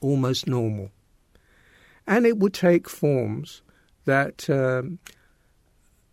almost 0.00 0.46
normal. 0.46 0.90
And 2.06 2.26
it 2.26 2.38
would 2.38 2.54
take 2.54 2.88
forms 2.88 3.62
that 4.04 4.48
um, 4.50 4.98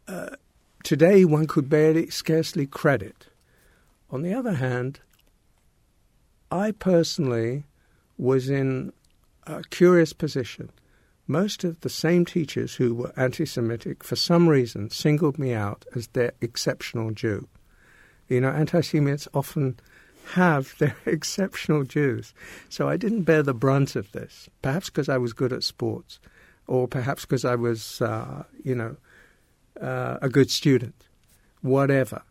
uh, 0.07 0.35
today 0.83 1.25
one 1.25 1.47
could 1.47 1.69
barely, 1.69 2.09
scarcely 2.09 2.65
credit. 2.65 3.27
On 4.09 4.21
the 4.21 4.33
other 4.33 4.53
hand, 4.53 4.99
I 6.51 6.71
personally 6.71 7.63
was 8.17 8.49
in 8.49 8.93
a 9.45 9.63
curious 9.63 10.13
position. 10.13 10.69
Most 11.27 11.63
of 11.63 11.81
the 11.81 11.89
same 11.89 12.23
teachers 12.23 12.75
who 12.75 12.93
were 12.93 13.13
anti 13.17 13.45
Semitic, 13.45 14.03
for 14.03 14.15
some 14.15 14.47
reason, 14.47 14.89
singled 14.89 15.39
me 15.39 15.53
out 15.53 15.85
as 15.95 16.07
their 16.07 16.33
exceptional 16.41 17.11
Jew. 17.11 17.47
You 18.27 18.41
know, 18.41 18.49
anti 18.49 18.81
Semites 18.81 19.27
often 19.33 19.79
have 20.33 20.75
their 20.79 20.95
exceptional 21.05 21.83
Jews. 21.83 22.33
So 22.69 22.87
I 22.87 22.97
didn't 22.97 23.23
bear 23.23 23.43
the 23.43 23.53
brunt 23.53 23.95
of 23.95 24.11
this, 24.11 24.49
perhaps 24.61 24.89
because 24.89 25.09
I 25.09 25.17
was 25.17 25.33
good 25.33 25.51
at 25.51 25.63
sports, 25.63 26.19
or 26.67 26.87
perhaps 26.87 27.23
because 27.23 27.45
I 27.45 27.55
was, 27.55 28.01
uh, 28.01 28.43
you 28.63 28.75
know, 28.75 28.95
uh, 29.81 30.17
a 30.21 30.29
good 30.29 30.51
student, 30.51 30.95
whatever. 31.61 32.21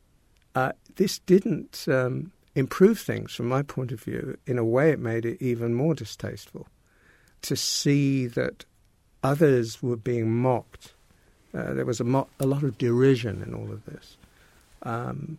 Uh, 0.55 0.73
this 0.97 1.19
didn't 1.19 1.87
um, 1.89 2.31
improved 2.55 3.01
things 3.01 3.33
from 3.33 3.47
my 3.47 3.63
point 3.63 3.93
of 3.93 4.01
view. 4.01 4.39
In 4.47 4.59
a 4.59 4.65
way, 4.65 4.91
it 4.91 4.99
made 4.99 5.25
it 5.25 5.43
even 5.43 5.75
more 5.75 5.95
distasteful 5.95 6.69
to 7.43 7.57
see 7.57 8.27
that 8.27 8.65
others 9.23 9.83
were 9.83 9.97
being 9.97 10.33
mocked. 10.33 10.95
Uh, 11.53 11.75
there 11.75 11.85
was 11.85 12.01
a, 12.01 12.05
mo- 12.05 12.29
a, 12.41 12.47
lot 12.47 12.63
of 12.63 12.79
derision 12.79 13.43
in 13.43 13.55
all 13.55 13.71
of 13.71 13.85
this. 13.85 14.17
Um, 14.83 15.39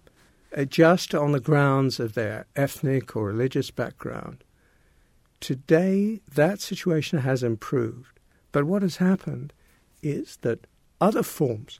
uh, 0.56 0.66
just 0.66 1.14
on 1.14 1.32
the 1.32 1.40
grounds 1.40 2.00
of 2.00 2.14
their 2.14 2.46
ethnic 2.56 3.16
or 3.16 3.26
religious 3.26 3.72
background. 3.72 4.44
Today, 5.40 6.22
that 6.34 6.62
situation 6.62 7.20
has 7.20 7.44
improved. 7.44 8.20
But 8.52 8.64
what 8.64 8.82
has 8.82 8.98
happened 8.98 9.52
is 10.02 10.38
that 10.38 10.66
other 11.02 11.24
forms 11.24 11.80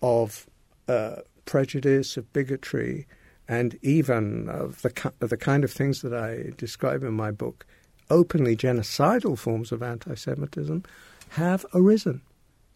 of 0.00 0.46
uh, 0.88 1.16
prejudice, 1.44 2.16
of 2.16 2.32
bigotry, 2.32 3.06
and 3.48 3.78
even 3.82 4.48
of 4.48 4.82
the, 4.82 5.12
of 5.20 5.30
the 5.30 5.36
kind 5.36 5.64
of 5.64 5.72
things 5.72 6.02
that 6.02 6.12
I 6.12 6.52
describe 6.56 7.04
in 7.04 7.14
my 7.14 7.30
book, 7.30 7.66
openly 8.10 8.56
genocidal 8.56 9.38
forms 9.38 9.72
of 9.72 9.82
anti 9.82 10.14
Semitism, 10.14 10.84
have 11.30 11.66
arisen 11.74 12.22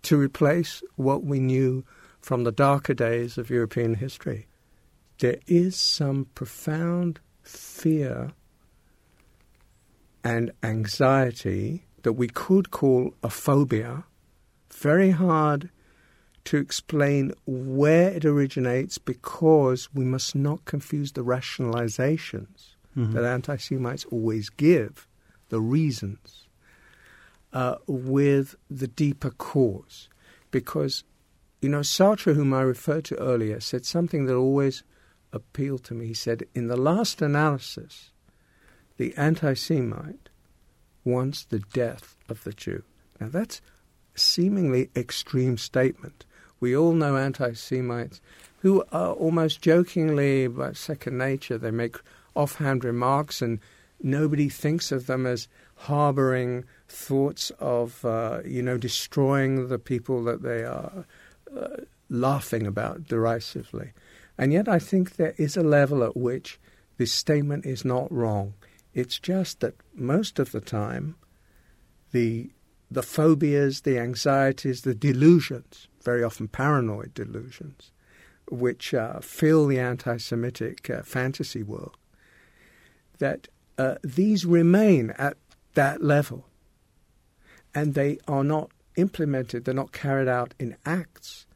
to 0.02 0.16
replace 0.16 0.82
what 0.96 1.24
we 1.24 1.40
knew 1.40 1.84
from 2.20 2.44
the 2.44 2.52
darker 2.52 2.94
days 2.94 3.38
of 3.38 3.50
European 3.50 3.94
history. 3.94 4.46
There 5.18 5.38
is 5.46 5.76
some 5.76 6.26
profound 6.34 7.20
fear 7.42 8.32
and 10.22 10.50
anxiety 10.62 11.84
that 12.02 12.14
we 12.14 12.28
could 12.28 12.70
call 12.70 13.14
a 13.22 13.30
phobia, 13.30 14.04
very 14.72 15.10
hard 15.10 15.70
to 16.50 16.56
explain 16.56 17.32
where 17.46 18.10
it 18.10 18.24
originates 18.24 18.98
because 18.98 19.88
we 19.94 20.04
must 20.04 20.34
not 20.34 20.64
confuse 20.64 21.12
the 21.12 21.22
rationalizations 21.22 22.74
mm-hmm. 22.96 23.12
that 23.12 23.24
anti 23.24 23.56
Semites 23.56 24.04
always 24.06 24.50
give, 24.50 25.06
the 25.50 25.60
reasons, 25.60 26.48
uh, 27.52 27.76
with 27.86 28.56
the 28.68 28.88
deeper 28.88 29.30
cause. 29.30 30.08
Because, 30.50 31.04
you 31.62 31.68
know, 31.68 31.82
Sartre, 31.82 32.34
whom 32.34 32.52
I 32.52 32.62
referred 32.62 33.04
to 33.04 33.20
earlier, 33.20 33.60
said 33.60 33.86
something 33.86 34.26
that 34.26 34.34
always 34.34 34.82
appealed 35.32 35.84
to 35.84 35.94
me. 35.94 36.08
He 36.08 36.14
said, 36.14 36.42
in 36.52 36.66
the 36.66 36.76
last 36.76 37.22
analysis, 37.22 38.10
the 38.96 39.14
anti 39.16 39.54
Semite 39.54 40.30
wants 41.04 41.44
the 41.44 41.60
death 41.72 42.16
of 42.28 42.42
the 42.42 42.52
Jew. 42.52 42.82
Now, 43.20 43.28
that's 43.28 43.60
a 44.16 44.18
seemingly 44.18 44.90
extreme 44.96 45.56
statement. 45.56 46.24
We 46.60 46.76
all 46.76 46.92
know 46.92 47.16
anti 47.16 47.54
Semites 47.54 48.20
who 48.58 48.84
are 48.92 49.12
almost 49.14 49.62
jokingly, 49.62 50.46
by 50.46 50.72
second 50.72 51.16
nature, 51.16 51.56
they 51.56 51.70
make 51.70 51.96
offhand 52.34 52.84
remarks 52.84 53.40
and 53.40 53.58
nobody 54.02 54.48
thinks 54.48 54.92
of 54.92 55.06
them 55.06 55.26
as 55.26 55.48
harboring 55.76 56.64
thoughts 56.88 57.50
of, 57.58 58.04
uh, 58.04 58.40
you 58.44 58.62
know, 58.62 58.76
destroying 58.76 59.68
the 59.68 59.78
people 59.78 60.22
that 60.24 60.42
they 60.42 60.62
are 60.62 61.06
uh, 61.56 61.68
laughing 62.10 62.66
about 62.66 63.04
derisively. 63.04 63.92
And 64.36 64.52
yet 64.52 64.68
I 64.68 64.78
think 64.78 65.16
there 65.16 65.34
is 65.38 65.56
a 65.56 65.62
level 65.62 66.04
at 66.04 66.16
which 66.16 66.60
this 66.98 67.12
statement 67.12 67.64
is 67.64 67.84
not 67.84 68.12
wrong. 68.12 68.54
It's 68.92 69.18
just 69.18 69.60
that 69.60 69.74
most 69.94 70.38
of 70.38 70.52
the 70.52 70.60
time, 70.60 71.16
the 72.12 72.50
the 72.92 73.02
phobias, 73.04 73.82
the 73.82 74.00
anxieties, 74.00 74.82
the 74.82 74.96
delusions 74.96 75.86
very 76.02 76.22
often 76.22 76.48
paranoid 76.48 77.14
delusions, 77.14 77.92
which 78.50 78.94
uh, 78.94 79.20
fill 79.20 79.66
the 79.66 79.78
anti 79.78 80.16
Semitic 80.16 80.90
uh, 80.90 81.02
fantasy 81.02 81.62
world, 81.62 81.96
that 83.18 83.48
uh, 83.78 83.96
these 84.02 84.44
remain 84.44 85.10
at 85.18 85.36
that 85.74 86.02
level 86.02 86.44
and 87.74 87.94
they 87.94 88.18
are 88.26 88.44
not 88.44 88.70
implemented, 88.96 89.64
they're 89.64 89.74
not 89.74 89.92
carried 89.92 90.28
out 90.28 90.54
in 90.58 90.76
acts. 90.84 91.46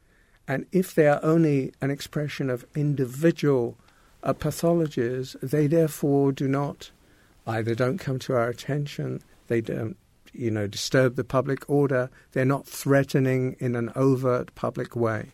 And 0.47 0.65
if 0.71 0.93
they 0.93 1.07
are 1.07 1.19
only 1.23 1.73
an 1.81 1.91
expression 1.91 2.49
of 2.49 2.65
individual 2.75 3.77
uh, 4.23 4.33
pathologies, 4.33 5.35
they 5.41 5.67
therefore 5.67 6.31
do 6.31 6.47
not 6.47 6.91
either 7.47 7.75
don't 7.75 7.97
come 7.97 8.19
to 8.19 8.33
our 8.33 8.47
attention, 8.47 9.21
they 9.47 9.61
don't 9.61 9.97
you 10.37 10.51
know, 10.51 10.67
disturb 10.67 11.15
the 11.15 11.23
public 11.23 11.69
order. 11.69 12.09
They're 12.31 12.45
not 12.45 12.67
threatening 12.67 13.55
in 13.59 13.75
an 13.75 13.91
overt 13.95 14.53
public 14.55 14.95
way. 14.95 15.31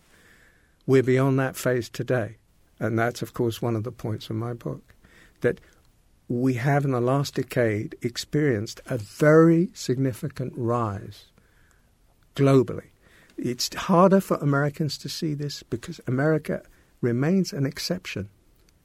We're 0.86 1.04
beyond 1.04 1.40
that 1.40 1.56
phase 1.56 1.90
today. 1.90 2.38
And 2.80 2.98
that's, 2.98 3.22
of 3.22 3.34
course, 3.34 3.62
one 3.62 3.76
of 3.76 3.84
the 3.84 3.92
points 3.92 4.30
of 4.30 4.36
my 4.36 4.54
book. 4.54 4.96
That 5.42 5.60
we 6.28 6.56
have 6.56 6.86
in 6.86 6.92
the 6.92 7.02
last 7.02 7.36
decade 7.36 7.96
experienced 8.02 8.82
a 8.88 8.98
very 8.98 9.70
significant 9.74 10.54
rise 10.56 11.26
globally. 12.36 12.90
It's 13.38 13.74
harder 13.76 14.22
for 14.22 14.38
Americans 14.38 14.98
to 15.00 15.10
see 15.10 15.34
this 15.34 15.64
because 15.64 16.00
America 16.08 16.64
remains 17.02 17.54
an 17.54 17.66
exception 17.66 18.30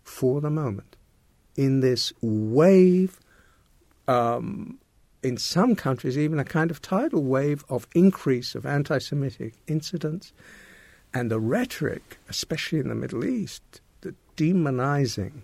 for 0.03 0.41
the 0.41 0.51
moment 0.51 0.97
in 1.57 1.81
this 1.81 2.13
wave 2.21 3.21
um, 4.09 4.79
in 5.23 5.37
some 5.37 5.75
countries, 5.75 6.19
even 6.19 6.39
a 6.39 6.45
kind 6.45 6.71
of 6.71 6.83
tidal 6.83 7.23
wave 7.23 7.65
of 7.69 7.87
increase 7.95 8.55
of 8.55 8.67
anti 8.67 8.99
Semitic 8.99 9.55
incidents. 9.67 10.33
And 11.15 11.31
the 11.31 11.41
rhetoric, 11.41 12.19
especially 12.29 12.79
in 12.79 12.89
the 12.89 12.95
Middle 12.95 13.25
East, 13.25 13.81
the 14.03 14.15
demonizing, 14.37 15.43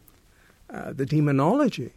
uh, 0.68 0.92
the 0.92 1.06
demonology, 1.06 1.92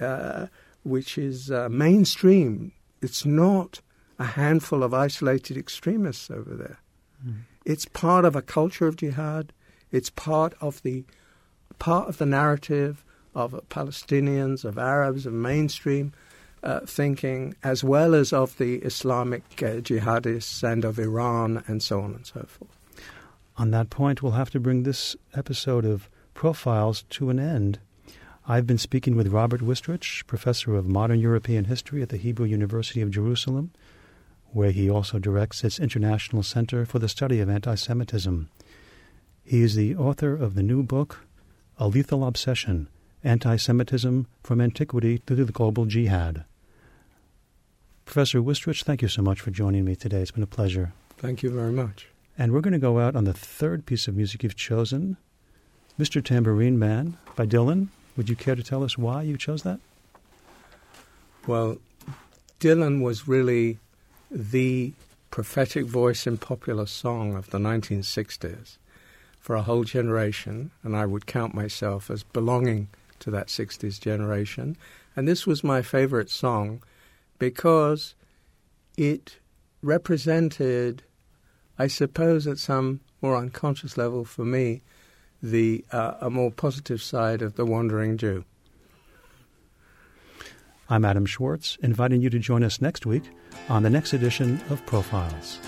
uh, 0.00 0.46
which 0.82 1.16
is 1.16 1.50
uh, 1.50 1.68
mainstream. 1.70 2.72
It's 3.00 3.24
not 3.24 3.80
a 4.18 4.24
handful 4.24 4.82
of 4.82 4.94
isolated 4.94 5.56
extremists 5.56 6.30
over 6.30 6.54
there. 6.54 6.78
Mm. 7.26 7.40
It's 7.64 7.84
part 7.86 8.24
of 8.24 8.36
a 8.36 8.42
culture 8.42 8.86
of 8.86 8.96
jihad. 8.96 9.52
It's 9.90 10.10
part 10.10 10.54
of 10.60 10.82
the 10.82 11.04
part 11.78 12.08
of 12.08 12.18
the 12.18 12.26
narrative 12.26 13.04
of 13.34 13.52
Palestinians, 13.68 14.64
of 14.64 14.78
Arabs, 14.78 15.26
of 15.26 15.32
mainstream 15.32 16.12
uh, 16.66 16.80
thinking, 16.80 17.54
as 17.62 17.84
well 17.84 18.12
as 18.12 18.32
of 18.32 18.58
the 18.58 18.76
Islamic 18.78 19.44
uh, 19.62 19.78
jihadists 19.80 20.64
and 20.64 20.84
of 20.84 20.98
Iran 20.98 21.62
and 21.68 21.80
so 21.80 22.00
on 22.00 22.12
and 22.12 22.26
so 22.26 22.44
forth. 22.48 22.76
On 23.56 23.70
that 23.70 23.88
point, 23.88 24.20
we'll 24.20 24.32
have 24.32 24.50
to 24.50 24.58
bring 24.58 24.82
this 24.82 25.14
episode 25.32 25.84
of 25.84 26.08
Profiles 26.34 27.04
to 27.10 27.30
an 27.30 27.38
end. 27.38 27.78
I've 28.48 28.66
been 28.66 28.78
speaking 28.78 29.14
with 29.14 29.28
Robert 29.28 29.60
Wistrich, 29.60 30.26
professor 30.26 30.74
of 30.74 30.88
modern 30.88 31.20
European 31.20 31.66
history 31.66 32.02
at 32.02 32.08
the 32.08 32.16
Hebrew 32.16 32.46
University 32.46 33.00
of 33.00 33.12
Jerusalem, 33.12 33.70
where 34.50 34.72
he 34.72 34.90
also 34.90 35.20
directs 35.20 35.62
its 35.62 35.78
International 35.78 36.42
Center 36.42 36.84
for 36.84 36.98
the 36.98 37.08
Study 37.08 37.38
of 37.38 37.48
Anti 37.48 37.76
Semitism. 37.76 38.48
He 39.44 39.62
is 39.62 39.76
the 39.76 39.94
author 39.94 40.34
of 40.34 40.56
the 40.56 40.64
new 40.64 40.82
book, 40.82 41.26
A 41.78 41.86
Lethal 41.86 42.26
Obsession 42.26 42.88
Anti 43.22 43.54
Semitism 43.54 44.26
from 44.42 44.60
Antiquity 44.60 45.18
to 45.26 45.36
the 45.36 45.52
Global 45.52 45.86
Jihad. 45.86 46.44
Professor 48.06 48.40
Wistrich, 48.40 48.84
thank 48.84 49.02
you 49.02 49.08
so 49.08 49.20
much 49.20 49.40
for 49.40 49.50
joining 49.50 49.84
me 49.84 49.96
today. 49.96 50.22
It's 50.22 50.30
been 50.30 50.42
a 50.42 50.46
pleasure. 50.46 50.92
Thank 51.18 51.42
you 51.42 51.50
very 51.50 51.72
much. 51.72 52.06
And 52.38 52.52
we're 52.52 52.60
going 52.60 52.72
to 52.72 52.78
go 52.78 53.00
out 53.00 53.16
on 53.16 53.24
the 53.24 53.34
third 53.34 53.84
piece 53.84 54.06
of 54.06 54.16
music 54.16 54.42
you've 54.42 54.56
chosen, 54.56 55.16
Mr. 55.98 56.24
Tambourine 56.24 56.78
Man 56.78 57.18
by 57.34 57.46
Dylan. 57.46 57.88
Would 58.16 58.30
you 58.30 58.36
care 58.36 58.54
to 58.54 58.62
tell 58.62 58.84
us 58.84 58.96
why 58.96 59.22
you 59.22 59.36
chose 59.36 59.64
that? 59.64 59.80
Well, 61.46 61.78
Dylan 62.60 63.02
was 63.02 63.28
really 63.28 63.78
the 64.30 64.92
prophetic 65.30 65.84
voice 65.84 66.26
in 66.26 66.38
popular 66.38 66.86
song 66.86 67.34
of 67.34 67.50
the 67.50 67.58
1960s 67.58 68.78
for 69.40 69.56
a 69.56 69.62
whole 69.62 69.84
generation, 69.84 70.70
and 70.82 70.96
I 70.96 71.06
would 71.06 71.26
count 71.26 71.54
myself 71.54 72.08
as 72.08 72.22
belonging 72.22 72.88
to 73.18 73.30
that 73.32 73.48
60s 73.48 74.00
generation. 74.00 74.76
And 75.14 75.26
this 75.26 75.46
was 75.46 75.64
my 75.64 75.82
favorite 75.82 76.30
song 76.30 76.82
because 77.38 78.14
it 78.96 79.38
represented, 79.82 81.02
I 81.78 81.86
suppose, 81.86 82.46
at 82.46 82.58
some 82.58 83.00
more 83.22 83.36
unconscious 83.36 83.96
level 83.96 84.24
for 84.24 84.44
me, 84.44 84.82
the 85.42 85.84
uh, 85.92 86.14
a 86.20 86.30
more 86.30 86.50
positive 86.50 87.02
side 87.02 87.42
of 87.42 87.56
the 87.56 87.66
wandering 87.66 88.16
Jew. 88.16 88.44
I'm 90.88 91.04
Adam 91.04 91.26
Schwartz, 91.26 91.76
inviting 91.82 92.20
you 92.20 92.30
to 92.30 92.38
join 92.38 92.62
us 92.62 92.80
next 92.80 93.06
week 93.06 93.24
on 93.68 93.82
the 93.82 93.90
next 93.90 94.12
edition 94.12 94.60
of 94.70 94.84
Profiles. 94.86 95.58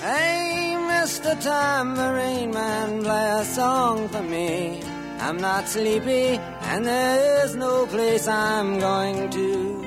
Hey, 0.00 0.74
Mr. 0.78 1.40
Tambourine 1.42 2.52
Man, 2.52 3.02
play 3.02 3.40
a 3.40 3.44
song 3.44 4.08
for 4.08 4.22
me. 4.22 4.91
I'm 5.24 5.36
not 5.36 5.68
sleepy, 5.68 6.36
and 6.70 6.84
there 6.84 7.44
is 7.44 7.54
no 7.54 7.86
place 7.86 8.26
I'm 8.26 8.80
going 8.80 9.30
to. 9.30 9.82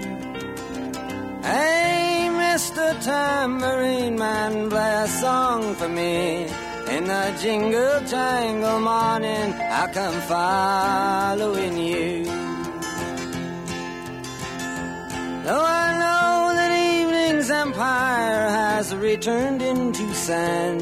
Hey, 1.44 2.30
Mr. 2.32 3.04
Tambourine 3.04 4.18
Man, 4.18 4.70
play 4.70 4.94
a 5.04 5.08
song 5.10 5.76
for 5.76 5.90
me. 5.90 6.48
In 6.88 7.04
the 7.04 7.38
jingle 7.42 8.00
jangle 8.08 8.80
morning, 8.80 9.54
I 9.82 9.92
come 9.92 10.20
following 10.22 11.78
you. 11.80 12.24
Though 15.44 15.66
I 15.84 15.88
know 16.02 16.56
that 16.56 16.72
evening's 16.96 17.52
empire 17.52 18.48
has 18.62 18.96
returned 18.96 19.62
into 19.62 20.14
sand, 20.14 20.82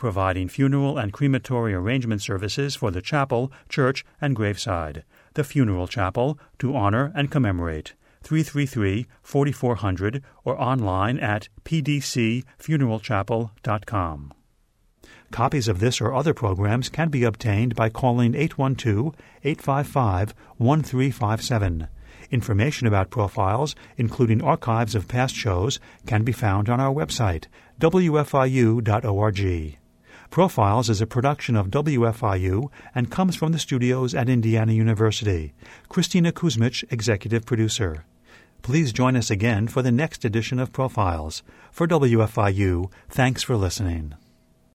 providing 0.00 0.48
funeral 0.48 0.96
and 0.96 1.12
crematory 1.12 1.74
arrangement 1.74 2.22
services 2.22 2.74
for 2.74 2.90
the 2.90 3.02
chapel, 3.02 3.52
church, 3.68 4.02
and 4.18 4.34
graveside. 4.34 5.04
The 5.34 5.44
Funeral 5.44 5.86
Chapel, 5.86 6.38
to 6.58 6.74
honor 6.74 7.12
and 7.14 7.30
commemorate. 7.30 7.92
333 8.22 9.06
4400 9.22 10.22
or 10.42 10.58
online 10.58 11.18
at 11.18 11.50
pdcfuneralchapel.com. 11.64 14.32
Copies 15.30 15.68
of 15.68 15.80
this 15.80 16.00
or 16.00 16.14
other 16.14 16.32
programs 16.32 16.88
can 16.88 17.10
be 17.10 17.24
obtained 17.24 17.74
by 17.74 17.90
calling 17.90 18.34
812 18.34 19.14
855 19.44 20.34
1357. 20.56 21.88
Information 22.30 22.86
about 22.86 23.10
profiles, 23.10 23.76
including 23.98 24.40
archives 24.40 24.94
of 24.94 25.08
past 25.08 25.34
shows, 25.34 25.78
can 26.06 26.24
be 26.24 26.32
found 26.32 26.70
on 26.70 26.80
our 26.80 26.94
website, 26.94 27.48
wfiu.org. 27.80 29.76
Profiles 30.30 30.88
is 30.88 31.00
a 31.00 31.08
production 31.08 31.56
of 31.56 31.70
WFIU 31.70 32.70
and 32.94 33.10
comes 33.10 33.34
from 33.34 33.50
the 33.50 33.58
studios 33.58 34.14
at 34.14 34.28
Indiana 34.28 34.72
University. 34.72 35.54
Christina 35.88 36.30
Kuzmich, 36.30 36.84
executive 36.88 37.44
producer. 37.44 38.04
Please 38.62 38.92
join 38.92 39.16
us 39.16 39.28
again 39.28 39.66
for 39.66 39.82
the 39.82 39.90
next 39.90 40.24
edition 40.24 40.60
of 40.60 40.72
Profiles. 40.72 41.42
For 41.72 41.88
WFIU, 41.88 42.92
thanks 43.08 43.42
for 43.42 43.56
listening. 43.56 44.14